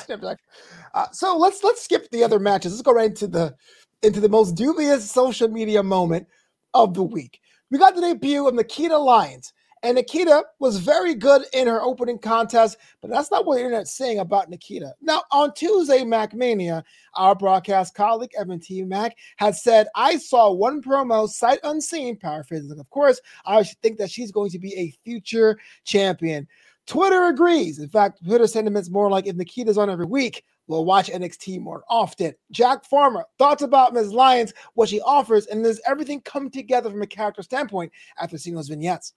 uh, 0.94 1.06
so 1.12 1.36
let's 1.36 1.62
let's 1.62 1.82
skip 1.82 2.10
the 2.10 2.24
other 2.24 2.38
matches. 2.38 2.72
Let's 2.72 2.82
go 2.82 2.92
right 2.92 3.10
into 3.10 3.26
the 3.26 3.54
into 4.02 4.20
the 4.20 4.28
most 4.28 4.52
dubious 4.52 5.10
social 5.10 5.48
media 5.48 5.82
moment 5.82 6.26
of 6.72 6.94
the 6.94 7.02
week. 7.02 7.40
We 7.70 7.78
got 7.78 7.94
the 7.94 8.00
debut 8.00 8.46
of 8.46 8.54
Nikkita 8.54 9.02
Lyons. 9.04 9.52
And 9.84 9.98
Nikkita 9.98 10.42
was 10.60 10.78
very 10.78 11.14
good 11.14 11.44
in 11.52 11.66
her 11.66 11.82
opening 11.82 12.18
contest, 12.18 12.78
but 13.02 13.10
that's 13.10 13.30
not 13.30 13.44
what 13.44 13.56
the 13.56 13.60
internet's 13.60 13.92
saying 13.92 14.18
about 14.18 14.50
Nikkita. 14.50 14.94
Now, 15.02 15.24
on 15.30 15.52
Tuesday, 15.52 15.98
MacMania, 16.04 16.82
our 17.12 17.34
broadcast 17.34 17.94
colleague 17.94 18.30
Evan 18.38 18.60
T. 18.60 18.82
Mac 18.82 19.14
had 19.36 19.54
said, 19.54 19.88
I 19.94 20.16
saw 20.16 20.50
one 20.50 20.80
promo 20.80 21.28
sight 21.28 21.58
unseen, 21.64 22.16
paraphrasing. 22.16 22.80
Of 22.80 22.88
course, 22.88 23.20
I 23.44 23.62
think 23.62 23.98
that 23.98 24.10
she's 24.10 24.32
going 24.32 24.50
to 24.52 24.58
be 24.58 24.74
a 24.74 24.94
future 25.04 25.58
champion. 25.84 26.48
Twitter 26.86 27.24
agrees. 27.24 27.78
In 27.78 27.90
fact, 27.90 28.24
Twitter 28.24 28.46
sentiments 28.46 28.88
more 28.88 29.10
like 29.10 29.26
if 29.26 29.36
Nikkita's 29.36 29.76
on 29.76 29.90
every 29.90 30.06
week, 30.06 30.44
we'll 30.66 30.86
watch 30.86 31.10
NXT 31.10 31.60
more 31.60 31.84
often. 31.90 32.34
Jack 32.50 32.86
Farmer, 32.86 33.26
thoughts 33.38 33.62
about 33.62 33.92
Ms. 33.92 34.14
Lyons, 34.14 34.54
what 34.72 34.88
she 34.88 35.02
offers, 35.02 35.44
and 35.44 35.62
does 35.62 35.82
everything 35.86 36.22
come 36.22 36.48
together 36.48 36.88
from 36.88 37.02
a 37.02 37.06
character 37.06 37.42
standpoint 37.42 37.92
after 38.18 38.38
seeing 38.38 38.56
those 38.56 38.68
vignettes? 38.68 39.12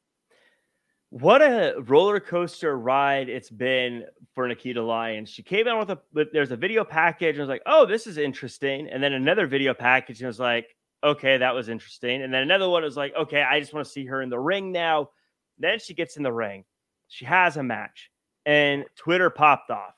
What 1.10 1.42
a 1.42 1.76
roller 1.88 2.20
coaster 2.20 2.78
ride 2.78 3.30
it's 3.30 3.50
been 3.50 4.06
for 4.36 4.48
Nikkita 4.48 4.86
Lyons. 4.86 5.30
She 5.30 5.42
came 5.42 5.68
out 5.68 5.80
with 5.80 5.90
a 5.90 6.28
there's 6.34 6.52
a 6.52 6.58
video 6.58 6.84
package 6.84 7.36
and 7.36 7.40
was 7.40 7.48
like, 7.50 7.62
"Oh, 7.66 7.86
this 7.86 8.08
is 8.08 8.18
interesting," 8.18 8.90
and 8.90 9.02
then 9.02 9.14
another 9.14 9.48
video 9.48 9.74
package 9.74 10.20
and 10.20 10.28
was 10.28 10.40
like, 10.40 10.76
"Okay, 11.04 11.38
that 11.38 11.56
was 11.56 11.70
interesting," 11.70 12.22
and 12.24 12.34
then 12.34 12.42
another 12.44 12.68
one 12.70 12.84
was 12.84 12.98
like, 12.98 13.16
"Okay, 13.16 13.42
I 13.42 13.60
just 13.62 13.74
want 13.74 13.86
to 13.86 13.92
see 13.92 14.06
her 14.06 14.22
in 14.22 14.30
the 14.30 14.40
ring 14.40 14.74
now." 14.74 15.10
Then 15.58 15.80
she 15.80 15.94
gets 15.94 16.18
in 16.18 16.24
the 16.24 16.32
ring, 16.34 16.66
she 17.08 17.24
has 17.26 17.56
a 17.56 17.64
match, 17.64 18.12
and 18.46 18.84
Twitter 18.98 19.30
popped 19.30 19.72
off, 19.72 19.96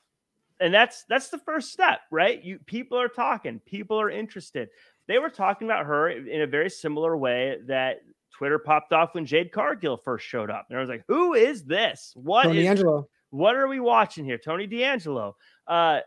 and 0.60 0.72
that's 0.72 1.04
that's 1.08 1.28
the 1.30 1.38
first 1.38 1.72
step, 1.72 2.02
right? 2.12 2.42
You 2.42 2.60
people 2.66 3.00
are 3.00 3.08
talking, 3.08 3.60
people 3.66 4.00
are 4.00 4.10
interested. 4.10 4.68
They 5.08 5.18
were 5.18 5.30
talking 5.30 5.66
about 5.66 5.86
her 5.86 6.08
in 6.10 6.42
a 6.42 6.46
very 6.46 6.70
similar 6.70 7.16
way 7.16 7.58
that 7.66 8.00
Twitter 8.40 8.58
popped 8.58 8.94
off 8.94 9.14
when 9.14 9.26
Jade 9.26 9.52
Cargill 9.52 9.98
first 9.98 10.24
showed 10.24 10.50
up. 10.50 10.64
And 10.70 10.78
I 10.78 10.80
was 10.80 10.88
like, 10.88 11.04
who 11.08 11.34
is 11.34 11.62
this? 11.62 12.12
What 12.14 12.44
Tony 12.44 12.60
is, 12.60 12.64
D'Angelo. 12.64 13.06
What 13.28 13.54
are 13.54 13.68
we 13.68 13.80
watching 13.80 14.24
here? 14.24 14.38
Tony 14.38 14.66
D'Angelo. 14.66 15.36
Uh, 15.66 15.98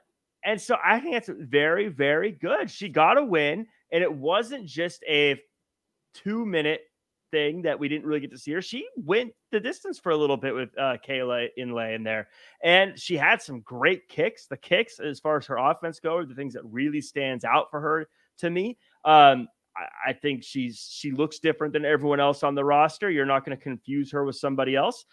and 0.44 0.60
so 0.60 0.76
I 0.84 1.00
think 1.00 1.14
that's 1.14 1.30
very, 1.30 1.90
very 1.90 2.32
good. 2.32 2.72
She 2.72 2.90
got 2.90 3.20
a 3.20 3.24
win, 3.24 3.68
and 3.92 4.02
it 4.02 4.12
wasn't 4.12 4.66
just 4.66 5.04
a 5.08 5.40
two 6.16 6.44
minute 6.44 6.82
thing 7.30 7.62
that 7.62 7.78
we 7.78 7.88
didn't 7.88 8.08
really 8.08 8.22
get 8.22 8.32
to 8.32 8.38
see 8.40 8.54
her. 8.54 8.64
She 8.64 8.88
went 8.96 9.32
the 9.52 9.60
distance 9.60 10.00
for 10.00 10.12
a 10.12 10.18
little 10.18 10.36
bit 10.36 10.56
with 10.56 10.70
uh, 10.76 10.98
Kayla 11.08 11.50
Inlay 11.56 11.94
in 11.94 12.02
there, 12.02 12.30
and 12.64 13.00
she 13.00 13.16
had 13.16 13.44
some 13.44 13.60
great 13.60 14.10
kicks. 14.10 14.48
The 14.48 14.58
kicks, 14.58 15.00
as 15.00 15.20
far 15.20 15.38
as 15.38 15.46
her 15.46 15.58
offense 15.58 16.00
go, 16.00 16.18
are 16.18 16.26
the 16.26 16.34
things 16.34 16.56
that 16.56 16.66
really 16.66 17.00
stands 17.00 17.46
out 17.46 17.70
for 17.70 17.80
her 17.80 18.08
to 18.40 18.50
me. 18.50 18.80
Um, 19.06 19.48
I, 20.06 20.14
think 20.14 20.44
she's 20.44 20.88
she 20.92 21.12
looks 21.12 21.40
different 21.40 21.74
than 21.74 21.86
everyone 21.86 22.20
else 22.20 22.44
on 22.44 22.56
the 22.56 22.64
roster. 22.64 23.10
You're 23.10 23.26
not 23.26 23.46
going 23.46 23.58
to 23.58 23.64
confuse 23.64 24.12
her 24.12 24.24
with 24.24 24.36
somebody 24.36 24.76
else. 24.76 25.06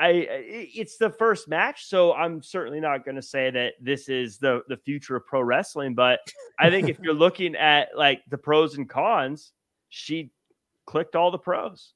I 0.00 0.26
it's 0.28 0.96
the 0.96 1.10
first 1.10 1.48
match, 1.48 1.86
so 1.86 2.12
I'm 2.12 2.42
certainly 2.42 2.80
not 2.80 3.04
going 3.04 3.14
to 3.16 3.22
say 3.22 3.50
that 3.50 3.74
this 3.80 4.08
is 4.08 4.38
the 4.38 4.62
the 4.68 4.76
future 4.76 5.16
of 5.16 5.26
pro 5.26 5.42
wrestling. 5.42 5.94
But 5.94 6.20
I 6.58 6.70
think 6.70 6.88
if 6.88 6.98
you're 7.00 7.14
looking 7.26 7.54
at 7.56 7.88
like 7.96 8.22
the 8.28 8.38
pros 8.38 8.76
and 8.76 8.88
cons, 8.88 9.52
she 9.90 10.30
clicked 10.86 11.14
all 11.16 11.30
the 11.30 11.38
pros. 11.38 11.94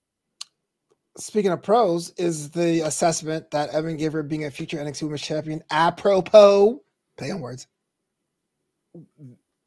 Speaking 1.19 1.51
of 1.51 1.63
pros, 1.63 2.11
is 2.19 2.51
the 2.51 2.81
assessment 2.81 3.51
that 3.51 3.71
Evan 3.71 3.97
gave 3.97 4.13
her 4.13 4.23
being 4.23 4.45
a 4.45 4.51
future 4.51 4.77
NXT 4.77 5.03
Women's 5.03 5.23
Champion 5.23 5.63
apropos? 5.71 6.83
Play 7.17 7.31
on 7.31 7.41
words 7.41 7.67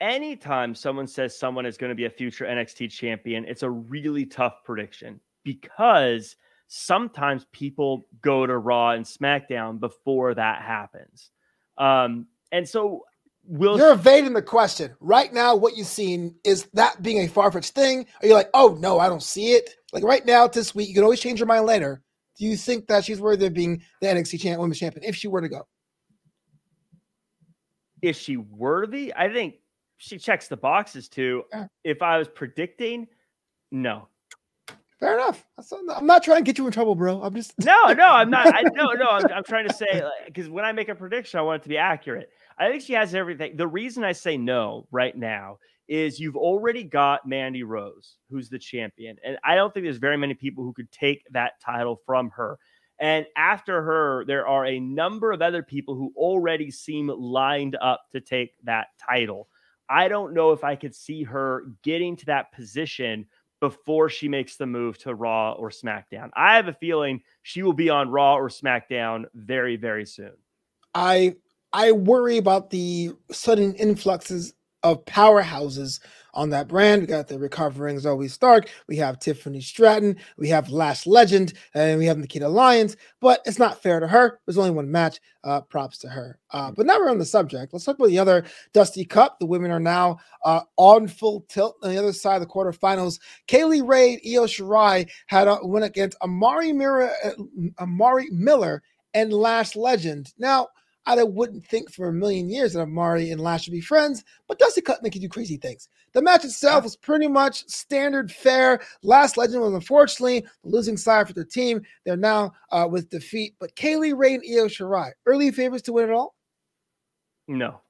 anytime 0.01 0.73
someone 0.75 1.07
says 1.07 1.37
someone 1.37 1.65
is 1.65 1.77
going 1.77 1.89
to 1.89 1.95
be 1.95 2.05
a 2.05 2.09
future 2.09 2.45
NXT 2.45 2.91
champion, 2.91 3.45
it's 3.45 3.63
a 3.63 3.69
really 3.69 4.25
tough 4.25 4.63
prediction 4.63 5.19
because 5.43 6.35
sometimes 6.67 7.45
people 7.51 8.05
go 8.21 8.45
to 8.45 8.57
Raw 8.57 8.91
and 8.91 9.05
SmackDown 9.05 9.79
before 9.79 10.33
that 10.35 10.61
happens. 10.61 11.31
Um, 11.77 12.27
and 12.51 12.67
so 12.67 13.03
will 13.43 13.77
you're 13.77 13.93
evading 13.93 14.33
the 14.33 14.41
question 14.41 14.95
right 14.99 15.33
now. 15.33 15.55
What 15.55 15.75
you've 15.75 15.87
seen 15.87 16.35
is 16.43 16.67
that 16.73 17.01
being 17.01 17.19
a 17.19 17.27
far 17.27 17.51
fetched 17.51 17.73
thing? 17.73 18.05
Are 18.21 18.27
you 18.27 18.33
like, 18.33 18.49
oh 18.53 18.77
no, 18.79 18.99
I 18.99 19.07
don't 19.07 19.23
see 19.23 19.53
it? 19.53 19.75
Like 19.91 20.03
right 20.03 20.25
now, 20.25 20.47
this 20.47 20.75
week, 20.75 20.87
you 20.87 20.93
can 20.93 21.03
always 21.03 21.19
change 21.19 21.39
your 21.39 21.47
mind 21.47 21.65
later. 21.65 22.01
Do 22.37 22.45
you 22.45 22.55
think 22.55 22.87
that 22.87 23.03
she's 23.03 23.19
worthy 23.19 23.47
of 23.47 23.53
being 23.53 23.81
the 24.01 24.07
NXT 24.07 24.39
champ, 24.39 24.59
women's 24.59 24.79
champion 24.79 25.03
if 25.03 25.15
she 25.15 25.27
were 25.27 25.41
to 25.41 25.49
go? 25.49 25.67
Is 28.01 28.15
she 28.15 28.37
worthy? 28.37 29.13
I 29.13 29.33
think 29.33 29.55
she 29.99 30.17
checks 30.17 30.47
the 30.47 30.57
boxes 30.57 31.07
too. 31.07 31.43
Yeah. 31.51 31.67
If 31.83 32.01
I 32.01 32.17
was 32.17 32.27
predicting, 32.27 33.07
no. 33.71 34.07
Fair 34.99 35.13
enough. 35.13 35.45
I'm 35.95 36.05
not 36.05 36.23
trying 36.23 36.39
to 36.39 36.43
get 36.43 36.57
you 36.57 36.65
in 36.65 36.73
trouble, 36.73 36.95
bro. 36.95 37.21
I'm 37.21 37.33
just 37.33 37.53
no, 37.63 37.93
no. 37.93 38.05
I'm 38.05 38.29
not. 38.29 38.47
I, 38.47 38.61
no, 38.73 38.91
no. 38.93 39.07
I'm, 39.09 39.25
I'm 39.31 39.43
trying 39.43 39.67
to 39.67 39.73
say 39.73 40.01
because 40.25 40.47
like, 40.47 40.55
when 40.55 40.65
I 40.65 40.71
make 40.71 40.89
a 40.89 40.95
prediction, 40.95 41.39
I 41.39 41.43
want 41.43 41.61
it 41.61 41.63
to 41.63 41.69
be 41.69 41.77
accurate. 41.77 42.31
I 42.57 42.69
think 42.69 42.81
she 42.81 42.93
has 42.93 43.13
everything. 43.13 43.55
The 43.55 43.67
reason 43.67 44.03
I 44.03 44.11
say 44.13 44.35
no 44.35 44.87
right 44.91 45.15
now 45.15 45.59
is 45.87 46.19
you've 46.19 46.35
already 46.35 46.83
got 46.83 47.27
Mandy 47.27 47.63
Rose, 47.63 48.17
who's 48.29 48.49
the 48.49 48.59
champion, 48.59 49.17
and 49.23 49.37
I 49.43 49.55
don't 49.55 49.73
think 49.73 49.85
there's 49.85 49.97
very 49.97 50.17
many 50.17 50.33
people 50.33 50.63
who 50.63 50.73
could 50.73 50.91
take 50.91 51.23
that 51.31 51.59
title 51.61 52.01
from 52.05 52.29
her. 52.31 52.57
And 52.99 53.25
after 53.37 53.81
her, 53.81 54.25
there 54.25 54.45
are 54.47 54.65
a 54.65 54.79
number 54.79 55.31
of 55.31 55.41
other 55.41 55.63
people 55.63 55.95
who 55.95 56.11
already 56.17 56.69
seem 56.69 57.07
lined 57.07 57.77
up 57.81 58.03
to 58.11 58.19
take 58.19 58.53
that 58.65 58.87
title. 58.99 59.47
I 59.89 60.07
don't 60.07 60.33
know 60.33 60.51
if 60.51 60.63
I 60.63 60.75
could 60.75 60.95
see 60.95 61.23
her 61.23 61.65
getting 61.83 62.15
to 62.17 62.25
that 62.27 62.51
position 62.51 63.25
before 63.59 64.09
she 64.09 64.27
makes 64.27 64.55
the 64.55 64.65
move 64.65 64.97
to 64.99 65.13
Raw 65.13 65.53
or 65.53 65.69
SmackDown. 65.69 66.29
I 66.35 66.55
have 66.55 66.67
a 66.67 66.73
feeling 66.73 67.21
she 67.41 67.63
will 67.63 67.73
be 67.73 67.89
on 67.89 68.09
Raw 68.09 68.35
or 68.35 68.49
SmackDown 68.49 69.25
very, 69.33 69.75
very 69.75 70.05
soon. 70.05 70.33
I 70.93 71.35
I 71.71 71.91
worry 71.91 72.37
about 72.37 72.69
the 72.69 73.11
sudden 73.31 73.75
influxes 73.75 74.53
of 74.83 75.03
powerhouses 75.05 75.99
on 76.33 76.49
that 76.51 76.67
brand. 76.67 77.01
We 77.01 77.07
got 77.07 77.27
the 77.27 77.39
recovering 77.39 77.97
Zoey 77.97 78.29
Stark. 78.29 78.69
We 78.87 78.95
have 78.97 79.19
Tiffany 79.19 79.61
Stratton. 79.61 80.17
We 80.37 80.49
have 80.49 80.69
Lash 80.69 81.05
Legend, 81.07 81.53
and 81.73 81.99
we 81.99 82.05
have 82.05 82.17
Nikkita 82.17 82.51
Lyons. 82.51 82.95
But 83.19 83.41
it's 83.45 83.59
not 83.59 83.81
fair 83.81 83.99
to 83.99 84.07
her. 84.07 84.39
There's 84.45 84.57
only 84.57 84.71
one 84.71 84.89
match. 84.91 85.19
Uh, 85.41 85.61
props 85.61 85.97
to 85.97 86.09
her. 86.09 86.37
Uh, 86.51 86.69
but 86.69 86.85
now 86.85 86.99
we're 86.99 87.09
on 87.09 87.17
the 87.17 87.23
subject. 87.23 87.71
Let's 87.71 87.85
talk 87.85 87.95
about 87.95 88.09
the 88.09 88.19
other 88.19 88.43
Dusty 88.73 89.05
Cup. 89.05 89.39
The 89.39 89.45
women 89.45 89.71
are 89.71 89.79
now 89.79 90.17
uh, 90.43 90.61
on 90.75 91.07
full 91.07 91.45
tilt 91.47 91.77
on 91.81 91.91
the 91.91 91.97
other 91.97 92.11
side 92.11 92.35
of 92.35 92.41
the 92.41 92.53
quarterfinals. 92.53 93.19
Kay 93.47 93.63
Lee 93.63 93.79
Ray, 93.79 94.19
Io 94.25 94.43
Shirai 94.43 95.09
had 95.27 95.47
a 95.47 95.59
win 95.61 95.83
against 95.83 96.17
Amari 96.21 96.73
Miller, 96.73 97.09
uh, 97.23 97.31
Amari 97.79 98.27
Miller, 98.31 98.83
and 99.13 99.31
Lash 99.31 99.77
Legend. 99.77 100.33
Now 100.37 100.67
I 101.05 101.23
wouldn't 101.23 101.65
think 101.65 101.91
for 101.91 102.09
a 102.09 102.13
million 102.13 102.49
years 102.49 102.73
that 102.73 102.81
Amari 102.81 103.31
and 103.31 103.41
Lash 103.41 103.67
would 103.67 103.73
be 103.73 103.81
friends, 103.81 104.23
but 104.47 104.59
Dusty 104.59 104.83
make 105.01 105.15
you 105.15 105.21
do 105.21 105.29
crazy 105.29 105.57
things. 105.57 105.89
The 106.13 106.21
match 106.21 106.45
itself 106.45 106.83
was 106.83 106.95
pretty 106.95 107.27
much 107.27 107.65
standard 107.67 108.31
fare. 108.31 108.81
Lash 109.01 109.37
Legend 109.37 109.61
was 109.61 109.73
unfortunately 109.73 110.41
the 110.63 110.69
losing 110.69 110.97
side 110.97 111.27
for 111.27 111.33
their 111.33 111.45
team. 111.45 111.81
They're 112.05 112.17
now 112.17 112.53
uh, 112.71 112.87
with 112.89 113.09
defeat, 113.09 113.55
but 113.59 113.75
Kay 113.75 113.95
Lee 113.95 114.13
Ray 114.13 114.35
and 114.35 114.43
Io 114.47 114.67
Shirai, 114.67 115.11
early 115.25 115.51
favorites 115.51 115.83
to 115.83 115.93
win 115.93 116.09
it 116.09 116.13
all? 116.13 116.35
No. 117.47 117.81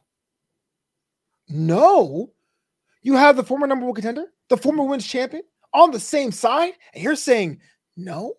No. 1.50 2.32
You 3.02 3.16
have 3.16 3.36
the 3.36 3.44
former 3.44 3.68
number 3.68 3.86
one 3.86 3.96
contender, 3.96 4.26
the 4.50 4.58
former 4.58 4.84
women's 4.84 5.08
champion 5.08 5.44
on 5.74 5.92
the 5.92 6.00
same 6.00 6.32
side, 6.32 6.74
and 6.94 7.04
you're 7.04 7.16
saying 7.16 7.60
no? 7.98 8.36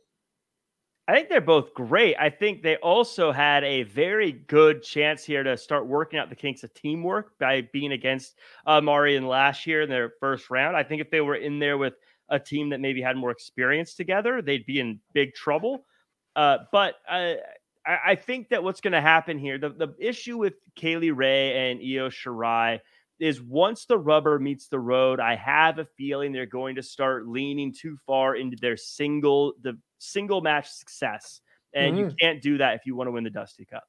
I 1.09 1.15
think 1.15 1.29
they're 1.29 1.41
both 1.41 1.75
great. 1.75 2.15
I 2.21 2.31
think 2.31 2.63
they 2.63 2.77
also 2.77 3.33
had 3.33 3.65
a 3.65 3.83
very 3.83 4.31
good 4.31 4.83
chance 4.83 5.25
here 5.25 5.43
to 5.43 5.57
start 5.57 5.87
working 5.87 6.21
out 6.21 6.31
the 6.31 6.37
kinks 6.37 6.63
of 6.63 6.73
teamwork 6.73 7.37
by 7.39 7.63
being 7.73 7.93
against 7.93 8.37
uh, 8.65 8.81
Mari 8.81 9.17
and 9.17 9.27
last 9.27 9.67
year 9.67 9.83
in 9.83 9.89
their 9.89 10.13
first 10.21 10.51
round. 10.51 10.77
I 10.77 10.85
think 10.85 11.01
if 11.01 11.11
they 11.11 11.21
were 11.21 11.35
in 11.35 11.59
there 11.59 11.79
with 11.79 11.95
a 12.29 12.39
team 12.39 12.69
that 12.71 12.81
maybe 12.81 13.03
had 13.03 13.17
more 13.17 13.33
experience 13.33 13.95
together, 13.95 14.41
they'd 14.41 14.67
be 14.67 14.79
in 14.79 15.01
big 15.13 15.35
trouble. 15.35 15.85
Uh, 16.37 16.59
but 16.71 16.95
uh, 17.09 17.35
I, 17.85 17.99
I, 18.07 18.15
think 18.15 18.51
that 18.51 18.63
what's 18.63 18.81
going 18.81 18.93
to 18.93 19.01
happen 19.01 19.37
here, 19.37 19.59
the, 19.59 19.71
the 19.71 19.95
issue 19.99 20.39
with 20.39 20.55
Kay 20.77 20.97
Lee 20.97 21.11
Ray 21.11 21.71
and 21.71 21.81
Io 21.81 22.09
Shirai 22.09 22.79
is 23.19 23.43
once 23.43 23.85
the 23.85 23.99
rubber 23.99 24.39
meets 24.39 24.69
the 24.69 24.79
road, 24.79 25.19
I 25.19 25.35
have 25.35 25.81
a 25.81 25.85
feeling 25.85 26.31
they're 26.31 26.47
going 26.47 26.77
to 26.77 26.85
start 26.85 27.27
leaning 27.27 27.75
too 27.75 27.99
far 28.07 28.37
into 28.37 28.57
their 28.61 28.77
single 28.77 29.55
the 29.61 29.77
single 30.01 30.41
match 30.41 30.69
success. 30.69 31.41
And 31.73 31.95
mm-hmm. 31.95 32.11
you 32.11 32.17
can't 32.21 32.43
do 32.43 32.59
that 32.59 32.75
if 32.75 32.83
you 32.85 32.97
want 32.97 33.09
to 33.09 33.13
win 33.13 33.25
the 33.25 33.31
Dusty 33.31 33.65
Cup. 33.65 33.85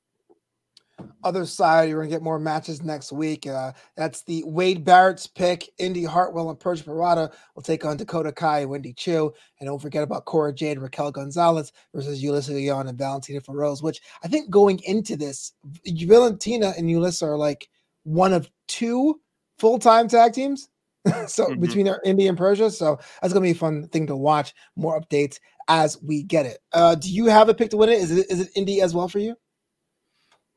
Other 1.23 1.45
side, 1.45 1.89
you're 1.89 1.99
going 1.99 2.09
to 2.09 2.15
get 2.15 2.21
more 2.21 2.37
matches 2.37 2.83
next 2.83 3.11
week. 3.11 3.47
Uh, 3.47 3.71
that's 3.95 4.23
the 4.23 4.43
Wade 4.45 4.83
Barrett's 4.83 5.25
pick. 5.25 5.69
Indi 5.79 6.03
Hartwell 6.03 6.49
and 6.49 6.59
Persia 6.59 6.83
Pirotta 6.83 7.31
will 7.55 7.63
take 7.63 7.85
on 7.85 7.97
Dakota 7.97 8.31
Kai 8.31 8.59
and 8.59 8.69
Wendy 8.69 8.93
Choo. 8.93 9.33
And 9.59 9.67
don't 9.67 9.81
forget 9.81 10.03
about 10.03 10.25
Cora 10.25 10.53
Jade 10.53 10.73
and 10.73 10.83
Raquel 10.83 11.11
Gonzalez 11.11 11.71
versus 11.93 12.23
Yulisa 12.23 12.49
Leon 12.49 12.87
and 12.87 12.97
Valentina 12.97 13.41
Feroz, 13.41 13.81
which 13.81 13.99
I 14.23 14.27
think 14.27 14.51
going 14.51 14.79
into 14.83 15.15
this, 15.15 15.53
Valentina 15.87 16.73
and 16.77 16.87
Yulisa 16.87 17.23
are 17.23 17.37
like 17.37 17.67
one 18.03 18.33
of 18.33 18.49
two 18.67 19.19
full 19.57 19.79
time 19.79 20.07
tag 20.07 20.33
teams. 20.33 20.69
so 21.27 21.47
mm-hmm. 21.47 21.59
between 21.59 21.87
our 21.87 22.01
Indi 22.05 22.27
and 22.27 22.37
Persia. 22.37 22.69
So 22.71 22.99
that's 23.21 23.33
gonna 23.33 23.43
be 23.43 23.51
a 23.51 23.55
fun 23.55 23.87
thing 23.87 24.07
to 24.07 24.15
watch. 24.15 24.53
More 24.75 24.99
updates 24.99 25.39
as 25.67 26.01
we 26.01 26.23
get 26.23 26.45
it. 26.45 26.59
Uh, 26.73 26.95
do 26.95 27.11
you 27.11 27.25
have 27.25 27.49
a 27.49 27.53
pick 27.53 27.69
to 27.71 27.77
win 27.77 27.89
it? 27.89 27.99
Is 27.99 28.11
it 28.11 28.29
is 28.29 28.41
it 28.41 28.49
Indi 28.55 28.81
as 28.81 28.93
well 28.93 29.07
for 29.07 29.19
you? 29.19 29.35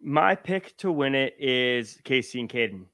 My 0.01 0.35
pick 0.35 0.77
to 0.79 0.93
win 0.93 1.15
it 1.15 1.35
is 1.39 1.99
Kacy 2.05 2.41
and 2.41 2.49
Kayden. 2.49 2.85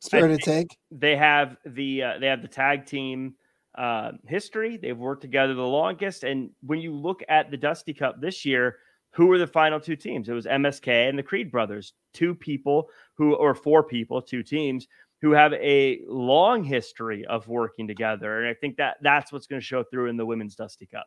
Spirited 0.00 0.40
take. 0.40 0.76
They 0.90 1.16
have 1.16 1.56
the 1.64 2.02
uh, 2.02 2.18
they 2.18 2.26
have 2.26 2.42
the 2.42 2.48
tag 2.48 2.86
team 2.86 3.34
uh, 3.74 4.12
history. 4.26 4.76
They've 4.76 4.96
worked 4.96 5.22
together 5.22 5.54
the 5.54 5.62
longest. 5.62 6.24
And 6.24 6.50
when 6.62 6.80
you 6.80 6.94
look 6.94 7.22
at 7.28 7.50
the 7.50 7.56
Dusty 7.56 7.94
Cup 7.94 8.20
this 8.20 8.44
year, 8.44 8.78
who 9.10 9.26
were 9.26 9.38
the 9.38 9.46
final 9.46 9.80
two 9.80 9.96
teams? 9.96 10.28
It 10.28 10.32
was 10.32 10.46
MSK 10.46 11.08
and 11.08 11.18
the 11.18 11.22
Creed 11.22 11.50
brothers, 11.50 11.94
two 12.12 12.34
people 12.34 12.88
who, 13.14 13.34
or 13.34 13.54
four 13.54 13.82
people, 13.82 14.20
two 14.20 14.42
teams 14.42 14.88
who 15.24 15.30
have 15.30 15.54
a 15.54 16.02
long 16.06 16.62
history 16.62 17.24
of 17.24 17.48
working 17.48 17.88
together. 17.88 18.40
And 18.40 18.46
I 18.46 18.52
think 18.52 18.76
that 18.76 18.98
that's 19.00 19.32
what's 19.32 19.46
going 19.46 19.58
to 19.58 19.64
show 19.64 19.82
through 19.82 20.10
in 20.10 20.18
the 20.18 20.26
women's 20.26 20.54
Dusty 20.54 20.84
Cup. 20.84 21.06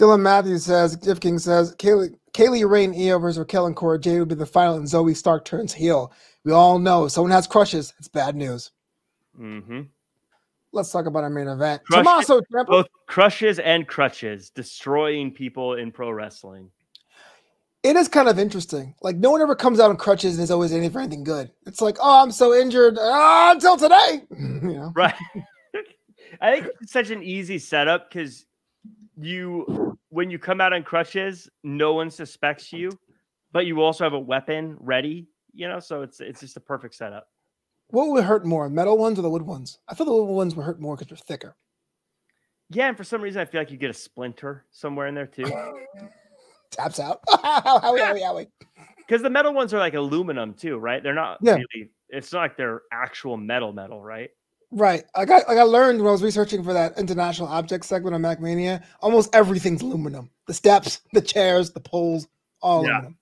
Dylan 0.00 0.20
Matthews 0.20 0.64
says, 0.64 0.96
Jeff 0.96 1.20
King 1.20 1.38
says, 1.38 1.76
Kaylee, 1.76 2.12
Kay 2.32 2.48
Lee 2.48 2.64
Ray 2.64 2.86
and 2.86 2.94
Io 2.96 3.20
versus 3.20 3.38
Raquel 3.38 3.66
and 3.66 3.76
Cora 3.76 4.00
Jade 4.00 4.18
would 4.18 4.30
be 4.30 4.34
the 4.34 4.46
final, 4.46 4.74
and 4.74 4.84
Zoey 4.84 5.16
Stark 5.16 5.44
turns 5.44 5.72
heel. 5.72 6.12
We 6.44 6.50
all 6.50 6.80
know 6.80 7.04
if 7.04 7.12
someone 7.12 7.30
has 7.30 7.46
crushes, 7.46 7.94
it's 8.00 8.08
bad 8.08 8.34
news. 8.34 8.72
Mm-hmm. 9.38 9.82
Let's 10.72 10.90
talk 10.90 11.06
about 11.06 11.22
our 11.22 11.30
main 11.30 11.46
event. 11.46 11.84
Crushes, 11.84 12.04
Tommaso 12.04 12.40
Ciampa. 12.52 12.66
Both 12.66 12.86
crushes 13.06 13.60
and 13.60 13.86
crutches, 13.86 14.50
destroying 14.50 15.30
people 15.30 15.74
in 15.74 15.92
pro 15.92 16.10
wrestling 16.10 16.68
it 17.82 17.96
is 17.96 18.08
kind 18.08 18.28
of 18.28 18.38
interesting. 18.38 18.94
Like 19.00 19.16
no 19.16 19.30
one 19.30 19.40
ever 19.40 19.54
comes 19.54 19.80
out 19.80 19.90
on 19.90 19.96
crutches 19.96 20.34
and 20.34 20.44
is 20.44 20.50
always 20.50 20.72
anything 20.72 20.90
for 20.90 21.00
anything 21.00 21.24
good. 21.24 21.50
It's 21.66 21.80
like, 21.80 21.96
oh, 22.00 22.22
I'm 22.22 22.30
so 22.30 22.54
injured 22.54 22.96
oh, 22.98 23.52
until 23.52 23.76
today. 23.76 24.22
you 24.38 24.74
know? 24.74 24.92
Right. 24.94 25.14
I 26.40 26.52
think 26.52 26.68
it's 26.80 26.92
such 26.92 27.10
an 27.10 27.22
easy 27.22 27.58
setup 27.58 28.08
because 28.08 28.46
you 29.16 29.98
when 30.10 30.30
you 30.30 30.38
come 30.38 30.60
out 30.60 30.72
on 30.72 30.82
crutches, 30.82 31.48
no 31.62 31.94
one 31.94 32.10
suspects 32.10 32.72
you, 32.72 32.90
but 33.52 33.66
you 33.66 33.80
also 33.82 34.04
have 34.04 34.12
a 34.12 34.18
weapon 34.18 34.76
ready, 34.78 35.28
you 35.52 35.68
know, 35.68 35.80
so 35.80 36.02
it's 36.02 36.20
it's 36.20 36.40
just 36.40 36.56
a 36.56 36.60
perfect 36.60 36.94
setup. 36.94 37.26
What 37.88 38.08
would 38.08 38.24
hurt 38.24 38.46
more, 38.46 38.68
metal 38.68 38.96
ones 38.96 39.18
or 39.18 39.22
the 39.22 39.30
wood 39.30 39.42
ones? 39.42 39.78
I 39.88 39.94
thought 39.94 40.04
the 40.04 40.12
wood 40.12 40.32
ones 40.32 40.54
would 40.54 40.64
hurt 40.64 40.80
more 40.80 40.96
because 40.96 41.08
they're 41.08 41.16
thicker. 41.16 41.56
Yeah, 42.68 42.88
and 42.88 42.96
for 42.96 43.02
some 43.02 43.20
reason 43.20 43.40
I 43.40 43.44
feel 43.46 43.60
like 43.60 43.72
you 43.72 43.76
get 43.76 43.90
a 43.90 43.94
splinter 43.94 44.66
somewhere 44.70 45.08
in 45.08 45.14
there 45.14 45.26
too. 45.26 45.44
taps 46.70 47.00
out. 47.00 47.20
howie, 47.42 48.00
howie, 48.00 48.22
howie. 48.22 48.48
Because 48.98 49.22
the 49.22 49.30
metal 49.30 49.52
ones 49.52 49.74
are 49.74 49.78
like 49.78 49.94
aluminum 49.94 50.54
too, 50.54 50.78
right? 50.78 51.02
They're 51.02 51.14
not 51.14 51.38
yeah. 51.42 51.54
really. 51.54 51.90
It's 52.08 52.32
not 52.32 52.40
like 52.40 52.56
they're 52.56 52.82
actual 52.92 53.36
metal, 53.36 53.72
metal, 53.72 54.02
right? 54.02 54.30
Right. 54.72 55.02
Like 55.16 55.30
I 55.30 55.38
got 55.38 55.48
like 55.48 55.58
I 55.58 55.62
learned 55.62 55.98
when 56.00 56.08
I 56.08 56.12
was 56.12 56.22
researching 56.22 56.62
for 56.62 56.72
that 56.72 56.96
international 56.96 57.48
object 57.48 57.84
segment 57.84 58.14
on 58.14 58.22
MacMania. 58.22 58.84
Almost 59.00 59.34
everything's 59.34 59.82
aluminum. 59.82 60.30
The 60.46 60.54
steps, 60.54 61.00
the 61.12 61.20
chairs, 61.20 61.72
the 61.72 61.80
poles, 61.80 62.28
all 62.62 62.84
yeah. 62.84 62.92
aluminum. 62.92 63.18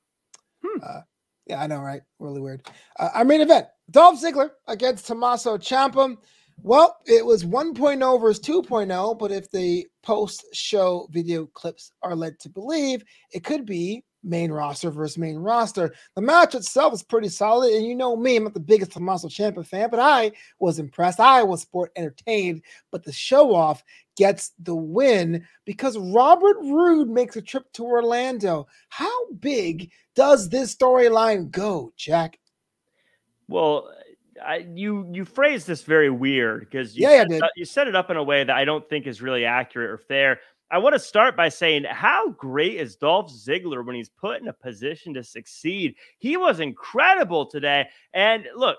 Hmm. 0.65 0.81
Uh, 0.83 1.01
yeah, 1.47 1.63
I 1.63 1.67
know, 1.67 1.81
right? 1.81 2.03
Really 2.19 2.41
weird. 2.41 2.67
Uh, 2.99 3.09
our 3.15 3.25
main 3.25 3.41
event: 3.41 3.67
Dolph 3.91 4.21
Ziggler 4.21 4.51
against 4.67 5.07
Tommaso 5.07 5.57
Ciampa. 5.57 6.17
Well, 6.63 6.99
it 7.07 7.25
was 7.25 7.45
1.0 7.45 8.21
versus 8.21 8.45
2.0, 8.45 9.19
but 9.19 9.31
if 9.31 9.51
the 9.51 9.87
post 10.03 10.45
show 10.53 11.09
video 11.11 11.47
clips 11.47 11.93
are 12.03 12.17
led 12.17 12.39
to 12.41 12.49
believe, 12.49 13.05
it 13.33 13.45
could 13.45 13.65
be 13.65 14.05
main 14.25 14.51
roster 14.51 14.91
versus 14.91 15.19
main 15.19 15.37
roster. 15.37 15.95
The 16.17 16.23
match 16.23 16.55
itself 16.55 16.93
was 16.93 17.03
pretty 17.03 17.29
solid, 17.29 17.73
and 17.73 17.87
you 17.87 17.95
know 17.95 18.17
me, 18.17 18.37
I'm 18.37 18.45
not 18.45 18.55
the 18.55 18.61
biggest 18.61 18.93
Tommaso 18.93 19.29
Ciampa 19.29 19.67
fan, 19.67 19.89
but 19.91 20.01
I 20.01 20.33
was 20.59 20.79
impressed. 20.79 21.21
I 21.21 21.43
was 21.43 21.63
sport 21.63 21.93
entertained, 21.97 22.63
but 22.91 23.05
the 23.05 23.13
show 23.13 23.55
off 23.55 23.83
gets 24.17 24.53
the 24.59 24.75
win 24.75 25.47
because 25.65 25.97
Robert 25.97 26.57
Roode 26.61 27.09
makes 27.09 27.37
a 27.37 27.43
trip 27.43 27.73
to 27.75 27.85
Orlando. 27.85 28.67
How 28.89 29.31
big 29.35 29.91
does 30.17 30.49
this 30.49 30.75
storyline 30.75 31.51
go, 31.51 31.93
Jack? 31.97 32.39
Well, 33.47 33.91
I, 34.45 34.67
you 34.75 35.09
you 35.13 35.25
phrased 35.25 35.67
this 35.67 35.83
very 35.83 36.11
weird 36.11 36.61
because 36.61 36.97
you, 36.97 37.09
yeah, 37.09 37.25
set, 37.29 37.51
you 37.57 37.65
set 37.65 37.89
it 37.89 37.97
up 37.97 38.11
in 38.11 38.17
a 38.17 38.23
way 38.23 38.45
that 38.45 38.57
I 38.57 38.65
don't 38.65 38.89
think 38.89 39.07
is 39.07 39.23
really 39.23 39.45
accurate 39.45 39.91
or 39.91 39.99
fair. 39.99 40.41
I 40.71 40.79
want 40.79 40.95
to 40.95 40.99
start 40.99 41.37
by 41.37 41.49
saying 41.49 41.85
how 41.85 42.31
great 42.31 42.75
is 42.75 42.97
Dolph 42.97 43.33
Ziggler 43.33 43.85
when 43.85 43.97
he's 43.97 44.11
put 44.11 44.43
in 44.43 44.49
a 44.49 44.53
position 44.53 45.15
to 45.15 45.25
succeed. 45.25 45.95
He 46.19 46.37
was 46.37 46.61
incredible 46.61 47.47
today, 47.47 47.89
and 48.13 48.47
look, 48.55 48.77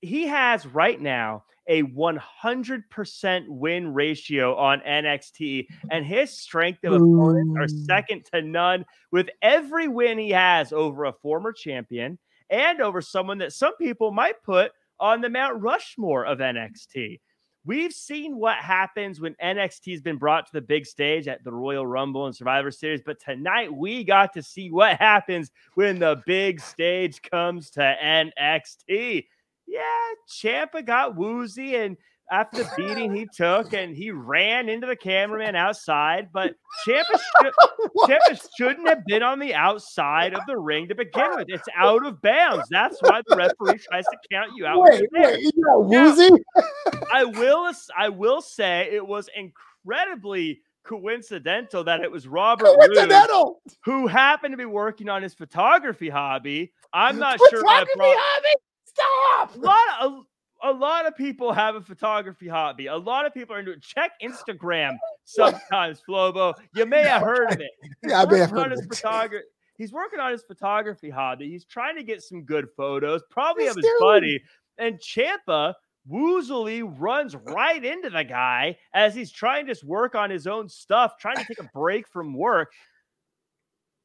he 0.00 0.26
has 0.28 0.66
right 0.66 1.00
now 1.00 1.44
a 1.68 1.82
100% 1.84 3.48
win 3.48 3.94
ratio 3.94 4.56
on 4.56 4.80
NXT, 4.80 5.66
and 5.90 6.04
his 6.04 6.30
strength 6.30 6.84
of 6.84 6.94
opponents 6.94 7.54
are 7.56 7.68
second 7.68 8.24
to 8.32 8.42
none. 8.42 8.84
With 9.10 9.28
every 9.40 9.88
win 9.88 10.18
he 10.18 10.30
has 10.30 10.72
over 10.72 11.04
a 11.04 11.12
former 11.12 11.52
champion 11.52 12.18
and 12.50 12.80
over 12.80 13.00
someone 13.00 13.38
that 13.38 13.52
some 13.52 13.76
people 13.76 14.10
might 14.10 14.42
put 14.42 14.72
on 15.02 15.20
the 15.20 15.28
Mount 15.28 15.60
Rushmore 15.60 16.24
of 16.24 16.38
NXT. 16.38 17.18
We've 17.64 17.92
seen 17.92 18.36
what 18.36 18.56
happens 18.56 19.20
when 19.20 19.34
NXT 19.42 19.90
has 19.92 20.00
been 20.00 20.16
brought 20.16 20.46
to 20.46 20.52
the 20.52 20.60
big 20.60 20.86
stage 20.86 21.26
at 21.26 21.42
the 21.42 21.52
Royal 21.52 21.86
Rumble 21.86 22.26
and 22.26 22.34
Survivor 22.34 22.70
Series, 22.70 23.02
but 23.04 23.20
tonight 23.20 23.72
we 23.72 24.04
got 24.04 24.32
to 24.34 24.42
see 24.42 24.70
what 24.70 24.98
happens 24.98 25.50
when 25.74 25.98
the 25.98 26.22
big 26.24 26.60
stage 26.60 27.20
comes 27.20 27.70
to 27.70 27.96
NXT. 28.02 29.26
Yeah, 29.66 29.80
Ciampa 30.28 30.84
got 30.84 31.16
woozy 31.16 31.74
and 31.76 31.96
after 32.30 32.62
the 32.62 32.70
beating 32.76 33.14
he 33.14 33.26
took 33.34 33.72
and 33.74 33.94
he 33.94 34.10
ran 34.10 34.68
into 34.68 34.86
the 34.86 34.96
cameraman 34.96 35.54
outside. 35.54 36.28
But 36.32 36.54
Ciampa, 36.86 37.20
should, 38.06 38.40
shouldn't 38.56 38.88
have 38.88 39.04
been 39.06 39.22
on 39.22 39.38
the 39.38 39.54
outside 39.54 40.34
of 40.34 40.40
the 40.46 40.56
ring 40.56 40.88
to 40.88 40.94
begin 40.94 41.36
with. 41.36 41.48
It's 41.48 41.68
out 41.76 42.06
of 42.06 42.22
bounds. 42.22 42.66
That's 42.70 42.98
why 43.00 43.22
the 43.26 43.36
referee 43.36 43.78
tries 43.78 44.04
to 44.04 44.16
count 44.30 44.52
you 44.56 44.66
out. 44.66 44.80
Wait, 44.80 45.04
wait, 45.12 45.40
you 45.40 45.52
woozy? 45.66 46.30
I 47.12 47.24
will 47.24 47.70
I 47.96 48.08
will 48.08 48.40
say 48.40 48.88
it 48.92 49.06
was 49.06 49.28
incredibly 49.36 50.60
coincidental 50.84 51.84
that 51.84 52.00
it 52.00 52.10
was 52.10 52.26
Robert 52.26 52.66
Roode, 52.66 53.54
who 53.84 54.06
happened 54.06 54.52
to 54.52 54.56
be 54.56 54.64
working 54.64 55.08
on 55.08 55.22
his 55.22 55.34
photography 55.34 56.08
hobby. 56.08 56.72
I'm 56.92 57.18
not 57.20 57.38
photography 57.38 57.50
sure. 57.50 57.60
Photography 57.60 58.20
hobby? 58.20 58.54
Stop! 58.84 59.56
A 59.56 59.58
lot 59.58 59.78
of, 60.02 60.24
a 60.62 60.72
lot 60.72 61.06
of 61.06 61.16
people 61.16 61.52
have 61.52 61.74
a 61.74 61.80
photography 61.80 62.48
hobby. 62.48 62.86
A 62.86 62.96
lot 62.96 63.26
of 63.26 63.34
people 63.34 63.56
are 63.56 63.58
into 63.58 63.72
it. 63.72 63.82
Check 63.82 64.12
Instagram 64.22 64.96
sometimes, 65.24 66.02
Flobo. 66.08 66.54
You 66.74 66.86
may 66.86 67.02
have 67.02 67.22
heard 67.22 67.52
of 67.52 67.60
it. 67.60 67.70
Yeah, 68.02 68.22
I 68.22 68.26
may 68.26 68.38
have 68.38 68.50
heard 68.50 68.72
of 68.72 68.78
it. 68.78 68.88
Photography. 68.88 69.44
He's 69.76 69.92
working 69.92 70.20
on 70.20 70.30
his 70.30 70.42
photography 70.42 71.10
hobby. 71.10 71.48
He's 71.48 71.64
trying 71.64 71.96
to 71.96 72.04
get 72.04 72.22
some 72.22 72.44
good 72.44 72.68
photos, 72.76 73.22
probably 73.30 73.66
of 73.66 73.76
his 73.76 73.88
buddy. 73.98 74.40
And 74.78 75.00
Ciampa 75.00 75.74
woozily 76.08 76.82
runs 76.98 77.34
right 77.34 77.84
into 77.84 78.10
the 78.10 78.24
guy 78.24 78.76
as 78.94 79.14
he's 79.14 79.32
trying 79.32 79.66
to 79.66 79.76
work 79.84 80.14
on 80.14 80.30
his 80.30 80.46
own 80.46 80.68
stuff, 80.68 81.18
trying 81.18 81.36
to 81.36 81.44
take 81.44 81.60
a 81.60 81.70
break 81.74 82.06
from 82.06 82.34
work. 82.34 82.72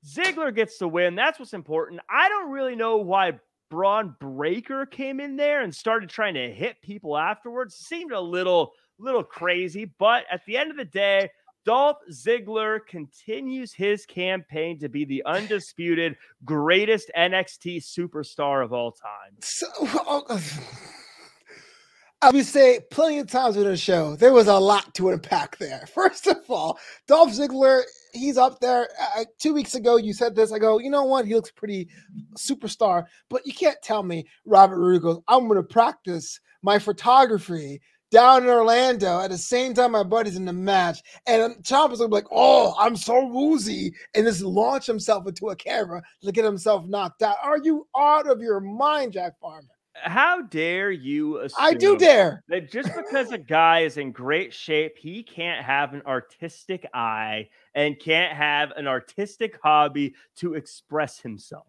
Ziggler 0.05 0.55
gets 0.55 0.77
the 0.77 0.87
win. 0.87 1.15
That's 1.15 1.37
what's 1.37 1.53
important. 1.53 2.01
I 2.09 2.29
don't 2.29 2.51
really 2.51 2.75
know 2.75 2.97
why 2.97 3.33
Bron 3.69 4.15
Breakker 4.19 4.85
came 4.85 5.19
in 5.19 5.35
there 5.35 5.61
and 5.61 5.73
started 5.73 6.09
trying 6.09 6.35
to 6.35 6.51
hit 6.51 6.81
people 6.81 7.17
afterwards. 7.17 7.75
Seemed 7.75 8.11
a 8.11 8.21
little, 8.21 8.71
little 8.99 9.23
crazy, 9.23 9.85
but 9.99 10.25
at 10.31 10.45
the 10.45 10.57
end 10.57 10.71
of 10.71 10.77
the 10.77 10.85
day, 10.85 11.29
Dolph 11.67 11.97
Ziggler 12.09 12.79
continues 12.87 13.73
his 13.73 14.05
campaign 14.05 14.79
to 14.79 14.87
be 14.87 15.03
the 15.03 15.21
undisputed 15.25 16.15
greatest 16.45 17.11
NXT 17.17 17.83
superstar 17.83 18.63
of 18.63 18.71
all 18.71 18.93
time. 18.93 19.35
So, 19.41 19.67
oh, 19.81 20.41
I 22.21 22.31
would 22.31 22.45
say 22.45 22.79
plenty 22.89 23.19
of 23.19 23.27
times 23.27 23.57
in 23.57 23.63
the 23.63 23.75
show, 23.75 24.15
there 24.15 24.31
was 24.31 24.47
a 24.47 24.57
lot 24.57 24.93
to 24.95 25.09
unpack 25.09 25.57
there. 25.57 25.85
First 25.93 26.27
of 26.27 26.49
all, 26.49 26.79
Dolph 27.05 27.31
Ziggler, 27.31 27.83
he's 28.13 28.37
up 28.37 28.59
there. 28.59 28.87
Uh, 29.15 29.25
two 29.39 29.53
weeks 29.53 29.75
ago, 29.75 29.97
you 29.97 30.13
said 30.13 30.35
this. 30.35 30.51
I 30.51 30.59
go, 30.59 30.79
you 30.79 30.89
know 30.89 31.03
what? 31.03 31.25
He 31.25 31.33
looks 31.33 31.51
pretty 31.51 31.89
superstar, 32.37 33.05
but 33.29 33.45
you 33.45 33.53
can't 33.53 33.81
tell 33.81 34.03
me 34.03 34.25
Robert 34.45 34.77
Roode 34.77 35.01
goes, 35.01 35.19
I'm 35.27 35.47
going 35.47 35.61
to 35.61 35.63
practice 35.63 36.39
my 36.61 36.79
photography 36.79 37.81
down 38.11 38.43
in 38.43 38.49
Orlando 38.49 39.19
at 39.19 39.31
the 39.31 39.37
same 39.37 39.73
time 39.73 39.91
my 39.91 40.03
buddy's 40.03 40.35
in 40.35 40.45
the 40.45 40.53
match. 40.53 40.99
And 41.25 41.55
Ciampa's 41.63 41.99
gonna 41.99 42.09
be 42.09 42.15
like, 42.15 42.27
oh, 42.31 42.73
I'm 42.79 42.95
so 42.95 43.25
woozy. 43.25 43.93
And 44.15 44.25
just 44.25 44.41
launch 44.41 44.85
himself 44.85 45.27
into 45.27 45.49
a 45.49 45.55
camera 45.55 46.01
to 46.23 46.31
get 46.31 46.45
himself 46.45 46.85
knocked 46.85 47.21
out. 47.21 47.35
Are 47.43 47.57
you 47.57 47.87
out 47.97 48.29
of 48.29 48.41
your 48.41 48.59
mind, 48.59 49.13
Jack 49.13 49.39
Farmer? 49.39 49.67
How 50.03 50.41
dare 50.41 50.91
you 50.91 51.39
assume 51.39 51.57
I 51.59 51.73
do 51.73 51.97
dare 51.97 52.43
that 52.49 52.71
just 52.71 52.89
because 52.95 53.31
a 53.31 53.37
guy 53.37 53.81
is 53.81 53.97
in 53.97 54.11
great 54.11 54.53
shape, 54.53 54.97
he 54.97 55.23
can't 55.23 55.65
have 55.65 55.93
an 55.93 56.01
artistic 56.05 56.87
eye 56.93 57.49
and 57.73 57.99
can't 57.99 58.35
have 58.35 58.71
an 58.71 58.87
artistic 58.87 59.59
hobby 59.61 60.15
to 60.37 60.53
express 60.53 61.19
himself. 61.19 61.67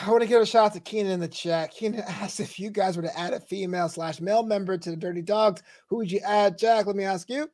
I 0.00 0.10
want 0.10 0.22
to 0.22 0.28
give 0.28 0.40
a 0.40 0.46
shout 0.46 0.66
out 0.66 0.72
to 0.74 0.80
Keenan 0.80 1.12
in 1.12 1.20
the 1.20 1.28
chat. 1.28 1.70
Keenan 1.70 2.00
asked 2.08 2.40
if 2.40 2.58
you 2.58 2.70
guys 2.70 2.96
were 2.96 3.02
to 3.02 3.18
add 3.18 3.34
a 3.34 3.40
female 3.40 3.88
slash 3.88 4.20
male 4.20 4.42
member 4.42 4.78
to 4.78 4.90
the 4.90 4.96
Dirty 4.96 5.22
Dogs, 5.22 5.62
who 5.88 5.96
would 5.96 6.10
you 6.10 6.20
add? 6.20 6.58
Jack, 6.58 6.86
let 6.86 6.96
me 6.96 7.04
ask 7.04 7.28
you. 7.28 7.50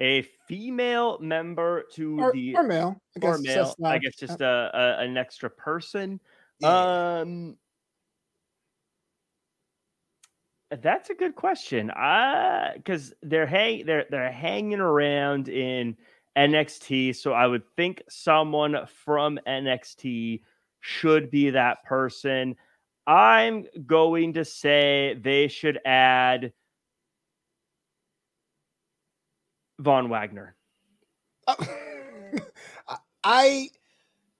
A 0.00 0.22
female 0.46 1.18
member 1.20 1.84
to 1.94 2.20
or, 2.20 2.32
the 2.32 2.54
or 2.54 2.62
male, 2.62 3.00
I 3.16 3.20
guess, 3.20 3.38
or 3.38 3.42
male. 3.42 3.74
I 3.82 3.98
guess 3.98 4.14
just 4.14 4.42
uh, 4.42 4.70
a, 4.74 4.78
a, 4.78 4.98
an 4.98 5.16
extra 5.16 5.48
person. 5.48 6.20
Yeah. 6.60 7.20
Um, 7.20 7.56
that's 10.70 11.10
a 11.10 11.14
good 11.14 11.34
question. 11.34 11.90
Uh, 11.90 12.72
because 12.76 13.12
they're 13.22 13.46
hang 13.46 13.86
they're 13.86 14.06
they're 14.10 14.32
hanging 14.32 14.80
around 14.80 15.48
in 15.48 15.96
NXT, 16.36 17.16
so 17.16 17.32
I 17.32 17.46
would 17.46 17.62
think 17.76 18.02
someone 18.08 18.76
from 19.04 19.38
NXT 19.46 20.42
should 20.80 21.30
be 21.30 21.50
that 21.50 21.84
person. 21.84 22.56
I'm 23.06 23.64
going 23.86 24.34
to 24.34 24.44
say 24.44 25.16
they 25.20 25.48
should 25.48 25.78
add 25.84 26.52
Von 29.78 30.08
Wagner. 30.08 30.56
Uh, 31.46 31.54
I 33.24 33.70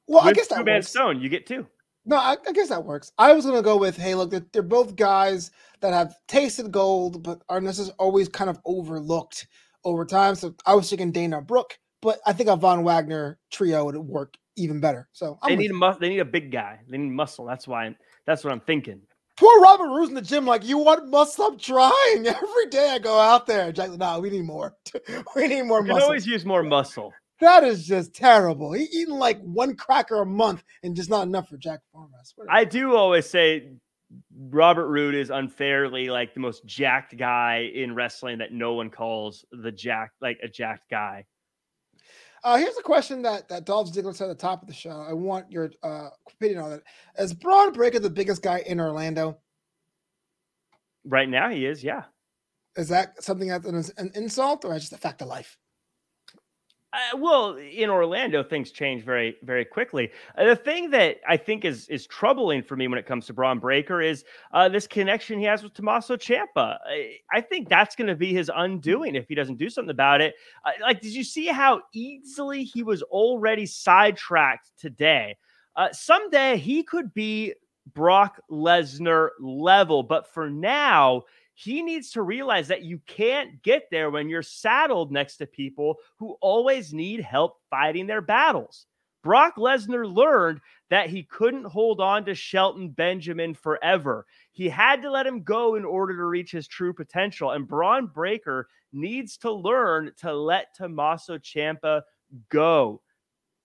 well, 0.09 0.25
With 0.25 0.31
I 0.31 0.33
guess 0.33 0.49
two 0.49 0.65
man 0.65 0.83
stone, 0.83 1.21
you 1.21 1.29
get 1.29 1.47
two. 1.47 1.67
No, 2.07 2.17
I, 2.17 2.37
I, 2.47 2.53
guess 2.53 2.69
that 2.69 2.85
works. 2.85 3.13
I 3.19 3.33
was 3.33 3.45
gonna 3.45 3.63
go 3.63 3.77
with 3.77 3.97
hey, 3.97 4.15
look, 4.15 4.31
they're, 4.31 4.47
they're, 4.53 4.63
both 4.63 4.95
guys 4.95 5.51
that 5.81 5.93
have 5.93 6.15
tasted 6.29 6.71
gold, 6.71 7.23
but 7.23 7.43
are 7.49 7.61
necessarily 7.61 7.97
always 7.99 8.29
kind 8.29 8.49
of 8.49 8.61
overlooked 8.65 9.49
over 9.85 10.05
time. 10.05 10.37
So 10.37 10.55
I 10.65 10.75
was 10.75 10.89
thinking 10.89 11.11
Dana 11.11 11.41
Brooke, 11.43 11.79
but 12.01 12.21
I 12.25 12.33
think 12.33 12.49
a 12.49 12.57
Von 12.57 12.85
Wagner 12.85 13.39
trio 13.51 13.85
would 13.85 13.97
work 13.97 14.37
even 14.57 14.81
better. 14.81 15.09
So 15.13 15.39
I'm 15.43 15.51
they 15.51 15.57
need 15.57 15.73
a 15.73 15.75
mu- 15.75 15.99
they 15.99 16.09
need 16.09 16.21
a 16.21 16.25
big 16.25 16.53
guy. 16.53 16.79
They 16.89 16.97
need 16.97 17.11
muscle. 17.11 17.45
That's 17.45 17.67
why. 17.67 17.87
I'm, 17.87 17.97
that's 18.25 18.45
what 18.45 18.53
I'm 18.53 18.61
thinking. 18.61 19.01
Poor 19.37 19.61
Robert 19.61 19.89
Roode's 19.89 20.09
in 20.09 20.15
the 20.15 20.23
gym, 20.23 20.47
like 20.47 20.65
you 20.65 20.79
want 20.79 21.09
muscle. 21.09 21.47
I'm 21.47 21.59
trying 21.59 21.93
every 22.27 22.67
day. 22.71 22.91
I 22.91 22.99
go 22.99 23.19
out 23.19 23.47
there. 23.47 23.73
Jack, 23.73 23.91
no, 23.91 24.21
we 24.21 24.31
need 24.31 24.45
more. 24.45 24.75
we 25.35 25.49
need 25.49 25.63
more. 25.63 25.81
You 25.81 25.89
muscle. 25.89 25.97
can 25.97 26.03
always 26.03 26.27
use 26.27 26.45
more 26.45 26.63
muscle. 26.63 27.13
That 27.41 27.65
is 27.65 27.87
just 27.87 28.15
terrible. 28.15 28.73
He 28.73 28.85
eating 28.85 29.15
like 29.15 29.41
one 29.43 29.77
cracker 29.77 30.23
a 30.23 30.27
month 30.27 30.65
and 30.83 30.97
just 30.97 31.11
not 31.11 31.27
enough 31.27 31.49
for 31.49 31.59
Jack 31.59 31.81
Farmer. 31.93 32.17
I, 32.49 32.61
I 32.61 32.65
do 32.65 32.97
always 32.97 33.29
say 33.29 33.73
Robert 34.39 34.89
Roode 34.89 35.15
is 35.15 35.31
unfairly 35.31 36.09
like 36.09 36.33
the 36.35 36.41
most 36.41 36.65
jacked 36.65 37.17
guy 37.17 37.71
in 37.75 37.95
wrestling 37.95 38.39
that 38.39 38.53
no 38.53 38.75
one 38.75 38.91
calls 38.91 39.45
the 39.51 39.73
jack 39.73 40.13
like 40.21 40.39
a 40.43 40.49
jacked 40.49 40.89
guy. 40.91 41.27
Uh, 42.45 42.57
here's 42.57 42.77
a 42.79 42.83
question 42.83 43.23
that 43.23 43.49
that 43.49 43.65
Dolph 43.65 43.93
Ziggler 43.93 44.15
said 44.15 44.31
at 44.31 44.39
the 44.39 44.43
top 44.43 44.63
of 44.63 44.69
the 44.69 44.75
show. 44.75 45.05
I 45.07 45.13
want 45.13 45.51
your 45.51 45.73
uh, 45.83 46.09
opinion 46.29 46.61
on 46.61 46.73
it. 46.73 46.83
Is 47.19 47.35
Bron 47.35 47.73
Breakker 47.73 47.99
the 47.99 48.11
biggest 48.11 48.43
guy 48.43 48.63
in 48.67 48.79
Orlando? 48.79 49.39
Right 51.05 51.29
now, 51.29 51.51
he 51.51 51.67
is. 51.67 51.83
Yeah. 51.83 52.05
Is 52.77 52.89
that 52.89 53.23
something 53.23 53.49
that's 53.49 53.67
an, 53.67 53.85
an 53.97 54.13
insult 54.15 54.65
or 54.65 54.75
is 54.75 54.83
just 54.83 54.93
a 54.93 54.99
fact 54.99 55.23
of 55.23 55.29
life? 55.29 55.59
Uh, 56.93 57.17
well, 57.19 57.57
in 57.57 57.91
Orlando, 57.91 58.43
things 58.43 58.71
change 58.71 59.03
very, 59.05 59.37
very 59.43 59.65
quickly. 59.65 60.11
Uh, 60.39 60.45
the 60.45 60.57
thing 60.57 60.89
that 60.91 61.19
I 61.29 61.37
think 61.37 61.65
is 61.65 61.89
is 61.89 62.07
troubling 62.07 62.63
for 62.63 62.77
me 62.77 62.87
when 62.89 62.99
it 62.99 63.07
comes 63.07 63.27
to 63.27 63.35
Bron 63.35 63.59
Breakker 63.59 64.01
is 64.01 64.25
uh, 64.53 64.69
this 64.69 64.87
connection 64.87 65.39
he 65.39 65.45
has 65.45 65.63
with 65.63 65.75
Tommaso 65.75 66.17
Ciampa. 66.17 66.79
I, 66.87 67.17
I 67.33 67.41
think 67.41 67.69
that's 67.69 67.97
going 67.97 68.07
to 68.07 68.15
be 68.15 68.33
his 68.33 68.51
undoing 68.55 69.17
if 69.17 69.27
he 69.29 69.35
doesn't 69.35 69.59
do 69.59 69.69
something 69.69 69.91
about 69.91 70.21
it. 70.21 70.35
Uh, 70.65 70.71
like, 70.81 71.01
did 71.01 71.13
you 71.13 71.25
see 71.25 71.47
how 71.47 71.83
easily 71.93 72.63
he 72.63 72.83
was 72.83 73.03
already 73.03 73.67
sidetracked 73.67 74.71
today? 74.79 75.37
Uh, 75.75 75.89
someday 75.93 76.57
he 76.57 76.83
could 76.83 77.13
be 77.13 77.53
Brock 77.95 78.41
Lesnar 78.51 79.31
level, 79.41 80.03
but 80.03 80.33
for 80.33 80.49
now 80.49 81.25
he 81.59 81.83
needs 81.83 82.11
to 82.11 82.21
realize 82.21 82.69
that 82.69 82.85
you 82.85 83.01
can't 83.07 83.63
get 83.63 83.85
there 83.91 84.11
when 84.11 84.29
you're 84.29 84.43
saddled 84.43 85.11
next 85.11 85.39
to 85.39 85.47
people 85.47 85.97
who 86.19 86.37
always 86.43 86.93
need 86.93 87.21
help 87.21 87.57
fighting 87.71 88.07
their 88.07 88.21
battles. 88.21 88.85
Brock 89.25 89.57
Lesnar 89.57 90.07
learned 90.07 90.61
that 90.91 91.09
he 91.09 91.23
couldn't 91.23 91.65
hold 91.65 91.99
on 91.99 92.27
to 92.27 92.35
Shelton 92.35 92.91
Benjamin 92.91 93.55
forever. 93.55 94.27
He 94.53 94.69
had 94.69 95.01
to 95.01 95.11
let 95.11 95.27
him 95.27 95.43
go 95.43 95.77
in 95.77 95.87
order 95.87 96.15
to 96.15 96.25
reach 96.27 96.53
his 96.53 96.69
true 96.69 96.93
potential. 96.93 97.53
And 97.53 97.67
Bron 97.67 98.07
Breakker 98.07 98.69
needs 98.93 99.39
to 99.39 99.51
learn 99.51 100.13
to 100.19 100.35
let 100.35 100.75
Tommaso 100.77 101.39
Ciampa 101.39 102.03
go. 102.51 103.01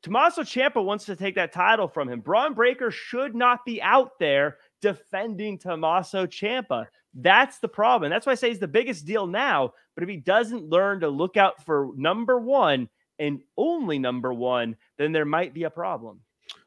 Tommaso 0.02 0.44
Ciampa 0.44 0.84
wants 0.84 1.06
to 1.06 1.18
take 1.18 1.36
that 1.36 1.52
title 1.52 1.90
from 1.90 2.08
him. 2.08 2.22
Bron 2.22 2.54
Breakker 2.54 2.90
should 2.90 3.36
not 3.36 3.66
be 3.66 3.82
out 3.82 4.18
there 4.18 4.58
defending 4.82 5.58
Tommaso 5.58 6.26
Ciampa. 6.26 6.88
That's 7.14 7.60
the 7.60 7.68
problem. 7.68 8.10
That's 8.10 8.26
why 8.26 8.34
I 8.34 8.36
say 8.36 8.50
he's 8.50 8.60
the 8.60 8.68
biggest 8.68 9.06
deal 9.06 9.28
now. 9.28 9.74
But 9.96 10.04
if 10.04 10.10
he 10.10 10.18
doesn't 10.18 10.70
learn 10.70 11.02
to 11.02 11.10
look 11.10 11.38
out 11.38 11.64
for 11.66 11.90
number 11.96 12.40
one 12.40 12.90
and 13.20 13.42
only 13.58 14.00
number 14.00 14.34
one, 14.34 14.76
then 14.98 15.12
there 15.12 15.26
might 15.26 15.54
be 15.54 15.64
a 15.64 15.70
problem. 15.70 16.22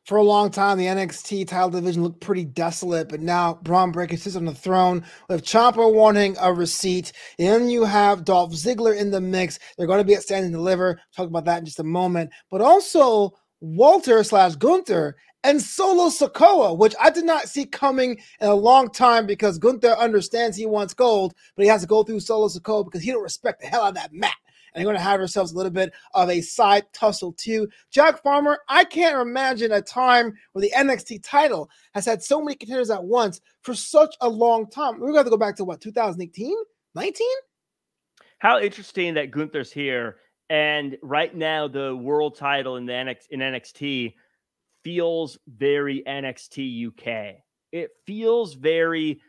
For 0.05 0.19
a 0.19 0.23
long 0.23 0.51
time, 0.51 0.77
the 0.77 0.85
NXT 0.85 1.49
title 1.49 1.71
division 1.71 2.03
looked 2.03 2.21
pretty 2.21 2.45
desolate, 2.45 3.09
but 3.09 3.21
now 3.21 3.55
Bron 3.63 3.91
Breakker 3.91 4.19
sits 4.19 4.37
on 4.37 4.45
the 4.45 4.55
throne 4.55 5.03
with 5.31 5.45
Ciampa 5.45 5.93
wanting 5.93 6.37
a 6.41 6.53
receipt. 6.53 7.13
And 7.39 7.73
you 7.73 7.85
have 7.85 8.25
Dolph 8.25 8.53
Ziggler 8.53 8.97
in 8.97 9.11
the 9.11 9.21
mix. 9.21 9.59
They're 9.77 9.87
going 9.87 10.01
to 10.01 10.05
be 10.05 10.15
at 10.15 10.23
Stand 10.23 10.45
and 10.45 10.53
Deliver. 10.53 11.01
Talk 11.17 11.29
about 11.29 11.47
that 11.47 11.61
in 11.61 11.65
just 11.65 11.81
a 11.81 11.85
moment. 11.85 12.31
But 12.51 12.61
also 12.61 13.33
Walter 13.61 14.23
slash 14.25 14.57
Gunther 14.57 15.17
and 15.45 15.61
Solo 15.61 16.09
Sikoa, 16.09 16.77
which 16.77 16.95
I 17.01 17.11
did 17.11 17.25
not 17.25 17.49
see 17.49 17.67
coming 17.67 18.19
in 18.41 18.49
a 18.49 18.55
long 18.55 18.91
time 18.91 19.27
because 19.27 19.59
Gunther 19.59 19.91
understands 19.91 20.57
he 20.57 20.67
wants 20.67 20.95
gold, 20.95 21.35
but 21.55 21.63
he 21.63 21.69
has 21.69 21.83
to 21.83 21.87
go 21.87 22.03
through 22.03 22.21
Solo 22.21 22.49
Sikoa 22.49 22.85
because 22.85 23.03
he 23.03 23.13
don't 23.13 23.23
respect 23.23 23.61
the 23.61 23.67
hell 23.67 23.83
out 23.83 23.89
of 23.91 23.95
that 23.95 24.13
mat. 24.13 24.33
And 24.73 24.81
they're 24.81 24.91
going 24.91 24.97
to 24.97 25.03
have 25.03 25.21
ourselves 25.21 25.53
a 25.53 25.57
little 25.57 25.71
bit 25.71 25.93
of 26.15 26.31
a 26.31 26.41
side 26.41 26.85
tussle 26.93 27.33
too. 27.35 27.69
Jack 27.93 28.23
Farmer, 28.23 28.59
I 28.69 28.85
can't 28.85 29.21
imagine 29.21 29.71
a 29.71 29.83
time 29.83 30.33
where 30.53 30.63
the 30.63 30.73
NXT 30.75 31.21
title 31.23 31.71
has 31.95 32.07
had 32.07 32.23
so 32.23 32.41
many 32.41 32.57
contenders 32.57 32.91
at 32.91 33.05
once 33.05 33.41
for 33.63 33.75
such 33.75 34.17
a 34.23 34.29
long 34.29 34.69
time. 34.69 34.99
We're 34.99 35.13
going 35.13 35.25
to 35.25 35.31
go 35.31 35.37
back 35.37 35.57
to 35.57 35.65
what 35.65 35.81
2018, 35.81 36.57
19. 36.95 37.27
How 38.39 38.59
interesting 38.59 39.15
that 39.15 39.31
Gunther's 39.31 39.71
here, 39.71 40.17
and 40.51 40.99
right 41.03 41.35
now 41.35 41.69
the 41.69 41.95
world 41.95 42.37
title 42.37 42.77
in 42.77 42.85
the 42.85 42.93
NXT, 42.93 43.27
in 43.31 43.41
NXT 43.41 44.15
feels 44.85 45.39
very 45.49 46.03
NXT 46.07 46.89
UK. 46.89 47.37
It 47.73 47.91
feels 48.07 48.55
very, 48.55 49.21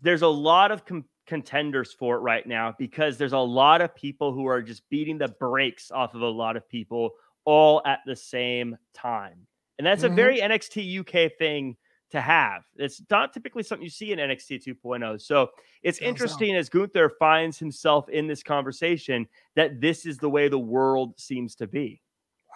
there's 0.00 0.22
a 0.22 0.28
lot 0.28 0.72
of 0.72 0.86
com- 0.86 1.04
contenders 1.26 1.92
for 1.92 2.16
it 2.16 2.20
right 2.20 2.46
now 2.46 2.74
because 2.78 3.18
there's 3.18 3.34
a 3.34 3.38
lot 3.38 3.82
of 3.82 3.94
people 3.94 4.32
who 4.32 4.46
are 4.46 4.62
just 4.62 4.88
beating 4.88 5.18
the 5.18 5.28
brakes 5.28 5.90
off 5.90 6.14
of 6.14 6.22
a 6.22 6.26
lot 6.26 6.56
of 6.56 6.68
people 6.68 7.10
all 7.44 7.82
at 7.84 8.00
the 8.06 8.16
same 8.16 8.76
time. 8.94 9.46
And 9.78 9.86
that's 9.86 10.02
mm-hmm. 10.04 10.12
a 10.12 10.16
very 10.16 10.40
NXT 10.40 11.00
UK 11.00 11.36
thing 11.36 11.76
to 12.12 12.20
have. 12.20 12.62
It's 12.76 13.02
not 13.10 13.32
typically 13.32 13.62
something 13.62 13.82
you 13.82 13.90
see 13.90 14.12
in 14.12 14.18
NXT 14.18 14.64
2.0. 14.64 15.20
So 15.20 15.48
it's 15.82 15.98
interesting 15.98 16.54
as 16.54 16.68
Gunther 16.68 17.10
finds 17.18 17.58
himself 17.58 18.08
in 18.08 18.26
this 18.26 18.42
conversation 18.42 19.26
that 19.56 19.80
this 19.80 20.06
is 20.06 20.18
the 20.18 20.30
way 20.30 20.48
the 20.48 20.58
world 20.58 21.18
seems 21.18 21.56
to 21.56 21.66
be. 21.66 22.02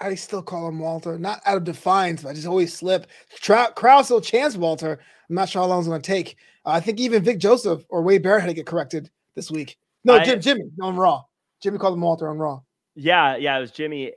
I 0.00 0.14
still 0.14 0.42
call 0.42 0.68
him 0.68 0.78
Walter, 0.78 1.18
not 1.18 1.40
out 1.46 1.56
of 1.56 1.64
defiance, 1.64 2.22
but 2.22 2.30
I 2.30 2.34
just 2.34 2.46
always 2.46 2.74
slip. 2.74 3.06
Tra- 3.34 3.72
Crowd 3.74 4.02
still 4.02 4.20
chants 4.20 4.56
Walter. 4.56 5.00
I'm 5.28 5.34
not 5.34 5.48
sure 5.48 5.62
how 5.62 5.68
long 5.68 5.80
it's 5.80 5.88
going 5.88 6.02
to 6.02 6.06
take. 6.06 6.36
Uh, 6.64 6.70
I 6.70 6.80
think 6.80 7.00
even 7.00 7.22
Vic 7.22 7.38
Joseph 7.38 7.84
or 7.88 8.02
Wade 8.02 8.22
Barrett 8.22 8.42
had 8.42 8.48
to 8.48 8.54
get 8.54 8.66
corrected 8.66 9.10
this 9.34 9.50
week. 9.50 9.78
No, 10.04 10.14
I, 10.14 10.24
Jim, 10.24 10.40
Jimmy 10.40 10.64
on 10.82 10.96
Raw. 10.96 11.22
Jimmy 11.62 11.78
called 11.78 11.94
him 11.94 12.00
Walter 12.00 12.28
on 12.28 12.38
Raw. 12.38 12.60
Yeah, 12.94 13.36
yeah, 13.36 13.56
it 13.56 13.60
was 13.60 13.70
Jimmy. 13.70 14.12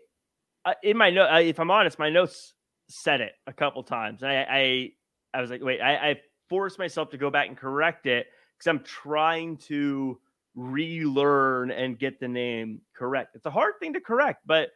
Uh, 0.65 0.73
in 0.83 0.97
my 0.97 1.09
note, 1.09 1.29
uh, 1.31 1.39
if 1.39 1.59
I'm 1.59 1.71
honest, 1.71 1.97
my 1.97 2.09
notes 2.09 2.53
said 2.89 3.21
it 3.21 3.33
a 3.47 3.53
couple 3.53 3.83
times. 3.83 4.23
I, 4.23 4.45
I, 4.49 4.91
I 5.33 5.41
was 5.41 5.49
like, 5.49 5.63
wait, 5.63 5.81
I, 5.81 6.09
I 6.11 6.21
forced 6.49 6.79
myself 6.79 7.09
to 7.11 7.17
go 7.17 7.29
back 7.29 7.47
and 7.47 7.57
correct 7.57 8.05
it 8.05 8.27
because 8.57 8.67
I'm 8.67 8.83
trying 8.83 9.57
to 9.67 10.19
relearn 10.55 11.71
and 11.71 11.97
get 11.97 12.19
the 12.19 12.27
name 12.27 12.81
correct. 12.95 13.35
It's 13.35 13.45
a 13.45 13.51
hard 13.51 13.75
thing 13.79 13.93
to 13.93 14.01
correct, 14.01 14.41
but 14.45 14.69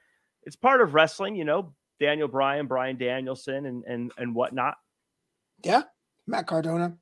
it's 0.46 0.56
part 0.56 0.82
of 0.82 0.94
wrestling, 0.94 1.36
you 1.36 1.46
know, 1.46 1.74
Daniel 2.00 2.28
Bryan, 2.28 2.68
Bryan 2.68 2.98
Danielson, 2.98 3.66
and 3.66 3.84
and 3.86 4.12
and 4.18 4.36
whatnot. 4.36 4.76
Yeah, 5.64 5.84
Matt 6.28 6.48
Cardona. 6.48 6.98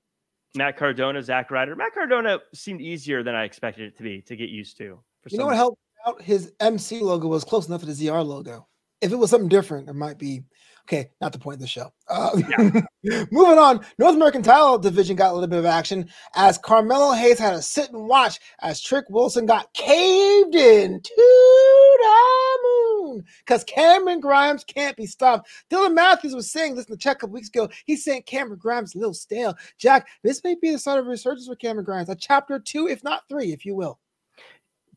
Matt 0.56 0.78
Cardona, 0.78 1.24
Zack 1.24 1.50
Ryder. 1.50 1.76
Matt 1.76 1.94
Cardona 1.94 2.40
seemed 2.54 2.82
easier 2.82 3.24
than 3.24 3.36
I 3.36 3.46
expected 3.46 3.88
it 3.88 3.98
to 3.98 4.04
be 4.04 4.22
to 4.24 4.36
get 4.36 4.50
used 4.50 4.78
to. 4.78 5.02
you 5.30 5.38
know 5.38 5.46
what 5.46 5.56
helped 5.56 5.80
out? 6.06 6.22
His 6.22 6.52
MC 6.60 7.00
logo 7.00 7.28
was 7.28 7.46
close 7.46 7.68
enough 7.68 7.82
to 7.82 7.86
the 7.88 7.94
ZR 7.94 8.26
logo. 8.26 8.68
If 9.00 9.12
it 9.12 9.16
was 9.16 9.30
something 9.30 9.50
different, 9.50 9.90
it 9.90 9.94
might 9.94 10.18
be 10.18 10.44
Okay, 10.88 11.10
not 11.22 11.32
the 11.32 11.40
point 11.40 11.56
of 11.56 11.62
the 11.62 11.68
show. 11.68 11.94
Uh, 12.08 12.32
yeah. 12.36 12.82
moving 13.32 13.58
on, 13.58 13.86
North 13.98 14.16
American 14.16 14.42
title 14.42 14.78
division 14.78 15.16
got 15.16 15.32
a 15.32 15.34
little 15.34 15.48
bit 15.48 15.60
of 15.60 15.66
action 15.66 16.10
as 16.36 16.58
Carmelo 16.58 17.12
Hayes 17.14 17.40
had 17.40 17.52
to 17.52 17.62
sit 17.62 17.92
and 17.92 18.08
watch 18.08 18.40
as 18.62 18.82
Trick 18.82 19.06
Wilson 19.10 19.46
got 19.46 19.74
caved 19.74 20.56
in 20.56 21.00
to 21.02 21.14
the 21.16 21.98
moon 23.12 23.26
because 23.40 23.64
Cameron 23.64 24.20
Grimes 24.20 24.64
can't 24.64 24.98
be 24.98 25.06
stopped. 25.06 25.50
Dylan 25.70 25.94
Matthews 25.94 26.36
was 26.36 26.52
saying 26.52 26.76
this 26.76 26.86
in 26.86 26.92
the 26.92 26.98
chat 26.98 27.18
a 27.18 27.20
couple 27.20 27.34
weeks 27.34 27.50
ago. 27.50 27.70
He's 27.86 28.04
saying 28.04 28.24
Cameron 28.24 28.60
Grimes 28.60 28.90
is 28.90 28.96
a 28.96 29.00
little 29.00 29.14
stale. 29.14 29.56
Jack, 29.78 30.08
this 30.24 30.44
may 30.44 30.56
be 30.56 30.72
the 30.72 30.80
start 30.80 31.00
of 31.00 31.08
a 31.08 31.10
resurgence 31.10 31.48
for 31.48 31.56
Cameron 31.56 31.86
Grimes, 31.86 32.10
a 32.10 32.16
chapter 32.16 32.60
two, 32.60 32.88
if 32.88 33.04
not 33.04 33.24
three, 33.30 33.52
if 33.52 33.66
you 33.66 33.76
will. 33.76 34.00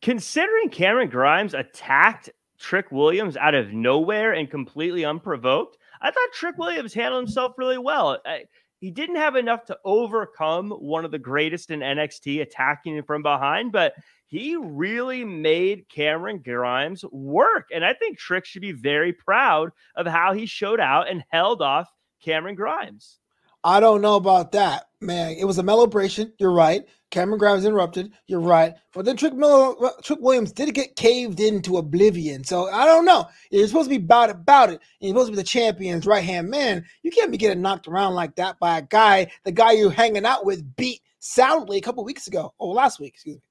Considering 0.01 0.69
Cameron 0.69 1.09
Grimes 1.09 1.53
attacked 1.53 2.29
Trick 2.59 2.91
Williams 2.91 3.37
out 3.37 3.55
of 3.55 3.73
nowhere 3.73 4.33
and 4.33 4.49
completely 4.49 5.05
unprovoked, 5.05 5.77
I 6.01 6.11
thought 6.11 6.29
Trick 6.33 6.57
Williams 6.57 6.93
handled 6.93 7.23
himself 7.23 7.53
really 7.57 7.77
well. 7.77 8.19
I, 8.25 8.43
he 8.85 8.91
didn't 8.91 9.15
have 9.15 9.35
enough 9.35 9.65
to 9.65 9.79
overcome 9.83 10.69
one 10.69 11.05
of 11.05 11.09
the 11.09 11.17
greatest 11.17 11.71
in 11.71 11.79
NXT 11.79 12.43
attacking 12.43 12.97
him 12.97 13.03
from 13.03 13.23
behind, 13.23 13.71
but 13.71 13.95
he 14.27 14.55
really 14.57 15.25
made 15.25 15.89
Cameron 15.89 16.37
Grimes 16.37 17.03
work. 17.05 17.69
And 17.73 17.83
I 17.83 17.93
think 17.93 18.19
Trick 18.19 18.45
should 18.45 18.61
be 18.61 18.73
very 18.73 19.11
proud 19.11 19.71
of 19.95 20.05
how 20.05 20.33
he 20.33 20.45
showed 20.45 20.79
out 20.79 21.09
and 21.09 21.23
held 21.29 21.63
off 21.63 21.91
Cameron 22.23 22.53
Grimes. 22.53 23.17
I 23.63 23.79
don't 23.79 24.01
know 24.01 24.17
about 24.17 24.51
that, 24.51 24.85
man. 25.01 25.31
It 25.31 25.45
was 25.45 25.57
a 25.57 25.63
celebration. 25.63 26.31
You're 26.37 26.51
right. 26.51 26.87
Cameron 27.15 27.39
Grimes 27.39 27.63
interrupted. 27.63 28.11
You're 28.27 28.41
right. 28.41 28.73
But 28.93 29.05
then 29.05 29.15
Trick 29.15 29.33
Miller, 29.33 29.73
Trick 30.03 30.19
Williams 30.21 30.51
did 30.51 30.73
get 30.75 30.97
caved 30.97 31.39
into 31.39 31.77
oblivion. 31.77 32.43
So 32.43 32.69
I 32.69 32.83
don't 32.83 33.05
know. 33.05 33.25
You're 33.51 33.65
supposed 33.67 33.89
to 33.89 33.97
be 33.97 34.03
about 34.03 34.29
about 34.29 34.69
it. 34.69 34.81
You're 34.99 35.11
supposed 35.11 35.27
to 35.27 35.31
be 35.31 35.37
the 35.37 35.43
champion's 35.43 36.05
right 36.05 36.25
hand 36.25 36.49
man. 36.49 36.83
You 37.03 37.11
can't 37.11 37.31
be 37.31 37.37
getting 37.37 37.61
knocked 37.61 37.87
around 37.87 38.15
like 38.15 38.35
that 38.35 38.59
by 38.59 38.79
a 38.79 38.81
guy, 38.81 39.31
the 39.45 39.53
guy 39.53 39.71
you're 39.71 39.91
hanging 39.91 40.25
out 40.25 40.45
with 40.45 40.75
beat 40.75 40.99
soundly 41.19 41.77
a 41.77 41.81
couple 41.81 42.03
weeks 42.03 42.27
ago. 42.27 42.53
Oh, 42.59 42.67
last 42.67 42.99
week, 42.99 43.13
excuse 43.13 43.37
me. 43.37 43.41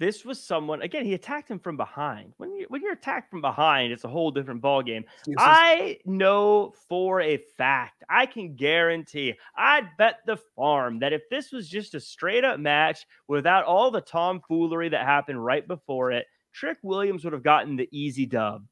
This 0.00 0.24
was 0.24 0.42
someone 0.42 0.80
again. 0.80 1.04
He 1.04 1.12
attacked 1.12 1.50
him 1.50 1.58
from 1.58 1.76
behind. 1.76 2.32
When 2.38 2.56
you 2.56 2.64
when 2.70 2.80
you're 2.80 2.94
attacked 2.94 3.30
from 3.30 3.42
behind, 3.42 3.92
it's 3.92 4.04
a 4.04 4.08
whole 4.08 4.30
different 4.30 4.62
ball 4.62 4.82
game. 4.82 5.04
I 5.36 5.98
know 6.06 6.72
for 6.88 7.20
a 7.20 7.36
fact, 7.58 8.02
I 8.08 8.24
can 8.24 8.56
guarantee, 8.56 9.34
I'd 9.54 9.90
bet 9.98 10.20
the 10.24 10.38
farm 10.56 11.00
that 11.00 11.12
if 11.12 11.28
this 11.28 11.52
was 11.52 11.68
just 11.68 11.94
a 11.94 12.00
straight 12.00 12.44
up 12.46 12.58
match 12.58 13.06
without 13.28 13.66
all 13.66 13.90
the 13.90 14.00
tomfoolery 14.00 14.88
that 14.88 15.04
happened 15.04 15.44
right 15.44 15.68
before 15.68 16.12
it, 16.12 16.24
Trick 16.54 16.78
Williams 16.82 17.22
would 17.24 17.34
have 17.34 17.42
gotten 17.42 17.76
the 17.76 17.88
easy 17.92 18.24
dub. 18.24 18.64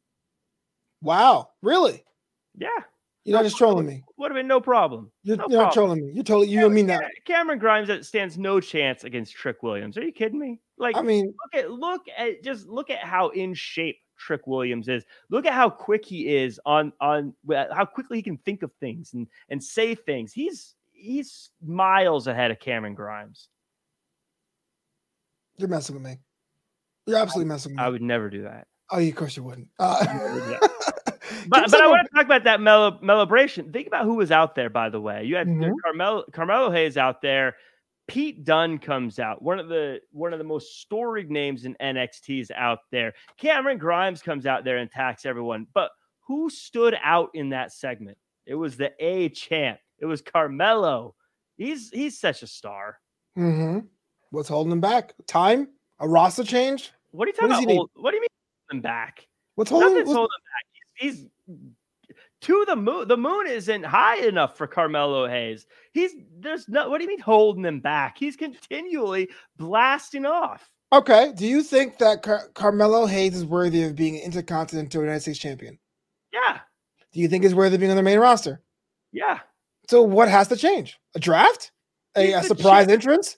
Wow, 1.02 1.50
really? 1.60 2.04
Yeah, 2.56 2.70
you're 3.26 3.36
not 3.36 3.44
just 3.44 3.58
trolling 3.58 3.84
me. 3.84 4.02
Would 4.16 4.30
have 4.30 4.36
been 4.36 4.48
no 4.48 4.62
problem. 4.62 5.12
You're, 5.24 5.36
no 5.36 5.44
you're 5.50 5.62
not 5.64 5.74
trolling 5.74 6.06
me. 6.06 6.12
You're 6.14 6.24
totally 6.24 6.48
you 6.48 6.60
Cameron, 6.60 6.74
mean 6.74 6.86
that. 6.86 7.04
Cameron 7.26 7.58
Grimes 7.58 8.06
stands 8.06 8.38
no 8.38 8.60
chance 8.60 9.04
against 9.04 9.34
Trick 9.34 9.62
Williams. 9.62 9.98
Are 9.98 10.02
you 10.02 10.12
kidding 10.12 10.38
me? 10.38 10.62
Like 10.78 10.96
I 10.96 11.02
mean, 11.02 11.26
look 11.26 11.64
at 11.64 11.70
look 11.70 12.02
at 12.16 12.42
just 12.42 12.66
look 12.66 12.90
at 12.90 12.98
how 12.98 13.30
in 13.30 13.54
shape 13.54 13.98
Trick 14.16 14.46
Williams 14.46 14.88
is. 14.88 15.04
Look 15.30 15.46
at 15.46 15.52
how 15.52 15.70
quick 15.70 16.04
he 16.04 16.36
is 16.36 16.60
on 16.66 16.92
on 17.00 17.34
how 17.50 17.84
quickly 17.84 18.18
he 18.18 18.22
can 18.22 18.36
think 18.38 18.62
of 18.62 18.70
things 18.80 19.14
and 19.14 19.26
and 19.48 19.62
say 19.62 19.94
things. 19.94 20.32
He's 20.32 20.74
he's 20.92 21.50
miles 21.64 22.26
ahead 22.26 22.50
of 22.50 22.58
Cameron 22.60 22.94
Grimes. 22.94 23.48
You're 25.56 25.68
messing 25.68 25.94
with 25.94 26.04
me. 26.04 26.18
You're 27.06 27.18
absolutely 27.18 27.48
messing 27.48 27.72
with 27.72 27.78
me. 27.78 27.84
I 27.84 27.88
would 27.88 28.02
never 28.02 28.30
do 28.30 28.42
that. 28.42 28.66
Oh, 28.90 28.98
of 28.98 29.14
course 29.14 29.36
you 29.36 29.42
wouldn't. 29.42 29.68
Uh, 29.78 30.04
but 31.48 31.70
but 31.70 31.80
I 31.80 31.86
want 31.88 32.06
to 32.08 32.14
talk 32.14 32.24
about 32.24 32.44
that 32.44 32.60
mel- 32.60 33.00
celebration. 33.04 33.72
Think 33.72 33.86
about 33.86 34.04
who 34.04 34.14
was 34.14 34.30
out 34.30 34.54
there, 34.54 34.70
by 34.70 34.88
the 34.88 35.00
way. 35.00 35.24
You 35.24 35.36
had 35.36 35.46
mm-hmm. 35.46 35.72
Carmelo 35.84 36.24
Carmelo 36.32 36.70
Hayes 36.70 36.96
out 36.96 37.20
there. 37.22 37.56
Pete 38.08 38.44
Dunne 38.44 38.78
comes 38.78 39.18
out, 39.18 39.42
one 39.42 39.58
of 39.58 39.68
the 39.68 40.00
one 40.12 40.32
of 40.32 40.38
the 40.38 40.44
most 40.44 40.80
storied 40.80 41.30
names 41.30 41.64
in 41.64 41.76
NXT's 41.80 42.50
out 42.56 42.80
there. 42.90 43.12
Cameron 43.36 43.78
Grimes 43.78 44.22
comes 44.22 44.46
out 44.46 44.64
there 44.64 44.78
and 44.78 44.90
attacks 44.90 45.26
everyone. 45.26 45.66
But 45.74 45.90
who 46.26 46.48
stood 46.50 46.96
out 47.04 47.30
in 47.34 47.50
that 47.50 47.70
segment? 47.72 48.16
It 48.46 48.54
was 48.54 48.76
the 48.76 48.92
A 48.98 49.28
champ. 49.28 49.78
It 49.98 50.06
was 50.06 50.22
Carmelo. 50.22 51.14
He's 51.58 51.90
he's 51.90 52.18
such 52.18 52.42
a 52.42 52.46
star. 52.46 52.98
Mm-hmm. 53.36 53.86
What's 54.30 54.48
holding 54.48 54.72
him 54.72 54.80
back? 54.80 55.12
Time? 55.26 55.68
A 56.00 56.08
roster 56.08 56.44
change? 56.44 56.92
What 57.10 57.26
are 57.26 57.30
you 57.30 57.34
talking 57.34 57.50
what 57.50 57.64
about? 57.64 57.74
Hold, 57.74 57.90
what 57.94 58.10
do 58.10 58.16
you 58.16 58.20
mean 58.22 58.28
holding 58.70 58.82
back? 58.82 59.26
What's 59.54 59.70
holding, 59.70 59.94
what's, 59.94 60.12
holding 60.12 60.28
back? 60.28 60.68
he's 60.98 61.26
to 62.42 62.64
the 62.66 62.76
moon. 62.76 63.08
The 63.08 63.16
moon 63.16 63.46
isn't 63.46 63.84
high 63.84 64.18
enough 64.18 64.56
for 64.56 64.66
Carmelo 64.66 65.26
Hayes. 65.28 65.66
He's 65.92 66.12
there's 66.38 66.68
no. 66.68 66.88
What 66.88 66.98
do 66.98 67.04
you 67.04 67.08
mean 67.08 67.20
holding 67.20 67.64
him 67.64 67.80
back? 67.80 68.16
He's 68.18 68.36
continually 68.36 69.28
blasting 69.56 70.24
off. 70.26 70.70
Okay. 70.92 71.32
Do 71.36 71.46
you 71.46 71.62
think 71.62 71.98
that 71.98 72.22
Car- 72.22 72.48
Carmelo 72.54 73.06
Hayes 73.06 73.36
is 73.36 73.44
worthy 73.44 73.82
of 73.82 73.94
being 73.96 74.16
an 74.16 74.22
intercontinental 74.22 75.02
United 75.02 75.20
States 75.20 75.38
champion? 75.38 75.78
Yeah. 76.32 76.60
Do 77.12 77.20
you 77.20 77.28
think 77.28 77.44
he's 77.44 77.54
worthy 77.54 77.74
of 77.74 77.80
being 77.80 77.90
on 77.90 77.96
the 77.96 78.02
main 78.02 78.18
roster? 78.18 78.62
Yeah. 79.12 79.40
So 79.88 80.02
what 80.02 80.28
has 80.28 80.48
to 80.48 80.56
change? 80.56 80.98
A 81.14 81.18
draft? 81.18 81.72
A, 82.16 82.32
a 82.32 82.42
surprise 82.42 82.86
champ- 82.86 82.92
entrance? 82.92 83.36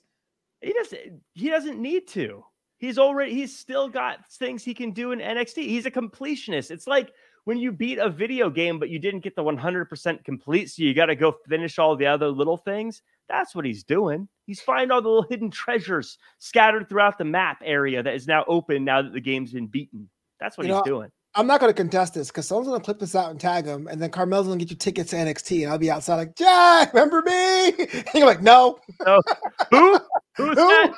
He 0.60 0.72
doesn't. 0.72 1.20
He 1.34 1.48
doesn't 1.48 1.80
need 1.80 2.06
to. 2.08 2.44
He's 2.78 2.98
already. 2.98 3.34
He's 3.34 3.56
still 3.56 3.88
got 3.88 4.30
things 4.32 4.62
he 4.64 4.74
can 4.74 4.92
do 4.92 5.12
in 5.12 5.20
NXT. 5.20 5.56
He's 5.64 5.86
a 5.86 5.90
completionist. 5.90 6.70
It's 6.70 6.86
like 6.86 7.12
when 7.44 7.58
you 7.58 7.72
beat 7.72 7.98
a 7.98 8.08
video 8.08 8.50
game, 8.50 8.78
but 8.78 8.90
you 8.90 8.98
didn't 8.98 9.20
get 9.20 9.36
the 9.36 9.42
100% 9.42 10.24
complete, 10.24 10.70
so 10.70 10.82
you 10.82 10.94
got 10.94 11.06
to 11.06 11.16
go 11.16 11.36
finish 11.48 11.78
all 11.78 11.96
the 11.96 12.06
other 12.06 12.28
little 12.28 12.56
things. 12.56 13.02
That's 13.28 13.54
what 13.54 13.64
he's 13.64 13.84
doing. 13.84 14.28
He's 14.46 14.60
finding 14.60 14.90
all 14.90 15.02
the 15.02 15.08
little 15.08 15.26
hidden 15.28 15.50
treasures 15.50 16.18
scattered 16.38 16.88
throughout 16.88 17.18
the 17.18 17.24
map 17.24 17.62
area 17.64 18.02
that 18.02 18.14
is 18.14 18.26
now 18.26 18.44
open 18.48 18.84
now 18.84 19.02
that 19.02 19.12
the 19.12 19.20
game's 19.20 19.52
been 19.52 19.66
beaten. 19.68 20.08
That's 20.40 20.58
what 20.58 20.66
you 20.66 20.72
he's 20.74 20.80
know, 20.80 20.84
doing. 20.84 21.10
I'm 21.36 21.46
not 21.46 21.60
going 21.60 21.70
to 21.70 21.76
contest 21.76 22.14
this 22.14 22.28
because 22.28 22.48
someone's 22.48 22.68
going 22.68 22.80
to 22.80 22.84
clip 22.84 22.98
this 22.98 23.14
out 23.14 23.30
and 23.30 23.38
tag 23.38 23.64
him, 23.64 23.86
and 23.86 24.02
then 24.02 24.10
Carmel's 24.10 24.48
going 24.48 24.58
to 24.58 24.64
get 24.64 24.70
you 24.70 24.76
tickets 24.76 25.10
to 25.10 25.16
NXT, 25.16 25.62
and 25.62 25.70
I'll 25.70 25.78
be 25.78 25.90
outside 25.90 26.16
like, 26.16 26.34
Jack, 26.34 26.92
remember 26.92 27.22
me? 27.22 27.68
And 27.78 28.14
you're 28.14 28.26
like, 28.26 28.42
no. 28.42 28.80
no. 29.06 29.22
Who? 29.70 29.98
Who's 30.36 30.48
Who? 30.48 30.54
that? 30.54 30.92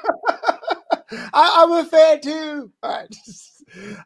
I, 1.35 1.63
am 1.63 1.73
a 1.73 1.85
fan 1.85 2.21
too. 2.23 2.73
All 2.83 2.91
right. 2.91 3.15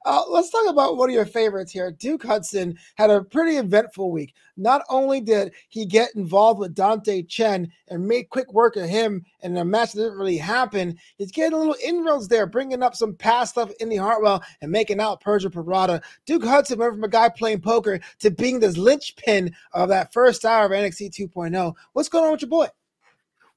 Uh, 0.05 0.23
let's 0.29 0.51
talk 0.51 0.69
about 0.69 0.97
one 0.97 1.09
of 1.09 1.15
your 1.15 1.25
favorites 1.25 1.73
here. 1.73 1.91
Duke 1.91 2.25
Hudson 2.25 2.79
had 2.97 3.11
a 3.11 3.23
pretty 3.23 3.57
eventful 3.57 4.11
week. 4.11 4.35
Not 4.57 4.83
only 4.89 5.21
did 5.21 5.53
he 5.69 5.85
get 5.85 6.15
involved 6.15 6.61
with 6.61 6.75
Dante 6.75 7.23
Chen 7.23 7.71
and 7.89 8.07
make 8.07 8.31
quick 8.31 8.53
work 8.53 8.77
of 8.77 8.89
him 8.89 9.25
in 9.43 9.57
a 9.57 9.65
match 9.65 9.93
that 9.93 10.03
didn't 10.03 10.19
really 10.19 10.39
happen, 10.39 10.97
he's 11.19 11.33
getting 11.33 11.55
a 11.55 11.59
little 11.59 11.77
inroads 11.85 12.29
there, 12.29 12.47
bringing 12.47 12.83
up 12.83 12.95
some 12.95 13.15
past 13.15 13.53
stuff 13.53 13.71
Indi 13.81 13.97
Hartwell 13.97 14.43
and 14.61 14.71
making 14.71 15.01
out 15.01 15.21
Persia 15.21 15.51
Pirotta. 15.51 16.03
Duke 16.25 16.45
Hudson 16.45 16.79
went 16.79 16.95
from 16.95 17.05
a 17.05 17.09
guy 17.09 17.29
playing 17.29 17.61
poker 17.61 18.01
to 18.21 18.31
being 18.31 18.61
this 18.61 18.77
linchpin 18.77 19.55
of 19.73 19.89
that 19.89 20.13
first 20.13 20.45
hour 20.45 20.67
of 20.67 20.73
NXT 20.73 21.11
2.0. 21.11 21.75
What's 21.93 22.09
going 22.09 22.25
on 22.25 22.33
with 22.33 22.43
your 22.43 22.51
boy? 22.51 22.69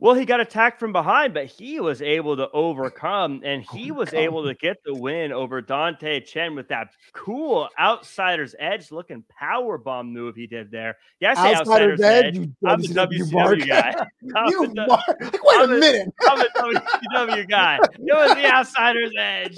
Well, 0.02 0.16
he 0.16 0.24
got 0.24 0.39
attacked 0.39 0.80
from 0.80 0.93
behind, 0.93 1.34
but 1.34 1.47
he 1.47 1.82
was 1.82 2.02
able 2.02 2.38
to 2.38 2.50
overcome 2.52 3.41
and 3.45 3.64
he 3.74 3.91
was 3.91 4.14
able 4.14 4.45
to 4.45 4.54
get 4.54 4.78
the 4.86 4.95
win 4.95 5.34
over 5.34 5.62
Dante 5.62 6.22
Chen 6.22 6.56
with 6.56 6.70
that 6.70 6.89
cool 7.14 7.68
outsider's 7.78 8.56
edge 8.60 8.91
looking 8.91 9.26
power 9.38 9.78
bomb 9.78 10.14
move 10.14 10.36
he 10.36 10.47
did 10.47 10.72
there. 10.72 10.97
Yeah, 11.20 11.32
outsider's, 11.32 11.60
outsider's 11.60 12.02
edge. 12.02 12.26
edge. 12.26 12.36
You, 12.38 12.56
I'm 12.66 12.80
a 12.80 12.84
WCW 12.84 13.68
guy. 13.68 13.93
you 14.22 14.68
the, 14.68 14.86
like, 14.88 15.20
wait 15.43 15.60
I'm 15.60 15.72
a 15.72 15.78
minute. 15.78 16.14
I'm 16.22 16.39
a 16.39 16.45
WCW 16.45 17.50
guy. 17.50 17.78
It 17.78 18.16
was 18.16 18.36
the 18.36 18.45
outsider's 18.45 19.14
edge. 19.20 19.58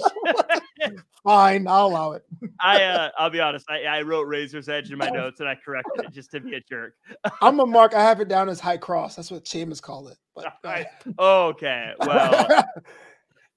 Fine, 1.22 1.68
I'll 1.68 1.86
allow 1.86 2.12
it. 2.12 2.24
I 2.60 2.82
uh, 2.82 3.10
I'll 3.16 3.30
be 3.30 3.38
honest. 3.38 3.64
I, 3.70 3.84
I 3.84 4.02
wrote 4.02 4.26
Razor's 4.26 4.68
Edge 4.68 4.90
in 4.90 4.98
my 4.98 5.08
notes 5.08 5.38
and 5.38 5.48
I 5.48 5.54
corrected 5.54 6.06
it 6.06 6.12
just 6.12 6.32
to 6.32 6.40
be 6.40 6.56
a 6.56 6.60
jerk. 6.60 6.94
I'm 7.40 7.60
a 7.60 7.66
mark. 7.66 7.94
I 7.94 8.02
have 8.02 8.20
it 8.20 8.26
down 8.26 8.48
as 8.48 8.58
High 8.58 8.76
Cross. 8.76 9.14
That's 9.14 9.30
what 9.30 9.46
Sheamus 9.46 9.80
called 9.80 10.08
it. 10.08 10.16
But, 10.34 10.54
uh, 11.18 11.46
okay, 11.48 11.92
well. 12.00 12.46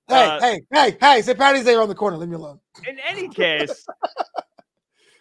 hey, 0.07 0.25
uh, 0.25 0.39
hey, 0.39 0.61
hey, 0.71 0.97
hey! 0.99 1.21
St. 1.21 1.37
Patty's 1.37 1.65
Day 1.65 1.75
on 1.75 1.89
the 1.89 1.95
corner. 1.95 2.17
Leave 2.17 2.29
me 2.29 2.35
alone. 2.35 2.59
In 2.87 2.97
any 3.07 3.27
case, 3.27 3.85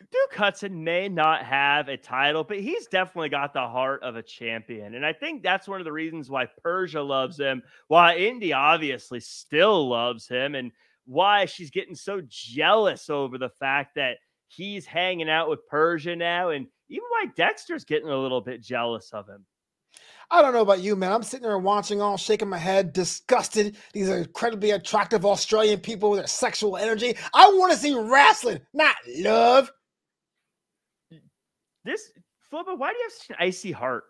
Duke 0.01 0.35
Hudson 0.35 0.85
may 0.85 1.09
not 1.09 1.45
have 1.45 1.89
a 1.89 1.97
title, 1.97 2.45
but 2.45 2.61
he's 2.61 2.87
definitely 2.87 3.29
got 3.29 3.53
the 3.53 3.67
heart 3.67 4.03
of 4.03 4.17
a 4.17 4.23
champion. 4.23 4.95
And 4.95 5.05
I 5.05 5.13
think 5.13 5.43
that's 5.43 5.67
one 5.69 5.81
of 5.81 5.85
the 5.85 5.93
reasons 5.93 6.31
why 6.31 6.47
Persia 6.63 7.03
loves 7.03 7.39
him, 7.39 7.63
why 7.89 8.17
Indi 8.17 8.53
obviously 8.53 9.21
still 9.21 9.89
loves 9.89 10.29
him, 10.29 10.55
and 10.55 10.71
why 11.07 11.45
she's 11.47 11.71
getting 11.71 11.95
so 11.95 12.23
jealous 12.29 13.11
over 13.11 13.39
the 13.39 13.51
fact 13.51 13.97
that 13.97 14.19
he's 14.49 14.87
hanging 14.87 15.29
out 15.29 15.49
with 15.49 15.67
Persia 15.69 16.17
now, 16.17 16.51
and 16.51 16.67
even 16.89 17.05
why 17.09 17.27
Dexter's 17.37 17.85
getting 17.85 18.09
a 18.09 18.17
little 18.17 18.41
bit 18.41 18.63
jealous 18.63 19.11
of 19.13 19.29
him. 19.29 19.45
I 20.31 20.43
don't 20.43 20.53
know 20.53 20.62
about 20.62 20.81
you, 20.81 20.97
man. 20.97 21.12
I'm 21.12 21.22
sitting 21.22 21.47
there 21.47 21.59
watching, 21.59 22.01
all 22.01 22.16
shaking 22.16 22.49
my 22.49 22.59
head, 22.59 22.93
disgusted. 22.93 23.77
These 23.93 24.09
are 24.09 24.18
incredibly 24.18 24.72
attractive 24.72 25.25
Australian 25.25 25.81
people 25.81 26.11
with 26.11 26.20
their 26.20 26.27
sexual 26.27 26.77
energy. 26.77 27.16
I 27.35 27.47
want 27.49 27.72
to 27.72 27.79
see 27.79 27.95
wrestling, 27.95 28.61
not 28.72 28.97
love. 29.18 29.70
This 31.85 32.11
Flobo, 32.53 32.79
why 32.79 32.93
do 32.93 32.99
you 32.99 33.05
have 33.05 33.12
such 33.12 33.31
an 33.31 33.37
icy 33.39 33.72
heart? 33.72 34.05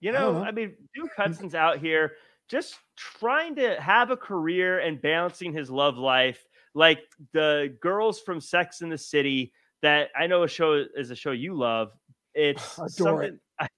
You 0.00 0.12
know, 0.12 0.42
I, 0.42 0.48
I 0.48 0.50
mean, 0.52 0.74
Duke 0.94 1.10
hmm. 1.16 1.22
Hudson's 1.22 1.54
out 1.54 1.78
here 1.78 2.12
just 2.48 2.76
trying 2.96 3.54
to 3.56 3.80
have 3.80 4.10
a 4.10 4.16
career 4.16 4.80
and 4.80 5.00
balancing 5.00 5.52
his 5.52 5.70
love 5.70 5.96
life 5.96 6.46
like 6.74 7.00
the 7.32 7.74
girls 7.80 8.20
from 8.20 8.40
Sex 8.40 8.82
in 8.82 8.88
the 8.88 8.98
City 8.98 9.52
that 9.82 10.10
I 10.18 10.26
know 10.26 10.42
a 10.42 10.48
show 10.48 10.84
is 10.96 11.10
a 11.10 11.16
show 11.16 11.30
you 11.30 11.54
love. 11.54 11.92
It's 12.34 12.78
adore 12.98 13.22
it. 13.22 13.38
I, 13.58 13.68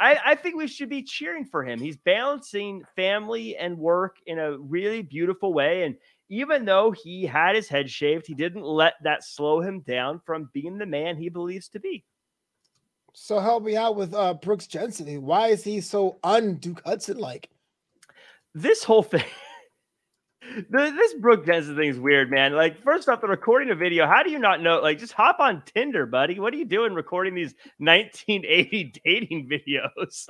I, 0.00 0.18
I 0.26 0.34
think 0.34 0.56
we 0.56 0.66
should 0.66 0.88
be 0.88 1.02
cheering 1.02 1.44
for 1.44 1.62
him. 1.62 1.78
He's 1.80 1.96
balancing 1.96 2.82
family 2.96 3.56
and 3.56 3.78
work 3.78 4.16
in 4.26 4.38
a 4.38 4.58
really 4.58 5.02
beautiful 5.02 5.52
way. 5.52 5.84
And 5.84 5.96
even 6.28 6.64
though 6.64 6.90
he 6.92 7.26
had 7.26 7.54
his 7.54 7.68
head 7.68 7.90
shaved, 7.90 8.26
he 8.26 8.34
didn't 8.34 8.64
let 8.64 8.94
that 9.02 9.24
slow 9.24 9.60
him 9.60 9.80
down 9.80 10.20
from 10.24 10.50
being 10.52 10.78
the 10.78 10.86
man 10.86 11.16
he 11.16 11.28
believes 11.28 11.68
to 11.70 11.80
be. 11.80 12.04
So 13.12 13.38
help 13.38 13.62
me 13.62 13.76
out 13.76 13.96
with 13.96 14.14
uh, 14.14 14.34
Brooks 14.34 14.66
Jensen. 14.66 15.22
Why 15.22 15.48
is 15.48 15.62
he 15.62 15.82
so 15.82 16.18
un 16.24 16.56
Duke 16.56 16.80
Hudson 16.86 17.18
like? 17.18 17.50
this 18.54 18.84
whole 18.84 19.02
thing 19.02 19.24
this 20.70 21.14
Brooks 21.14 21.46
Jensen 21.46 21.76
thing 21.76 21.88
is 21.88 21.98
weird, 21.98 22.30
man. 22.30 22.54
Like, 22.54 22.82
first 22.82 23.08
off, 23.08 23.20
the 23.20 23.28
recording 23.28 23.70
a 23.70 23.74
video. 23.74 24.06
How 24.06 24.22
do 24.22 24.30
you 24.30 24.38
not 24.38 24.60
know? 24.60 24.80
Like, 24.80 24.98
just 24.98 25.12
hop 25.12 25.40
on 25.40 25.62
Tinder, 25.66 26.06
buddy. 26.06 26.38
What 26.38 26.52
are 26.52 26.56
you 26.56 26.64
doing 26.64 26.94
recording 26.94 27.34
these 27.34 27.54
1980 27.78 28.92
dating 29.04 29.48
videos? 29.48 30.26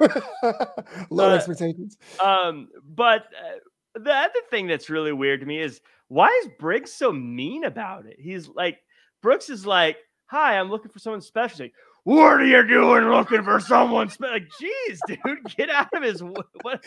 Low 1.10 1.30
uh, 1.30 1.34
expectations. 1.34 1.96
Um, 2.22 2.68
but 2.84 3.24
uh, 3.24 3.98
the 3.98 4.14
other 4.14 4.40
thing 4.50 4.66
that's 4.66 4.90
really 4.90 5.12
weird 5.12 5.40
to 5.40 5.46
me 5.46 5.60
is 5.60 5.80
why 6.08 6.28
is 6.42 6.50
Briggs 6.58 6.92
so 6.92 7.12
mean 7.12 7.64
about 7.64 8.06
it? 8.06 8.16
He's 8.18 8.48
like, 8.48 8.78
Brooks 9.22 9.50
is 9.50 9.66
like, 9.66 9.96
"Hi, 10.26 10.58
I'm 10.58 10.70
looking 10.70 10.90
for 10.90 11.00
someone 11.00 11.20
special." 11.20 11.64
Like, 11.64 11.74
what 12.06 12.40
are 12.40 12.46
you 12.46 12.64
doing 12.68 13.10
looking 13.10 13.42
for 13.42 13.58
someone? 13.58 14.08
Spe-? 14.08 14.20
Like, 14.20 14.48
jeez, 14.62 14.98
dude, 15.08 15.56
get 15.56 15.70
out 15.70 15.92
of 15.92 16.04
his. 16.04 16.22
What? 16.22 16.46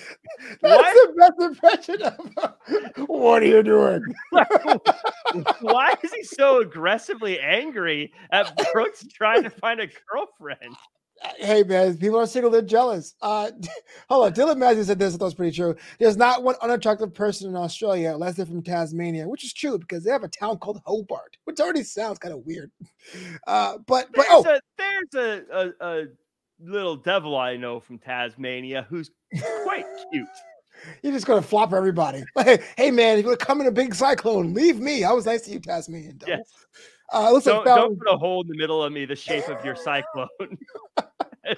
That's 0.61 0.93
the 0.93 1.13
best 1.17 1.41
impression 1.41 2.01
of. 2.03 3.07
What 3.09 3.43
are 3.43 3.45
you 3.45 3.61
doing? 3.61 4.01
Why 5.59 5.93
is 6.01 6.13
he 6.13 6.24
so 6.24 6.61
aggressively 6.61 7.38
angry 7.38 8.13
at 8.32 8.57
Brooks 8.72 9.05
trying 9.13 9.43
to 9.43 9.49
find 9.49 9.82
a 9.82 9.89
girlfriend? 10.09 10.78
Hey 11.38 11.63
man, 11.63 11.97
people 11.97 12.17
are 12.17 12.26
single, 12.26 12.49
they're 12.49 12.61
jealous. 12.61 13.15
Uh, 13.22 13.51
hold 14.09 14.28
on, 14.28 14.34
Dylan 14.34 14.57
Matthews 14.57 14.88
said 14.88 14.99
this. 14.99 15.13
I 15.13 15.17
thought 15.17 15.26
was 15.26 15.34
pretty 15.34 15.55
true. 15.55 15.76
There's 15.99 16.15
not 16.15 16.43
one 16.43 16.55
unattractive 16.61 17.13
person 17.13 17.49
in 17.49 17.57
Australia 17.57 18.13
unless 18.13 18.36
they're 18.36 18.45
from 18.45 18.63
Tasmania, 18.63 19.28
which 19.28 19.43
is 19.43 19.53
true 19.53 19.78
because 19.78 20.03
they 20.03 20.11
have 20.11 20.24
a 20.24 20.30
town 20.30 20.57
called 20.59 20.82
Hobart, 20.86 21.36
which 21.43 21.59
already 21.59 21.84
sounds 21.84 22.20
kind 22.20 22.34
of 22.34 22.45
weird. 22.45 22.72
Uh, 23.47 23.80
but 23.86 24.07
but 24.13 24.28
there's 24.30 24.45
oh, 24.45 24.55
a, 24.55 24.59
there's 25.12 25.45
a, 25.52 25.74
a, 25.82 26.02
a 26.02 26.06
little 26.60 26.95
devil 26.95 27.38
I 27.38 27.58
know 27.58 27.80
from 27.80 27.97
Tasmania 27.97 28.86
who's 28.89 29.12
quite 29.64 29.86
cute. 30.12 30.28
You're 31.04 31.14
just 31.14 31.26
gonna 31.26 31.41
flop 31.41 31.74
everybody. 31.74 32.24
Hey, 32.38 32.60
hey 32.78 32.91
man, 32.91 33.18
if 33.18 33.26
you're 33.26 33.36
coming 33.36 33.68
a 33.68 33.72
big 33.72 33.93
cyclone, 33.93 34.54
leave 34.54 34.80
me. 34.80 35.04
I 35.04 35.12
was 35.12 35.26
nice 35.26 35.41
to 35.41 35.52
you, 35.52 35.60
Tasmanian. 35.60 36.20
Yes. 36.26 36.50
Uh, 37.14 37.32
looks 37.32 37.45
don't, 37.45 37.66
like 37.66 37.76
don't 37.76 37.97
put 37.97 38.08
a 38.08 38.18
hole 38.18 38.43
in 38.43 38.47
the 38.47 38.56
middle 38.56 38.82
of 38.82 38.93
me, 38.93 39.04
the 39.04 39.16
shape 39.16 39.50
of 39.50 39.64
your 39.66 39.76
cyclone. 39.76 40.28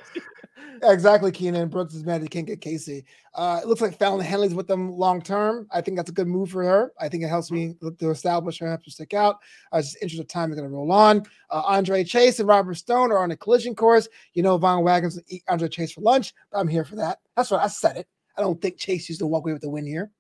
exactly, 0.84 1.32
Keenan. 1.32 1.70
Brooks 1.70 1.94
is 1.94 2.04
mad 2.04 2.22
he 2.22 2.28
can't 2.28 2.48
get 2.48 2.62
Kacy. 2.62 3.04
Uh, 3.34 3.60
it 3.62 3.68
looks 3.68 3.82
like 3.82 3.98
Fallon 3.98 4.26
Henley's 4.26 4.54
with 4.54 4.68
them 4.68 4.92
long 4.92 5.22
term. 5.22 5.68
I 5.72 5.82
think 5.82 5.98
that's 5.98 6.10
a 6.10 6.14
good 6.14 6.28
move 6.28 6.50
for 6.52 6.64
her. 6.64 6.92
I 7.00 7.10
think 7.10 7.24
it 7.24 7.28
helps 7.28 7.52
me 7.52 7.76
to 8.00 8.10
establish 8.10 8.60
her, 8.60 8.68
helps 8.68 8.86
to 8.86 8.92
stick 8.92 9.14
out. 9.14 9.38
Uh, 9.72 9.82
just 9.82 9.98
interest 10.02 10.22
of 10.22 10.28
time 10.28 10.52
is 10.52 10.58
going 10.58 10.70
to 10.70 10.76
roll 10.76 10.92
on. 10.92 11.24
Uh, 11.50 11.62
Andre 11.66 12.04
Chase 12.04 12.40
and 12.40 12.48
Robert 12.48 12.76
Stone 12.76 13.12
are 13.12 13.20
on 13.20 13.32
a 13.32 13.38
collision 13.38 13.76
course. 13.76 14.08
You 14.34 14.44
know, 14.44 14.58
Von 14.58 14.84
Wagner's 14.84 15.20
eat 15.28 15.44
Andre 15.48 15.70
Chase 15.70 15.92
for 15.92 16.02
lunch. 16.02 16.34
I'm 16.54 16.68
here 16.68 16.84
for 16.84 16.96
that. 16.96 17.20
That's 17.36 17.52
what 17.52 17.62
I 17.62 17.68
said 17.68 17.98
it. 17.98 18.08
I 18.38 18.42
don't 18.42 18.62
think 18.62 18.78
Chase 18.78 19.10
used 19.10 19.20
to 19.20 19.28
walk 19.28 19.44
away 19.44 19.54
with 19.54 19.62
the 19.62 19.70
win 19.70 19.86
here. 19.86 20.12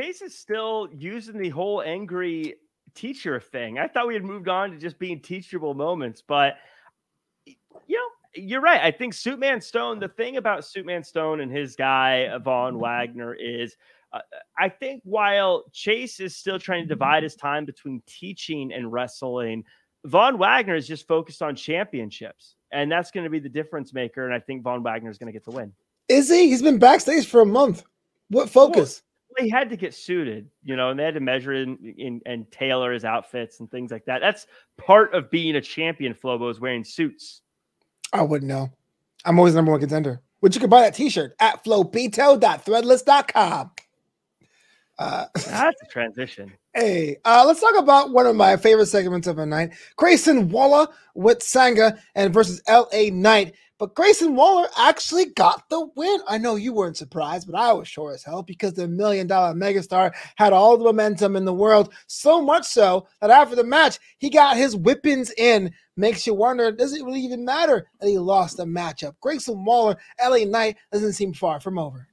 Chase 0.00 0.22
is 0.22 0.38
still 0.38 0.88
using 0.92 1.38
the 1.38 1.50
whole 1.50 1.82
angry 1.82 2.56
teacher 2.94 3.40
thing. 3.40 3.78
I 3.78 3.88
thought 3.88 4.06
we 4.06 4.14
had 4.14 4.24
moved 4.24 4.48
on 4.48 4.70
to 4.70 4.78
just 4.78 4.98
being 4.98 5.20
teachable 5.20 5.74
moments, 5.74 6.22
but 6.26 6.54
you 7.46 7.96
know, 7.96 8.08
you're 8.34 8.60
right. 8.60 8.80
I 8.80 8.90
think 8.90 9.14
Suitman 9.14 9.62
Stone, 9.62 10.00
the 10.00 10.08
thing 10.08 10.36
about 10.36 10.60
Suitman 10.60 11.04
Stone 11.04 11.40
and 11.40 11.50
his 11.50 11.76
guy, 11.76 12.28
Von 12.38 12.78
Wagner, 12.78 13.34
is 13.34 13.76
uh, 14.12 14.20
I 14.58 14.68
think 14.68 15.02
while 15.04 15.64
Chase 15.72 16.20
is 16.20 16.36
still 16.36 16.58
trying 16.58 16.84
to 16.84 16.88
divide 16.88 17.22
his 17.22 17.34
time 17.34 17.64
between 17.64 18.02
teaching 18.06 18.72
and 18.72 18.92
wrestling, 18.92 19.64
Von 20.04 20.38
Wagner 20.38 20.74
is 20.74 20.86
just 20.86 21.06
focused 21.06 21.42
on 21.42 21.56
championships. 21.56 22.56
And 22.72 22.90
that's 22.90 23.10
going 23.10 23.24
to 23.24 23.30
be 23.30 23.38
the 23.38 23.48
difference 23.48 23.92
maker. 23.92 24.24
And 24.24 24.34
I 24.34 24.40
think 24.40 24.62
Von 24.62 24.82
Wagner 24.82 25.10
is 25.10 25.18
going 25.18 25.28
to 25.28 25.32
get 25.32 25.44
the 25.44 25.50
win. 25.50 25.72
Is 26.08 26.28
he? 26.28 26.48
He's 26.48 26.62
been 26.62 26.78
backstage 26.78 27.26
for 27.26 27.40
a 27.40 27.46
month. 27.46 27.84
What 28.28 28.48
focus? 28.48 29.02
he 29.38 29.48
had 29.48 29.70
to 29.70 29.76
get 29.76 29.94
suited, 29.94 30.48
you 30.62 30.76
know, 30.76 30.90
and 30.90 30.98
they 30.98 31.04
had 31.04 31.14
to 31.14 31.20
measure 31.20 31.54
in, 31.54 31.94
in, 31.96 32.20
and 32.26 32.50
tailor 32.50 32.92
his 32.92 33.04
outfits 33.04 33.60
and 33.60 33.70
things 33.70 33.90
like 33.90 34.04
that. 34.04 34.20
That's 34.20 34.46
part 34.76 35.14
of 35.14 35.30
being 35.30 35.56
a 35.56 35.60
champion. 35.60 36.14
Flobo 36.14 36.50
is 36.50 36.60
wearing 36.60 36.84
suits. 36.84 37.40
I 38.12 38.22
wouldn't 38.22 38.48
know. 38.48 38.70
I'm 39.24 39.38
always 39.38 39.54
number 39.54 39.70
one 39.70 39.80
contender. 39.80 40.20
But 40.40 40.54
you 40.54 40.60
can 40.60 40.70
buy 40.70 40.82
that 40.82 40.94
T-shirt 40.94 41.34
at 41.38 41.64
flobito.threadless.com. 41.64 43.70
Uh, 44.98 45.26
That's 45.34 45.82
a 45.82 45.86
transition. 45.86 46.52
Hey, 46.74 47.16
uh, 47.24 47.44
let's 47.46 47.60
talk 47.60 47.78
about 47.78 48.10
one 48.10 48.26
of 48.26 48.36
my 48.36 48.56
favorite 48.56 48.86
segments 48.86 49.26
of 49.26 49.36
the 49.36 49.46
night: 49.46 49.72
Grayson 49.96 50.48
Waller 50.48 50.88
with 51.14 51.42
Sanga 51.42 51.98
and 52.14 52.32
versus 52.32 52.62
L.A. 52.66 53.10
Knight. 53.10 53.54
But 53.82 53.96
Grayson 53.96 54.36
Waller 54.36 54.68
actually 54.78 55.24
got 55.24 55.68
the 55.68 55.88
win. 55.96 56.20
I 56.28 56.38
know 56.38 56.54
you 56.54 56.72
weren't 56.72 56.96
surprised, 56.96 57.50
but 57.50 57.60
I 57.60 57.72
was 57.72 57.88
sure 57.88 58.12
as 58.12 58.22
hell 58.22 58.44
because 58.44 58.74
the 58.74 58.86
million 58.86 59.26
dollar 59.26 59.54
megastar 59.54 60.14
had 60.36 60.52
all 60.52 60.78
the 60.78 60.84
momentum 60.84 61.34
in 61.34 61.44
the 61.44 61.52
world. 61.52 61.92
So 62.06 62.40
much 62.40 62.64
so 62.64 63.08
that 63.20 63.30
after 63.30 63.56
the 63.56 63.64
match, 63.64 63.98
he 64.18 64.30
got 64.30 64.56
his 64.56 64.76
whippings 64.76 65.32
in. 65.36 65.72
Makes 65.96 66.28
you 66.28 66.34
wonder, 66.34 66.70
does 66.70 66.92
it 66.92 67.04
really 67.04 67.22
even 67.22 67.44
matter 67.44 67.88
that 67.98 68.08
he 68.08 68.18
lost 68.18 68.56
the 68.56 68.66
matchup? 68.66 69.16
Grayson 69.20 69.64
Waller, 69.64 69.96
LA 70.24 70.44
Knight 70.44 70.76
doesn't 70.92 71.14
seem 71.14 71.34
far 71.34 71.58
from 71.58 71.76
over. 71.76 72.06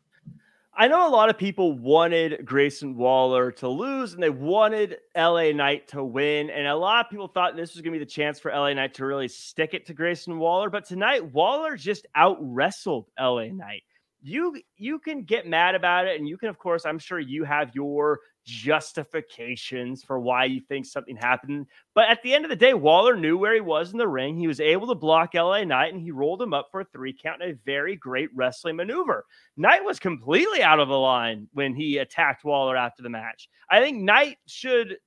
I 0.80 0.88
know 0.88 1.06
a 1.06 1.12
lot 1.12 1.30
of 1.30 1.38
people 1.38 1.78
wanted 1.78 2.46
Grayson 2.46 2.96
Waller 2.96 3.52
to 3.52 3.68
lose 3.68 4.14
and 4.14 4.24
they 4.24 4.30
wanted 4.30 5.00
LA 5.14 5.52
Knight 5.52 5.90
to 5.90 6.02
win. 6.02 6.50
And 6.50 6.66
a 6.68 6.76
lot 6.76 7.06
of 7.06 7.12
people 7.12 7.28
thought 7.28 7.58
this 7.58 7.74
was 7.74 7.82
going 7.82 7.92
to 7.92 8.00
be 8.00 8.06
the 8.06 8.10
chance 8.10 8.40
for 8.40 8.50
LA 8.50 8.72
Knight 8.72 8.94
to 8.94 9.06
really 9.06 9.28
stick 9.28 9.74
it 9.74 9.86
to 9.88 9.94
Grayson 9.94 10.40
Waller. 10.40 10.70
But 10.70 10.86
tonight, 10.86 11.34
Waller 11.34 11.76
just 11.76 12.08
out 12.16 12.38
wrestled 12.40 13.08
LA 13.20 13.48
Knight. 13.48 13.84
You 14.22 14.62
you 14.78 15.00
can 15.00 15.24
get 15.24 15.46
mad 15.46 15.76
about 15.76 16.08
it, 16.08 16.18
and 16.18 16.30
you 16.30 16.38
can, 16.38 16.48
of 16.48 16.58
course, 16.58 16.86
I'm 16.86 17.00
sure 17.00 17.20
you 17.20 17.44
have 17.44 17.76
your 17.76 18.22
justifications 18.50 20.04
for 20.04 20.20
why 20.20 20.46
you 20.46 20.60
think 20.60 20.86
something 20.86 21.16
happened. 21.16 21.68
But 21.94 22.10
at 22.10 22.22
the 22.24 22.34
end 22.34 22.46
of 22.46 22.50
the 22.50 22.56
day, 22.56 22.74
Waller 22.74 23.16
knew 23.16 23.38
where 23.38 23.54
he 23.54 23.62
was 23.62 23.92
in 23.92 23.98
the 23.98 24.08
ring. 24.08 24.36
He 24.36 24.48
was 24.48 24.60
able 24.60 24.88
to 24.88 24.96
block 24.96 25.34
LA 25.36 25.64
Knight 25.64 25.94
and 25.94 26.02
he 26.02 26.12
rolled 26.12 26.42
him 26.42 26.54
up 26.54 26.68
for 26.72 26.82
a 26.82 26.86
three 26.86 27.14
count 27.14 27.42
in 27.42 27.52
a 27.52 27.60
very 27.66 27.96
great 27.96 28.30
wrestling 28.36 28.76
maneuver. 28.76 29.26
Knight 29.58 29.84
was 29.84 30.00
completely 30.00 30.64
out 30.64 30.80
of 30.80 30.88
the 30.88 30.98
line 30.98 31.48
when 31.54 31.76
he 31.76 31.98
attacked 31.98 32.44
Waller 32.44 32.76
after 32.76 33.04
the 33.04 33.10
match. 33.10 33.50
I 33.70 33.80
think 33.80 34.02
Knight 34.02 34.38
should 34.48 34.98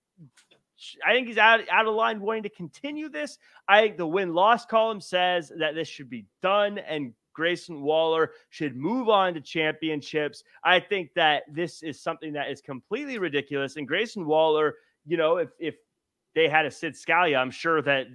I 1.07 1.13
think 1.13 1.29
he's 1.29 1.39
out, 1.39 1.61
out 1.71 1.87
of 1.87 1.95
line 1.95 2.21
wanting 2.21 2.43
to 2.43 2.49
continue 2.49 3.09
this. 3.09 3.39
I 3.69 3.81
think 3.81 3.97
the 3.97 4.07
win 4.07 4.35
loss 4.35 4.67
column 4.67 5.01
says 5.01 5.53
that 5.59 5.75
this 5.75 5.89
should 5.89 6.11
be 6.11 6.27
done 6.43 6.79
and 6.79 7.15
Grayson 7.33 7.83
Waller 7.83 8.33
should 8.51 8.77
move 8.77 9.09
on 9.09 9.35
to 9.35 9.41
championships. 9.41 10.45
I 10.65 10.81
think 10.81 11.11
that 11.15 11.45
this 11.49 11.83
is 11.83 12.01
something 12.01 12.33
that 12.35 12.51
is 12.51 12.61
completely 12.61 13.19
ridiculous. 13.19 13.77
And 13.77 13.87
Grayson 13.89 14.27
Waller, 14.27 14.77
you 15.07 15.17
know, 15.17 15.39
if 15.39 15.51
if 15.59 15.77
they 16.35 16.49
had 16.49 16.67
a 16.67 16.71
Sid 16.71 16.97
Scala, 16.97 17.35
I'm 17.35 17.51
sure 17.51 17.83
that 17.83 18.07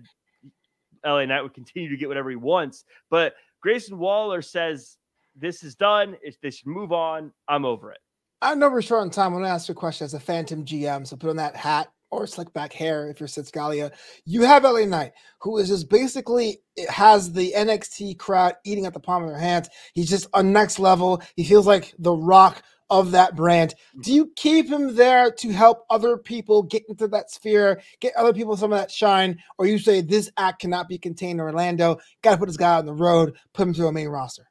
LA 1.05 1.25
Knight 1.25 1.41
would 1.41 1.53
continue 1.53 1.89
to 1.89 1.97
get 1.97 2.07
whatever 2.07 2.29
he 2.29 2.35
wants. 2.35 2.85
But 3.09 3.35
Grayson 3.61 3.97
Waller 3.97 4.41
says 4.41 4.97
this 5.35 5.63
is 5.63 5.75
done. 5.75 6.17
If 6.21 6.39
they 6.41 6.49
should 6.49 6.67
move 6.67 6.91
on, 6.91 7.31
I'm 7.47 7.65
over 7.65 7.91
it. 7.91 7.99
I 8.41 8.53
know 8.55 8.69
we're 8.69 8.81
short 8.81 9.01
on 9.01 9.09
time. 9.09 9.27
I'm 9.27 9.33
going 9.33 9.43
to 9.45 9.49
ask 9.49 9.67
you 9.67 9.73
a 9.73 9.75
question 9.75 10.05
as 10.05 10.13
a 10.13 10.19
phantom 10.19 10.63
GM. 10.63 11.07
So 11.07 11.15
put 11.15 11.29
on 11.29 11.37
that 11.37 11.55
hat 11.55 11.91
or 12.09 12.27
slick 12.27 12.53
back 12.53 12.73
hair 12.73 13.09
if 13.09 13.19
you're 13.19 13.27
Sid 13.27 13.47
Scala. 13.47 13.91
You 14.25 14.41
have 14.43 14.63
LA 14.63 14.85
Knight, 14.85 15.13
who 15.41 15.57
is 15.57 15.67
just 15.69 15.89
basically 15.89 16.59
has 16.89 17.33
the 17.33 17.53
NXT 17.55 18.17
crowd 18.17 18.55
eating 18.65 18.85
at 18.85 18.93
the 18.93 18.99
palm 18.99 19.23
of 19.23 19.29
their 19.29 19.39
hands. 19.39 19.69
He's 19.93 20.09
just 20.09 20.27
a 20.33 20.43
next 20.43 20.79
level. 20.79 21.21
He 21.35 21.43
feels 21.43 21.67
like 21.67 21.93
the 21.99 22.13
rock 22.13 22.61
of 22.89 23.11
that 23.11 23.35
brand. 23.35 23.75
Hmm. 23.95 24.01
Do 24.01 24.13
you 24.13 24.31
keep 24.35 24.69
him 24.69 24.95
there 24.95 25.31
to 25.31 25.51
help 25.51 25.85
other 25.89 26.17
people 26.17 26.63
get 26.63 26.83
into 26.87 27.07
that 27.09 27.29
sphere, 27.31 27.81
get 27.99 28.15
other 28.15 28.33
people 28.33 28.55
some 28.55 28.71
of 28.71 28.79
that 28.79 28.91
shine, 28.91 29.39
or 29.57 29.65
you 29.65 29.77
say 29.77 30.01
this 30.01 30.31
act 30.37 30.61
cannot 30.61 30.87
be 30.87 30.97
contained 30.97 31.39
in 31.39 31.45
Orlando? 31.45 31.97
Got 32.21 32.31
to 32.31 32.37
put 32.37 32.47
this 32.47 32.57
guy 32.57 32.77
on 32.77 32.85
the 32.85 32.93
road, 32.93 33.35
put 33.53 33.67
him 33.67 33.73
to 33.73 33.87
a 33.87 33.91
main 33.91 34.07
roster 34.07 34.47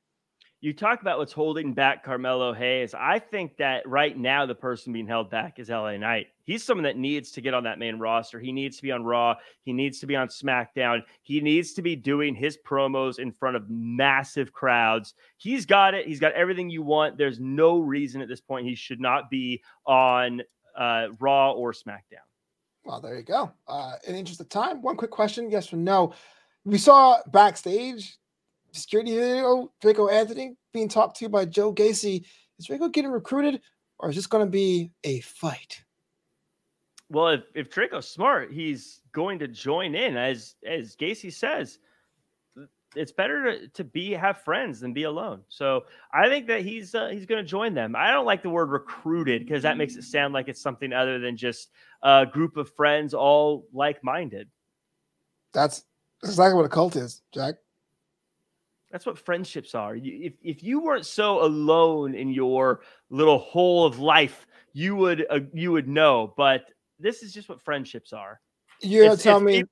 you 0.66 0.72
talk 0.72 1.00
about 1.00 1.18
what's 1.18 1.32
holding 1.32 1.74
back 1.74 2.02
Carmelo 2.02 2.52
Hayes. 2.52 2.92
I 2.92 3.20
think 3.20 3.58
that 3.58 3.86
right 3.86 4.16
now 4.16 4.46
the 4.46 4.54
person 4.54 4.92
being 4.92 5.06
held 5.06 5.30
back 5.30 5.60
is 5.60 5.68
LA 5.68 5.96
Knight. 5.96 6.26
He's 6.46 6.64
someone 6.64 6.84
that 6.84 6.96
needs 6.96 7.32
to 7.32 7.40
get 7.40 7.54
on 7.54 7.64
that 7.64 7.78
main 7.78 7.98
roster. 7.98 8.38
He 8.38 8.52
needs 8.52 8.76
to 8.76 8.82
be 8.82 8.92
on 8.92 9.04
Raw. 9.04 9.34
He 9.62 9.72
needs 9.72 9.98
to 9.98 10.06
be 10.06 10.14
on 10.14 10.28
SmackDown. 10.28 11.02
He 11.22 11.40
needs 11.40 11.74
to 11.74 11.82
be 11.82 11.96
doing 11.96 12.36
his 12.36 12.56
promos 12.64 13.18
in 13.18 13.32
front 13.32 13.56
of 13.56 13.68
massive 13.68 14.52
crowds. 14.52 15.14
He's 15.36 15.66
got 15.66 15.92
it. 15.94 16.06
He's 16.06 16.20
got 16.20 16.32
everything 16.32 16.70
you 16.70 16.82
want. 16.82 17.18
There's 17.18 17.40
no 17.40 17.80
reason 17.80 18.22
at 18.22 18.28
this 18.28 18.40
point 18.40 18.64
he 18.64 18.76
should 18.76 19.00
not 19.00 19.28
be 19.28 19.60
on 19.86 20.40
uh, 20.78 21.08
Raw 21.18 21.50
or 21.50 21.72
SmackDown. 21.72 22.24
Well, 22.84 23.00
there 23.00 23.16
you 23.16 23.24
go. 23.24 23.50
Uh, 23.66 23.94
in 24.06 24.12
the 24.12 24.18
interest 24.20 24.40
of 24.40 24.48
time, 24.48 24.80
one 24.80 24.96
quick 24.96 25.10
question: 25.10 25.50
yes 25.50 25.72
or 25.72 25.76
no? 25.76 26.14
We 26.64 26.78
saw 26.78 27.18
backstage 27.32 28.16
security 28.72 29.16
video, 29.16 29.72
Draco 29.80 30.08
Anthony 30.08 30.56
being 30.72 30.88
talked 30.88 31.16
to 31.18 31.28
by 31.28 31.44
Joe 31.44 31.74
Gacy. 31.74 32.24
Is 32.58 32.66
Draco 32.66 32.88
getting 32.88 33.10
recruited, 33.10 33.60
or 33.98 34.10
is 34.10 34.16
this 34.16 34.26
going 34.26 34.46
to 34.46 34.50
be 34.50 34.92
a 35.02 35.20
fight? 35.20 35.82
Well, 37.08 37.28
if, 37.28 37.42
if 37.54 37.70
Draco's 37.70 38.08
smart, 38.08 38.52
he's 38.52 39.00
going 39.12 39.38
to 39.38 39.48
join 39.48 39.94
in. 39.94 40.16
As 40.16 40.56
as 40.66 40.96
Gacy 40.96 41.32
says, 41.32 41.78
it's 42.96 43.12
better 43.12 43.58
to, 43.58 43.68
to 43.68 43.84
be 43.84 44.12
have 44.12 44.42
friends 44.42 44.80
than 44.80 44.92
be 44.92 45.04
alone. 45.04 45.42
So 45.48 45.84
I 46.12 46.28
think 46.28 46.46
that 46.48 46.62
he's 46.62 46.94
uh, 46.94 47.08
he's 47.08 47.26
going 47.26 47.42
to 47.42 47.48
join 47.48 47.74
them. 47.74 47.94
I 47.94 48.10
don't 48.10 48.26
like 48.26 48.42
the 48.42 48.50
word 48.50 48.70
recruited 48.70 49.44
because 49.44 49.62
that 49.62 49.76
makes 49.76 49.96
it 49.96 50.04
sound 50.04 50.34
like 50.34 50.48
it's 50.48 50.60
something 50.60 50.92
other 50.92 51.18
than 51.18 51.36
just 51.36 51.70
a 52.02 52.26
group 52.26 52.56
of 52.56 52.70
friends 52.74 53.14
all 53.14 53.66
like 53.72 54.02
minded. 54.02 54.48
That's 55.52 55.84
exactly 56.24 56.54
what 56.54 56.66
a 56.66 56.70
cult 56.70 56.96
is, 56.96 57.22
Jack. 57.32 57.56
That's 58.90 59.04
what 59.04 59.18
friendships 59.18 59.74
are. 59.74 59.96
If 59.96 60.34
if 60.42 60.62
you 60.62 60.80
weren't 60.80 61.06
so 61.06 61.44
alone 61.44 62.14
in 62.14 62.30
your 62.30 62.80
little 63.10 63.38
hole 63.38 63.84
of 63.84 63.98
life, 63.98 64.46
you 64.72 64.96
would 64.96 65.26
uh, 65.28 65.40
you 65.52 65.72
would 65.72 65.88
know. 65.88 66.32
But 66.36 66.66
this 66.98 67.22
is 67.22 67.32
just 67.32 67.48
what 67.48 67.60
friendships 67.62 68.12
are. 68.12 68.40
You 68.80 69.16
tell 69.16 69.40
me 69.40 69.58
people, 69.58 69.70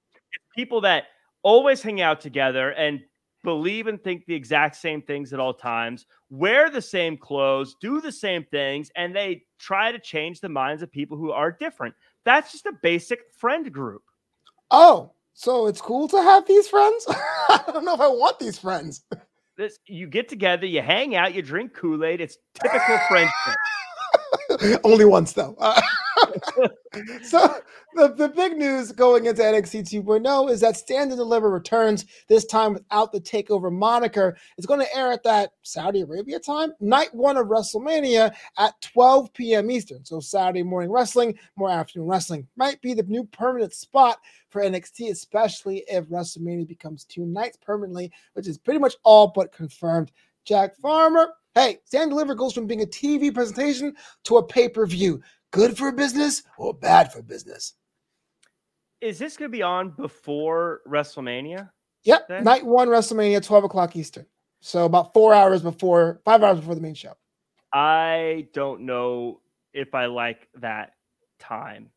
people 0.57 0.81
that 0.83 1.05
always 1.43 1.83
hang 1.83 2.01
out 2.01 2.21
together 2.21 2.71
and 2.71 3.01
believe 3.45 3.87
and 3.87 4.03
think 4.03 4.25
the 4.27 4.35
exact 4.35 4.75
same 4.77 5.03
things 5.03 5.33
at 5.33 5.39
all 5.39 5.55
times, 5.55 6.07
wear 6.31 6.71
the 6.71 6.83
same 6.83 7.17
clothes, 7.17 7.77
do 7.81 8.01
the 8.01 8.11
same 8.11 8.45
things, 8.51 8.91
and 8.97 9.15
they 9.15 9.43
try 9.59 9.93
to 9.93 9.99
change 9.99 10.41
the 10.41 10.49
minds 10.49 10.83
of 10.83 10.91
people 10.91 11.17
who 11.17 11.31
are 11.31 11.53
different. 11.53 11.95
That's 12.25 12.51
just 12.51 12.67
a 12.67 12.73
basic 12.83 13.21
friend 13.37 13.71
group. 13.71 14.03
Oh, 14.71 15.13
so 15.35 15.67
it's 15.67 15.81
cool 15.81 16.09
to 16.09 16.23
have 16.23 16.49
these 16.49 16.67
friends. 16.67 17.07
I 17.09 17.63
don't 17.73 17.85
know 17.85 17.95
if 17.95 18.01
I 18.01 18.09
want 18.09 18.39
these 18.39 18.59
friends. 18.59 19.05
This 19.57 19.79
you 19.87 20.09
get 20.09 20.29
together, 20.29 20.67
you 20.67 20.83
hang 20.83 21.15
out, 21.15 21.35
you 21.35 21.43
drink 21.43 21.75
Kool 21.75 22.05
Aid. 22.05 22.21
It's 22.21 22.39
typical 22.55 22.99
friendship. 23.09 24.81
Only 24.85 25.05
once 25.05 25.33
though. 25.33 25.57
So 27.23 27.57
the, 27.95 28.15
the 28.15 28.29
big 28.29 28.57
news 28.57 28.93
going 28.93 29.27
into 29.27 29.43
NXT 29.43 30.05
2.0 30.05 30.51
is 30.51 30.61
that 30.61 30.77
Stand 30.77 31.11
and 31.11 31.19
Deliver 31.19 31.51
returns 31.51 32.07
this 32.29 32.45
time 32.45 32.75
without 32.75 33.13
the 33.13 33.21
takeover 33.21 33.73
moniker. 33.73 34.37
It's 34.57 34.67
going 34.67 34.81
to 34.81 34.97
air 34.97 35.11
at 35.11 35.23
that 35.25 35.53
Saudi 35.63 36.03
Arabia 36.03 36.39
time, 36.39 36.73
night 36.81 37.13
one 37.13 37.37
of 37.37 37.47
WrestleMania 37.47 38.35
at 38.59 38.81
12 38.81 39.33
p.m. 39.33 39.71
Eastern. 39.71 40.05
So 40.05 40.21
Saturday 40.21 40.63
morning 40.63 40.91
wrestling, 40.91 41.39
more 41.57 41.71
afternoon 41.71 42.09
wrestling 42.09 42.47
might 42.57 42.81
be 42.81 42.95
the 42.95 43.03
new 43.05 43.25
permanent 43.25 43.73
spot 43.73 44.19
for 44.51 44.63
NXT, 44.63 45.11
especially 45.11 45.85
if 45.89 46.09
WrestleMania 46.09 46.69
becomes 46.69 47.05
two 47.05 47.27
nights 47.27 47.59
permanently, 47.61 48.13
which 48.35 48.47
is 48.47 48.59
pretty 48.59 48.79
much 48.79 48.95
all 49.03 49.33
but 49.35 49.53
confirmed. 49.53 50.13
Jack 50.45 50.77
Farmer, 50.77 51.35
hey, 51.55 51.79
Stand 51.85 52.11
Deliver 52.11 52.35
goes 52.35 52.53
from 52.53 52.67
being 52.67 52.83
a 52.83 52.87
TV 52.87 53.33
presentation 53.33 53.95
to 54.25 54.37
a 54.37 54.47
pay 54.47 54.69
per 54.69 54.87
view 54.87 55.23
good 55.55 55.79
for 55.79 55.93
business 55.93 56.43
or 56.59 56.75
bad 56.75 57.13
for 57.13 57.23
business. 57.23 57.75
Is 59.01 59.19
this 59.19 59.37
going 59.37 59.51
to 59.51 59.57
be 59.57 59.63
on 59.63 59.91
before 59.91 60.81
WrestleMania? 60.89 61.71
Yep. 62.03 62.29
Then? 62.29 62.45
Night 62.45 62.67
one, 62.67 62.89
WrestleMania, 62.89 63.43
12 63.43 63.65
o'clock 63.65 63.95
Eastern. 63.95 64.27
So 64.61 64.85
about 64.85 65.15
four 65.15 65.33
hours 65.33 65.63
before, 65.63 66.21
five 66.25 66.43
hours 66.43 66.59
before 66.59 66.75
the 66.75 66.81
main 66.81 66.95
show. 66.95 67.13
I 67.73 68.49
don't 68.53 68.81
know 68.83 69.41
if 69.73 69.95
I 69.95 70.07
like 70.07 70.49
that 70.61 70.93
time 71.39 71.91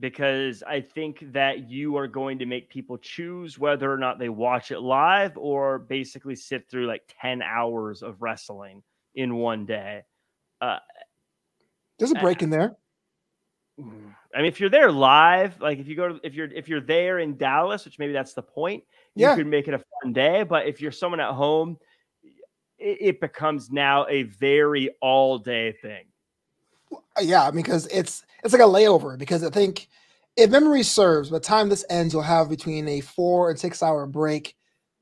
because 0.00 0.62
I 0.64 0.80
think 0.80 1.32
that 1.32 1.70
you 1.70 1.96
are 1.96 2.08
going 2.08 2.38
to 2.40 2.46
make 2.46 2.68
people 2.68 2.98
choose 2.98 3.58
whether 3.58 3.92
or 3.92 3.98
not 3.98 4.18
they 4.18 4.28
watch 4.28 4.70
it 4.70 4.80
live 4.80 5.36
or 5.36 5.78
basically 5.78 6.34
sit 6.34 6.68
through 6.68 6.86
like 6.86 7.02
10 7.20 7.42
hours 7.42 8.02
of 8.02 8.22
wrestling 8.22 8.82
in 9.14 9.36
one 9.36 9.66
day. 9.66 10.02
Uh, 10.60 10.78
There's 11.98 12.12
a 12.12 12.16
break 12.16 12.42
in 12.42 12.50
there. 12.50 12.76
I 14.34 14.38
mean, 14.38 14.46
if 14.46 14.60
you're 14.60 14.70
there 14.70 14.92
live, 14.92 15.60
like 15.60 15.78
if 15.78 15.88
you 15.88 15.96
go 15.96 16.08
to 16.08 16.20
if 16.22 16.34
you're 16.34 16.52
if 16.52 16.68
you're 16.68 16.82
there 16.82 17.18
in 17.18 17.36
Dallas, 17.36 17.84
which 17.84 17.98
maybe 17.98 18.12
that's 18.12 18.34
the 18.34 18.42
point, 18.42 18.84
yeah. 19.14 19.30
you 19.30 19.36
could 19.36 19.46
make 19.46 19.68
it 19.68 19.74
a 19.74 19.82
fun 20.02 20.12
day. 20.12 20.42
But 20.42 20.66
if 20.66 20.80
you're 20.80 20.92
someone 20.92 21.18
at 21.18 21.32
home, 21.32 21.78
it, 22.78 22.98
it 23.00 23.20
becomes 23.20 23.70
now 23.70 24.06
a 24.08 24.24
very 24.24 24.90
all 25.00 25.38
day 25.38 25.72
thing. 25.72 26.04
Uh, 26.92 27.22
yeah, 27.22 27.50
because 27.50 27.86
it's 27.86 28.24
it's 28.44 28.52
like 28.52 28.62
a 28.62 28.66
layover. 28.66 29.18
Because 29.18 29.42
I 29.42 29.50
think 29.50 29.88
if 30.36 30.50
memory 30.50 30.82
serves, 30.82 31.30
by 31.30 31.38
the 31.38 31.44
time 31.44 31.70
this 31.70 31.84
ends, 31.88 32.12
you'll 32.12 32.22
have 32.22 32.50
between 32.50 32.86
a 32.86 33.00
four 33.00 33.50
and 33.50 33.58
six 33.58 33.82
hour 33.82 34.06
break 34.06 34.57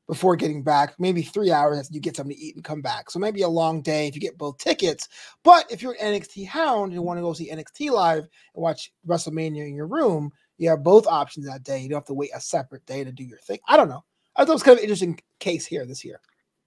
before 0.06 0.36
getting 0.36 0.62
back, 0.62 0.94
maybe 0.98 1.22
three 1.22 1.50
hours 1.50 1.88
you 1.90 2.00
get 2.00 2.16
something 2.16 2.36
to 2.36 2.42
eat 2.42 2.54
and 2.54 2.64
come 2.64 2.80
back. 2.80 3.10
So 3.10 3.18
maybe 3.18 3.42
a 3.42 3.48
long 3.48 3.82
day 3.82 4.06
if 4.06 4.14
you 4.14 4.20
get 4.20 4.38
both 4.38 4.58
tickets. 4.58 5.08
But 5.42 5.70
if 5.70 5.82
you're 5.82 5.96
an 6.00 6.14
NXT 6.14 6.46
hound 6.46 6.84
and 6.84 6.92
you 6.94 7.02
want 7.02 7.18
to 7.18 7.22
go 7.22 7.32
see 7.32 7.50
NXT 7.50 7.90
live 7.90 8.24
and 8.54 8.62
watch 8.62 8.92
WrestleMania 9.06 9.66
in 9.66 9.74
your 9.74 9.86
room, 9.86 10.32
you 10.58 10.68
have 10.70 10.82
both 10.82 11.06
options 11.06 11.46
that 11.46 11.64
day. 11.64 11.80
You 11.80 11.88
don't 11.88 11.98
have 11.98 12.06
to 12.06 12.14
wait 12.14 12.30
a 12.34 12.40
separate 12.40 12.86
day 12.86 13.04
to 13.04 13.12
do 13.12 13.24
your 13.24 13.38
thing. 13.38 13.58
I 13.66 13.76
don't 13.76 13.88
know. 13.88 14.04
I 14.36 14.44
thought 14.44 14.52
it 14.52 14.54
was 14.54 14.62
kind 14.62 14.74
of 14.74 14.78
an 14.78 14.84
interesting 14.84 15.20
case 15.40 15.66
here 15.66 15.84
this 15.86 16.04
year. 16.04 16.20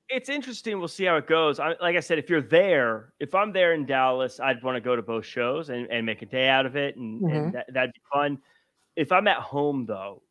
It's 0.09 0.27
interesting. 0.27 0.79
We'll 0.79 0.87
see 0.87 1.05
how 1.05 1.17
it 1.17 1.27
goes. 1.27 1.59
I, 1.59 1.75
like 1.81 1.95
I 1.95 1.99
said, 1.99 2.17
if 2.17 2.29
you're 2.29 2.41
there, 2.41 3.13
if 3.19 3.35
I'm 3.35 3.53
there 3.53 3.73
in 3.73 3.85
Dallas, 3.85 4.39
I'd 4.39 4.63
want 4.63 4.75
to 4.75 4.81
go 4.81 4.95
to 4.95 5.03
both 5.03 5.23
shows 5.23 5.69
and, 5.69 5.87
and 5.91 6.03
make 6.03 6.23
a 6.23 6.25
day 6.25 6.49
out 6.49 6.65
of 6.65 6.75
it, 6.75 6.95
and, 6.95 7.21
mm-hmm. 7.21 7.35
and 7.35 7.53
that, 7.53 7.71
that'd 7.71 7.93
be 7.93 8.01
fun. 8.11 8.39
If 8.95 9.11
I'm 9.11 9.27
at 9.27 9.37
home, 9.37 9.85
though, 9.85 10.23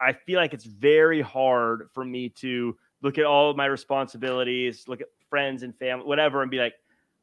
I 0.00 0.12
feel 0.12 0.38
like 0.38 0.54
it's 0.54 0.64
very 0.64 1.20
hard 1.20 1.88
for 1.92 2.04
me 2.04 2.30
to 2.30 2.76
look 3.02 3.18
at 3.18 3.24
all 3.24 3.50
of 3.50 3.56
my 3.56 3.66
responsibilities, 3.66 4.84
look 4.88 5.00
at 5.00 5.08
friends 5.28 5.62
and 5.62 5.76
family, 5.76 6.06
whatever, 6.06 6.42
and 6.42 6.50
be 6.50 6.58
like, 6.58 6.74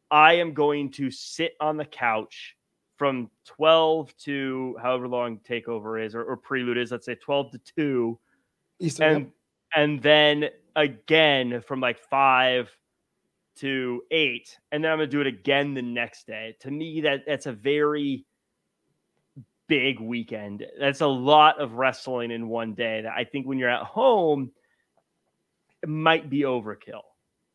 I 0.09 0.33
am 0.33 0.53
going 0.53 0.91
to 0.91 1.11
sit 1.11 1.53
on 1.59 1.77
the 1.77 1.85
couch 1.85 2.55
from 2.97 3.29
12 3.45 4.15
to 4.17 4.75
however 4.81 5.07
long 5.07 5.39
takeover 5.39 6.03
is 6.03 6.15
or, 6.15 6.23
or 6.23 6.37
prelude 6.37 6.77
is, 6.77 6.91
let's 6.91 7.05
say 7.05 7.15
12 7.15 7.51
to 7.51 7.59
2. 7.75 8.19
Eastern, 8.79 9.07
and 9.07 9.25
yep. 9.25 9.33
and 9.75 10.01
then 10.01 10.49
again 10.75 11.61
from 11.61 11.79
like 11.79 11.97
five 11.97 12.69
to 13.57 14.03
eight, 14.11 14.55
and 14.71 14.83
then 14.83 14.91
I'm 14.91 14.99
going 14.99 15.09
to 15.09 15.11
do 15.11 15.21
it 15.21 15.27
again 15.27 15.73
the 15.73 15.81
next 15.81 16.27
day. 16.27 16.55
To 16.59 16.69
me, 16.69 17.01
that 17.01 17.23
that's 17.25 17.47
a 17.47 17.51
very 17.51 18.26
big 19.67 19.99
weekend. 19.99 20.65
That's 20.79 21.01
a 21.01 21.07
lot 21.07 21.59
of 21.59 21.73
wrestling 21.73 22.31
in 22.31 22.47
one 22.47 22.73
day. 22.73 23.01
That 23.01 23.13
I 23.15 23.23
think 23.23 23.47
when 23.47 23.57
you're 23.57 23.69
at 23.69 23.83
home, 23.83 24.51
it 25.83 25.89
might 25.89 26.29
be 26.29 26.41
overkill. 26.41 27.01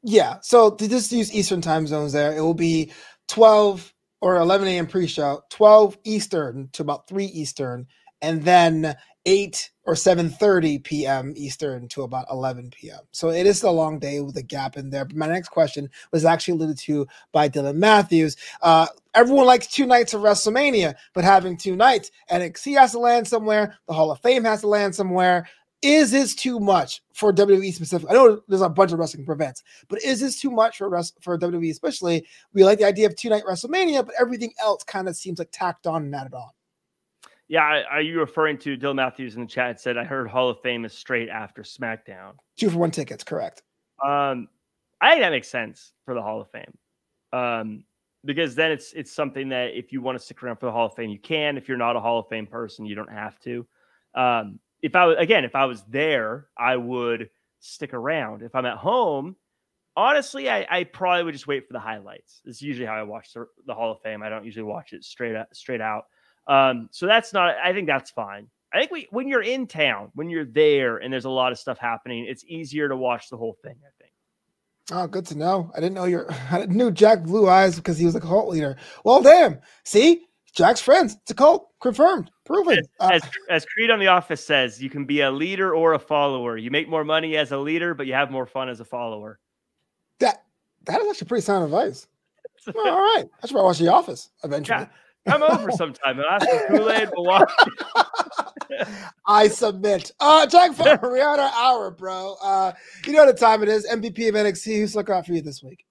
Yeah. 0.03 0.39
So 0.43 0.71
to 0.71 0.89
just 0.89 1.13
use 1.13 1.33
Eastern 1.33 1.61
time 1.61 1.87
zones 1.87 2.13
there, 2.13 2.37
it 2.37 2.41
will 2.41 2.55
be 2.55 2.93
12 3.29 3.93
or 4.21 4.37
11 4.37 4.69
a.m. 4.69 4.87
pre-show, 4.87 5.43
12 5.51 5.99
Eastern 6.05 6.69
to 6.73 6.83
about 6.83 7.09
3 7.09 7.25
Eastern, 7.25 7.87
and 8.21 8.43
then 8.43 8.97
8 9.27 9.70
or 9.85 9.95
7:30 9.95 10.83
p.m. 10.83 11.33
Eastern 11.37 11.89
to 11.89 12.03
about 12.03 12.27
11 12.31 12.70
p.m. 12.70 13.01
So 13.11 13.31
it 13.31 13.47
is 13.47 13.62
a 13.62 13.70
long 13.70 13.99
day 13.99 14.20
with 14.20 14.37
a 14.37 14.43
gap 14.43 14.77
in 14.77 14.91
there. 14.91 15.05
But 15.05 15.16
my 15.16 15.27
next 15.27 15.49
question 15.49 15.91
was 16.12 16.25
actually 16.25 16.55
alluded 16.55 16.79
to 16.79 17.07
by 17.33 17.49
Dylan 17.49 17.77
Matthews. 17.77 18.37
Uh, 18.62 18.87
everyone 19.14 19.47
likes 19.47 19.66
two 19.66 19.87
nights 19.87 20.14
of 20.14 20.23
WrestleMania, 20.23 20.95
but 21.14 21.25
having 21.25 21.57
two 21.57 21.77
nights, 21.77 22.11
NXT 22.31 22.79
has 22.79 22.93
to 22.93 22.99
land 22.99 23.27
somewhere, 23.27 23.77
the 23.87 23.95
Hall 23.95 24.11
of 24.11 24.20
Fame 24.20 24.45
has 24.45 24.61
to 24.61 24.68
land 24.68 24.95
somewhere. 24.95 25.49
Is 25.83 26.12
this 26.12 26.37
too 26.37 26.61
much 26.61 27.03
for 27.12 27.33
WWE 27.33 27.75
specific? 27.75 28.09
I 28.09 28.12
know 28.12 28.41
there's 28.47 28.62
a 28.62 28.68
bunch 28.68 28.93
of 28.93 29.01
wrestling 29.01 29.27
events, 29.29 29.64
but 29.89 30.01
is 30.05 30.20
this 30.20 30.41
too 30.41 30.53
much 30.53 30.79
for 30.79 30.89
rest 30.89 31.16
for 31.20 31.37
WWE 31.37 31.73
especially? 31.73 32.25
We 32.55 32.62
like 32.62 32.79
the 32.79 32.87
idea 32.87 33.09
of 33.09 33.16
two 33.16 33.31
night 33.31 33.43
WrestleMania, 33.45 34.07
but 34.07 34.14
everything 34.18 34.53
else 34.62 34.85
kind 34.85 35.09
of 35.09 35.16
seems 35.16 35.41
like 35.41 35.49
tacked 35.51 35.89
on 35.89 36.05
and 36.05 36.14
added 36.14 36.35
on. 36.35 36.51
Yeah, 37.53 37.82
are 37.90 38.00
you 38.00 38.18
referring 38.18 38.57
to 38.61 38.76
Dill 38.76 38.94
Matthews 38.94 39.34
in 39.34 39.42
the 39.42 39.46
chat? 39.46 39.78
Said 39.78 39.98
I 39.98 40.05
heard 40.05 40.26
Hall 40.26 40.48
of 40.48 40.59
Fame 40.62 40.86
is 40.86 40.94
straight 40.94 41.28
after 41.28 41.61
SmackDown. 41.61 42.32
Two 42.57 42.70
for 42.70 42.78
one 42.78 42.90
tickets, 42.90 43.22
correct? 43.22 43.61
Um, 44.03 44.48
I 45.03 45.11
think 45.11 45.20
that 45.20 45.32
makes 45.32 45.48
sense 45.48 45.92
for 46.07 46.14
the 46.14 46.22
Hall 46.22 46.40
of 46.40 46.50
Fame, 46.50 46.78
um, 47.34 47.84
because 48.24 48.55
then 48.55 48.72
it's 48.72 48.94
it's 48.94 49.12
something 49.12 49.50
that 49.50 49.76
if 49.76 49.92
you 49.92 50.00
want 50.00 50.18
to 50.18 50.24
stick 50.24 50.42
around 50.42 50.61
for 50.61 50.64
the 50.64 50.72
Hall 50.72 50.86
of 50.86 50.94
Fame, 50.94 51.11
you 51.11 51.18
can. 51.18 51.59
If 51.59 51.68
you're 51.68 51.76
not 51.76 51.94
a 51.94 52.00
Hall 52.00 52.20
of 52.20 52.28
Fame 52.28 52.46
person, 52.46 52.86
you 52.86 52.94
don't 52.94 53.12
have 53.12 53.38
to. 53.40 53.66
Um, 54.14 54.59
if 54.80 54.96
I 54.96 55.05
was 55.05 55.16
again, 55.18 55.44
if 55.44 55.55
I 55.55 55.66
was 55.66 55.84
there, 55.90 56.46
I 56.57 56.76
would 56.76 57.28
stick 57.61 57.92
around. 57.92 58.40
If 58.40 58.55
I'm 58.55 58.64
at 58.64 58.78
home, 58.78 59.36
honestly, 59.94 60.48
I, 60.48 60.66
I 60.70 60.84
probably 60.84 61.24
would 61.24 61.34
just 61.34 61.46
wait 61.46 61.66
for 61.66 61.74
the 61.74 61.80
highlights. 61.80 62.40
This 62.46 62.57
is 62.57 62.62
usually 62.62 62.86
how 62.86 62.94
I 62.94 63.03
watch 63.03 63.34
the, 63.34 63.44
the 63.66 63.74
Hall 63.74 63.92
of 63.92 64.00
Fame. 64.00 64.22
I 64.22 64.30
don't 64.30 64.46
usually 64.46 64.64
watch 64.64 64.94
it 64.94 65.05
straight 65.05 65.36
out, 65.36 65.55
straight 65.55 65.82
out. 65.82 66.05
Um, 66.47 66.88
so 66.90 67.07
that's 67.07 67.32
not. 67.32 67.57
I 67.62 67.72
think 67.72 67.86
that's 67.86 68.11
fine. 68.11 68.49
I 68.72 68.78
think 68.78 68.90
we, 68.90 69.09
when 69.11 69.28
you're 69.28 69.43
in 69.43 69.66
town, 69.66 70.11
when 70.14 70.30
you're 70.30 70.47
there, 70.47 70.97
and 70.99 71.12
there's 71.12 71.26
a 71.26 71.30
lot 71.30 71.53
of 71.53 71.59
stuff 71.59 71.78
happening, 71.78 72.24
it's 72.26 72.45
easier 72.47 72.88
to 72.88 72.97
watch 72.97 73.28
the 73.28 73.36
whole 73.36 73.57
thing. 73.62 73.76
I 73.82 73.90
think. 74.01 74.12
Oh, 74.90 75.07
good 75.07 75.26
to 75.26 75.38
know. 75.38 75.70
I 75.76 75.80
didn't 75.80 75.95
know 75.95 76.05
you're. 76.05 76.30
I 76.51 76.66
knew 76.66 76.90
Jack 76.90 77.22
Blue 77.22 77.49
Eyes 77.49 77.76
because 77.76 77.99
he 77.99 78.07
was 78.07 78.14
a 78.14 78.20
cult 78.20 78.49
leader. 78.49 78.76
Well, 79.05 79.22
damn. 79.22 79.61
See, 79.84 80.26
Jack's 80.55 80.80
friends. 80.80 81.16
It's 81.22 81.30
a 81.30 81.34
cult. 81.34 81.68
Confirmed. 81.80 82.30
Proven. 82.45 82.78
As, 82.78 82.86
uh, 83.01 83.11
as, 83.12 83.22
as 83.51 83.66
Creed 83.66 83.90
on 83.90 83.99
The 83.99 84.07
Office 84.09 84.45
says, 84.45 84.82
you 84.82 84.90
can 84.90 85.05
be 85.05 85.20
a 85.20 85.30
leader 85.30 85.74
or 85.74 85.95
a 85.95 85.99
follower. 85.99 86.57
You 86.57 86.70
make 86.70 86.88
more 86.88 87.05
money 87.05 87.36
as 87.36 87.53
a 87.53 87.59
leader, 87.59 87.95
but 87.95 88.07
you 88.07 88.14
have 88.14 88.30
more 88.30 88.47
fun 88.47 88.68
as 88.68 88.80
a 88.80 88.84
follower. 88.84 89.38
That 90.18 90.45
that 90.84 91.01
is 91.01 91.09
actually 91.09 91.28
pretty 91.28 91.43
sound 91.43 91.64
advice. 91.64 92.07
well, 92.74 92.88
all 92.88 93.01
right. 93.01 93.24
That's 93.40 93.53
why 93.53 93.61
I 93.61 93.64
watch 93.64 93.78
The 93.78 93.88
Office 93.88 94.30
eventually. 94.45 94.80
Yeah. 94.80 94.88
Come 95.27 95.43
over 95.43 95.70
sometime 95.70 96.18
and 96.18 96.27
ask 96.29 96.49
for 96.49 96.66
Kool-Aid 96.77 97.11
Milwaukee. 97.14 97.53
I 99.27 99.49
submit. 99.49 100.11
Uh 100.18 100.47
we're 100.53 101.27
on 101.27 101.39
our 101.39 101.53
hour, 101.55 101.91
bro. 101.91 102.37
Uh 102.43 102.73
you 103.07 103.12
know 103.12 103.25
what 103.25 103.35
the 103.35 103.41
time 103.41 103.62
it 103.62 103.68
is. 103.68 103.87
MVP 103.87 104.29
of 104.29 104.35
NXT. 104.35 104.79
Who's 104.79 104.97
looking 104.97 105.14
out 105.14 105.27
for 105.27 105.33
you 105.33 105.43
this 105.43 105.62
week? 105.62 105.85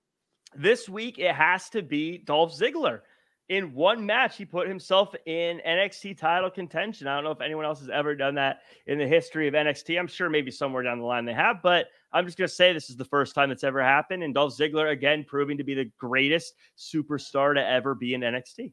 This 0.55 0.89
week 0.89 1.17
it 1.17 1.33
has 1.33 1.69
to 1.69 1.81
be 1.81 2.17
Dolph 2.17 2.57
Ziggler. 2.57 3.01
In 3.47 3.73
one 3.73 4.05
match, 4.05 4.37
he 4.37 4.45
put 4.45 4.67
himself 4.67 5.13
in 5.25 5.61
NXT 5.67 6.17
title 6.17 6.49
contention. 6.49 7.07
I 7.07 7.15
don't 7.15 7.25
know 7.25 7.31
if 7.31 7.41
anyone 7.41 7.65
else 7.65 7.81
has 7.81 7.89
ever 7.89 8.15
done 8.15 8.35
that 8.35 8.59
in 8.87 8.97
the 8.97 9.07
history 9.07 9.49
of 9.49 9.53
NXT. 9.53 9.99
I'm 9.99 10.07
sure 10.07 10.29
maybe 10.29 10.51
somewhere 10.51 10.83
down 10.83 10.99
the 10.99 11.05
line 11.05 11.25
they 11.25 11.33
have, 11.33 11.61
but 11.61 11.87
I'm 12.13 12.25
just 12.25 12.37
going 12.37 12.47
to 12.47 12.53
say 12.53 12.71
this 12.71 12.89
is 12.89 12.95
the 12.95 13.03
first 13.03 13.35
time 13.35 13.51
it's 13.51 13.65
ever 13.65 13.83
happened. 13.83 14.23
And 14.23 14.33
Dolph 14.33 14.57
Ziggler, 14.57 14.91
again, 14.91 15.25
proving 15.27 15.57
to 15.57 15.65
be 15.65 15.73
the 15.73 15.91
greatest 15.97 16.53
superstar 16.77 17.53
to 17.55 17.65
ever 17.65 17.93
be 17.93 18.13
in 18.13 18.21
NXT. 18.21 18.71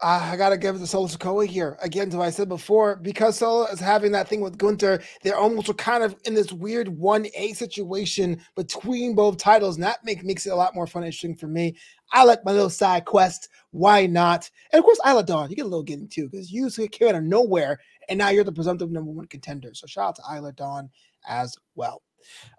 Ah, 0.00 0.30
I 0.30 0.36
gotta 0.36 0.56
give 0.56 0.76
it 0.76 0.78
to 0.78 0.86
Solo 0.86 1.08
Sikoa 1.08 1.44
here. 1.44 1.76
Again, 1.82 2.08
to 2.10 2.18
what 2.18 2.28
I 2.28 2.30
said 2.30 2.48
before, 2.48 2.94
because 2.94 3.36
Solo 3.36 3.66
is 3.66 3.80
having 3.80 4.12
that 4.12 4.28
thing 4.28 4.40
with 4.40 4.56
Gunther, 4.56 5.02
they're 5.24 5.36
almost 5.36 5.76
kind 5.76 6.04
of 6.04 6.14
in 6.24 6.34
this 6.34 6.52
weird 6.52 6.86
1A 6.86 7.56
situation 7.56 8.40
between 8.54 9.16
both 9.16 9.38
titles, 9.38 9.74
and 9.74 9.82
that 9.82 10.04
make, 10.04 10.22
makes 10.22 10.46
it 10.46 10.50
a 10.50 10.56
lot 10.56 10.72
more 10.72 10.86
fun 10.86 11.02
and 11.02 11.08
interesting 11.08 11.34
for 11.34 11.48
me. 11.48 11.76
I 12.12 12.22
like 12.22 12.44
my 12.44 12.52
little 12.52 12.70
side 12.70 13.06
quest. 13.06 13.48
Why 13.72 14.06
not? 14.06 14.48
And 14.72 14.78
of 14.78 14.84
course, 14.84 15.00
Isla 15.04 15.24
Dawn, 15.24 15.50
you 15.50 15.56
get 15.56 15.66
a 15.66 15.68
little 15.68 15.82
getting 15.82 16.06
too, 16.06 16.28
because 16.28 16.52
you 16.52 16.70
came 16.70 17.08
out 17.08 17.16
of 17.16 17.24
nowhere, 17.24 17.80
and 18.08 18.18
now 18.18 18.28
you're 18.28 18.44
the 18.44 18.52
presumptive 18.52 18.92
number 18.92 19.10
one 19.10 19.26
contender. 19.26 19.74
So 19.74 19.88
shout 19.88 20.10
out 20.10 20.16
to 20.16 20.36
Isla 20.36 20.52
Dawn 20.52 20.90
as 21.26 21.56
well. 21.74 22.02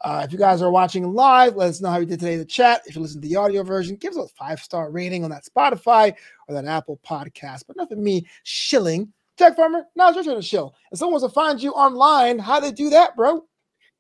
Uh, 0.01 0.24
if 0.26 0.32
you 0.32 0.38
guys 0.38 0.62
are 0.62 0.72
watching 0.72 1.14
live, 1.14 1.55
let 1.55 1.70
us 1.70 1.82
know 1.82 1.89
how 1.89 1.99
you 1.99 2.05
did 2.05 2.20
today 2.20 2.34
in 2.34 2.39
the 2.39 2.45
chat. 2.45 2.82
If 2.86 2.95
you 2.95 3.01
listen 3.01 3.22
to 3.22 3.28
the 3.28 3.36
audio 3.36 3.64
version, 3.64 3.95
give 3.95 4.14
us 4.14 4.32
a 4.32 4.36
five 4.36 4.60
star 4.60 4.91
rating 4.91 5.24
on 5.24 5.30
that 5.32 5.45
Spotify 5.45 6.16
or 6.47 6.55
that 6.55 6.66
Apple 6.66 6.99
podcast. 7.07 7.64
But 7.68 7.78
nothing 7.78 8.03
me 8.03 8.26
shilling. 8.43 9.14
Jack 9.38 9.55
Farmer, 9.55 9.86
now 9.95 10.10
it's 10.10 10.16
your 10.16 10.26
turn 10.26 10.36
to 10.36 10.41
shill. 10.41 10.76
If 10.91 10.99
someone 10.99 11.22
wants 11.22 11.34
to 11.34 11.34
find 11.34 11.62
you 11.62 11.72
online, 11.72 12.39
how 12.39 12.60
they 12.60 12.72
do 12.72 12.89
that, 12.89 13.16
bro? 13.16 13.45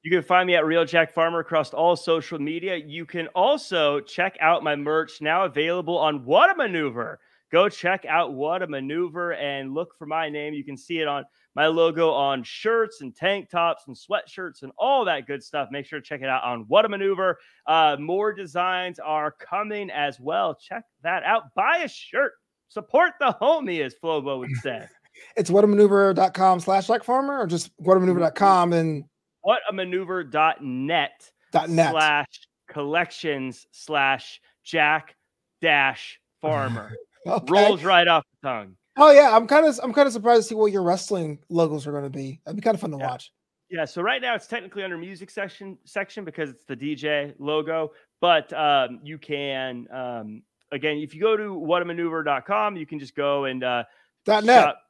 You 0.01 0.11
can 0.11 0.23
find 0.23 0.47
me 0.47 0.55
at 0.55 0.65
Real 0.65 0.85
Jack 0.85 1.13
Farmer 1.13 1.39
across 1.39 1.73
all 1.73 1.95
social 1.95 2.39
media. 2.39 2.75
You 2.75 3.05
can 3.05 3.27
also 3.27 3.99
check 3.99 4.37
out 4.39 4.63
my 4.63 4.75
merch 4.75 5.21
now 5.21 5.43
available 5.45 5.97
on 5.97 6.25
What 6.25 6.49
a 6.49 6.55
Maneuver. 6.55 7.19
Go 7.51 7.67
check 7.67 8.05
out 8.05 8.33
What 8.33 8.61
a 8.61 8.67
Maneuver 8.67 9.33
and 9.33 9.73
look 9.73 9.97
for 9.97 10.05
my 10.05 10.29
name. 10.29 10.53
You 10.53 10.63
can 10.63 10.77
see 10.77 10.99
it 10.99 11.07
on 11.07 11.25
my 11.55 11.67
logo 11.67 12.11
on 12.11 12.43
shirts 12.43 13.01
and 13.01 13.15
tank 13.15 13.49
tops 13.49 13.83
and 13.87 13.95
sweatshirts 13.95 14.63
and 14.63 14.71
all 14.77 15.05
that 15.05 15.27
good 15.27 15.43
stuff. 15.43 15.69
Make 15.71 15.85
sure 15.85 15.99
to 15.99 16.05
check 16.05 16.21
it 16.21 16.29
out 16.29 16.43
on 16.43 16.65
What 16.67 16.85
a 16.85 16.89
Maneuver. 16.89 17.39
Uh, 17.65 17.97
more 17.99 18.33
designs 18.33 18.99
are 18.99 19.31
coming 19.31 19.89
as 19.89 20.19
well. 20.19 20.55
Check 20.55 20.83
that 21.03 21.23
out. 21.23 21.53
Buy 21.55 21.79
a 21.83 21.87
shirt. 21.87 22.33
Support 22.69 23.13
the 23.19 23.35
homie, 23.41 23.83
as 23.83 23.95
Flobo 23.95 24.39
would 24.39 24.55
say. 24.61 24.85
it's 25.35 25.49
whatamaneuver.com 25.49 26.59
slash 26.59 26.89
like 26.89 27.03
farmer 27.03 27.39
or 27.39 27.47
just 27.47 27.75
whatamaneuver.com 27.81 28.73
and 28.73 29.03
whatamaneuver.net 29.45 31.11
net 31.53 31.91
slash 31.91 32.27
collections 32.69 33.65
slash 33.71 34.39
jack 34.63 35.15
dash 35.61 36.19
farmer. 36.41 36.95
okay. 37.27 37.51
Rolls 37.51 37.83
right 37.83 38.07
off 38.07 38.23
the 38.41 38.47
tongue. 38.47 38.75
Oh 38.99 39.11
yeah, 39.11 39.35
I'm 39.35 39.47
kind 39.47 39.65
of 39.65 39.79
I'm 39.81 39.93
kind 39.93 40.07
of 40.07 40.13
surprised 40.13 40.43
to 40.43 40.47
see 40.49 40.55
what 40.55 40.71
your 40.71 40.83
wrestling 40.83 41.39
logos 41.49 41.87
are 41.87 41.91
going 41.91 42.03
to 42.03 42.09
be. 42.09 42.41
That'd 42.45 42.57
be 42.57 42.61
kind 42.61 42.75
of 42.75 42.81
fun 42.81 42.91
to 42.91 42.97
yeah. 42.97 43.07
watch. 43.07 43.31
Yeah, 43.71 43.85
so 43.85 44.01
right 44.01 44.21
now 44.21 44.35
it's 44.35 44.47
technically 44.47 44.83
under 44.83 44.97
music 44.97 45.29
section 45.29 45.77
section 45.85 46.25
because 46.25 46.49
it's 46.49 46.65
the 46.65 46.75
DJ 46.75 47.33
logo, 47.39 47.91
but 48.19 48.51
um, 48.53 48.99
you 49.03 49.17
can 49.17 49.87
um, 49.91 50.41
again 50.71 50.97
if 50.97 51.15
you 51.15 51.21
go 51.21 51.37
to 51.37 51.43
whatamaneuver.com, 51.43 52.75
you 52.75 52.85
can 52.85 52.99
just 52.99 53.15
go 53.15 53.45
and 53.45 53.63
uh, 53.63 53.83
dot 54.25 54.43
net. 54.43 54.63
Shop, 54.63 54.81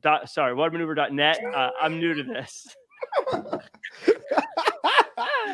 dot 0.00 0.30
sorry, 0.30 0.54
whatamaneuver.net. 0.54 1.40
Uh, 1.54 1.70
I'm 1.80 1.98
new 1.98 2.14
to 2.14 2.22
this. 2.22 2.74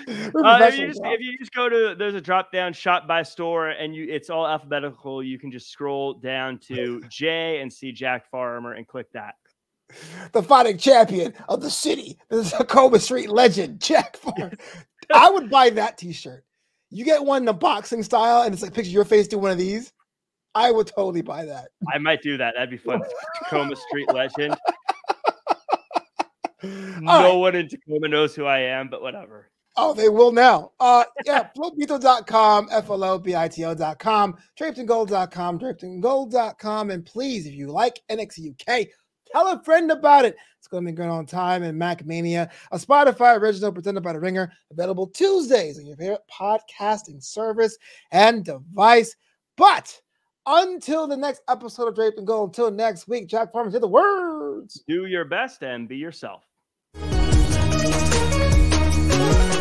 uh, 0.45 0.59
if, 0.63 0.79
you 0.79 0.87
just, 0.87 1.01
if, 1.05 1.21
you 1.21 1.37
just, 1.39 1.53
go 1.53 1.69
to 1.69 1.95
there's 1.99 2.15
a 2.15 2.21
drop 2.21 2.51
down 2.51 2.73
shop 2.73 3.07
by 3.07 3.23
store 3.23 3.69
and 3.69 3.95
you 3.95 4.07
it's 4.09 4.31
all 4.31 4.47
alphabetical 4.47 5.23
you 5.23 5.39
can 5.39 5.51
just 5.51 5.71
scroll 5.71 6.15
down 6.15 6.59
to 6.59 7.03
j 7.11 7.61
and 7.61 7.71
see 7.71 7.93
jack 7.93 8.31
farmer 8.31 8.73
and 8.73 8.87
click 8.87 9.11
that. 9.13 9.35
The 10.33 10.43
fighting 10.43 10.79
champion 10.79 11.35
of 11.49 11.61
the 11.61 11.71
city 11.71 12.19
the 12.31 12.43
Tacoma 12.43 12.99
street 13.01 13.29
legend 13.29 13.81
jack 13.81 14.17
farmer 14.19 14.53
i 15.13 15.31
would 15.31 15.51
buy 15.51 15.71
that 15.71 15.99
t-shirt. 15.99 16.45
You 16.91 17.05
get 17.05 17.23
one 17.23 17.43
in 17.43 17.45
the 17.45 17.53
boxing 17.53 18.03
style 18.03 18.43
and 18.43 18.55
it's 18.55 18.63
like 18.63 18.73
picture 18.73 18.91
your 18.91 19.05
face 19.05 19.29
doing 19.29 19.43
one 19.43 19.53
of 19.53 19.59
these 19.59 19.93
i 20.55 20.71
would 20.71 20.87
totally 20.87 21.23
buy 21.23 21.45
that. 21.45 21.69
I 21.93 21.99
might 21.99 22.23
do 22.23 22.39
that 22.39 22.55
that'd 22.55 22.71
be 22.71 22.79
fun. 22.79 23.03
Tacoma 23.43 23.77
street 23.77 24.11
legend. 24.13 24.57
No 26.63 27.07
right. 27.07 27.33
one 27.35 27.55
in 27.55 27.69
Tacoma 27.69 28.09
knows 28.09 28.35
who 28.35 28.45
I 28.45 28.61
am, 28.61 28.89
but 28.89 29.01
whatever. 29.01 29.49
Oh, 29.81 29.95
they 29.95 30.09
will 30.09 30.33
now. 30.33 30.73
Uh, 30.81 31.05
yeah, 31.25 31.51
flobito.com, 31.57 32.69
F-L-O-B-I-T-O.com, 32.73 34.37
drapedingold.com, 34.59 35.59
drapedingold.com. 35.61 36.91
And 36.91 37.07
please, 37.07 37.47
if 37.47 37.55
you 37.55 37.69
like 37.69 38.01
NXT 38.11 38.51
UK, 38.61 38.89
tell 39.31 39.47
a 39.47 39.63
friend 39.63 39.93
about 39.93 40.25
it. 40.25 40.37
It's 40.59 40.67
going 40.67 40.85
to 40.85 40.91
be 40.91 40.97
going 40.97 41.11
on 41.11 41.27
time 41.27 41.63
in 41.63 41.79
Mac 41.79 42.05
Mania, 42.05 42.51
a 42.73 42.77
Spotify 42.77 43.39
original 43.39 43.71
presented 43.71 44.01
by 44.01 44.13
The 44.15 44.19
Ringer, 44.19 44.53
available 44.73 45.07
Tuesdays 45.07 45.79
on 45.79 45.87
your 45.87 45.97
favorite 45.97 46.23
podcasting 46.29 47.23
service 47.23 47.79
and 48.11 48.45
device. 48.45 49.15
But 49.57 49.97
until 50.45 51.07
the 51.07 51.17
next 51.17 51.43
episode 51.49 51.87
of 51.87 51.95
Draped 51.95 52.19
in 52.19 52.25
Gold, 52.25 52.49
until 52.49 52.73
next 52.73 53.07
week, 53.07 53.29
Jack 53.29 53.53
Farmer, 53.53 53.71
say 53.71 53.79
the 53.79 53.87
words. 53.87 54.83
Do 54.89 55.07
your 55.07 55.25
best 55.25 55.63
and 55.63 55.89
be 55.89 55.97
yourself. 55.97 56.48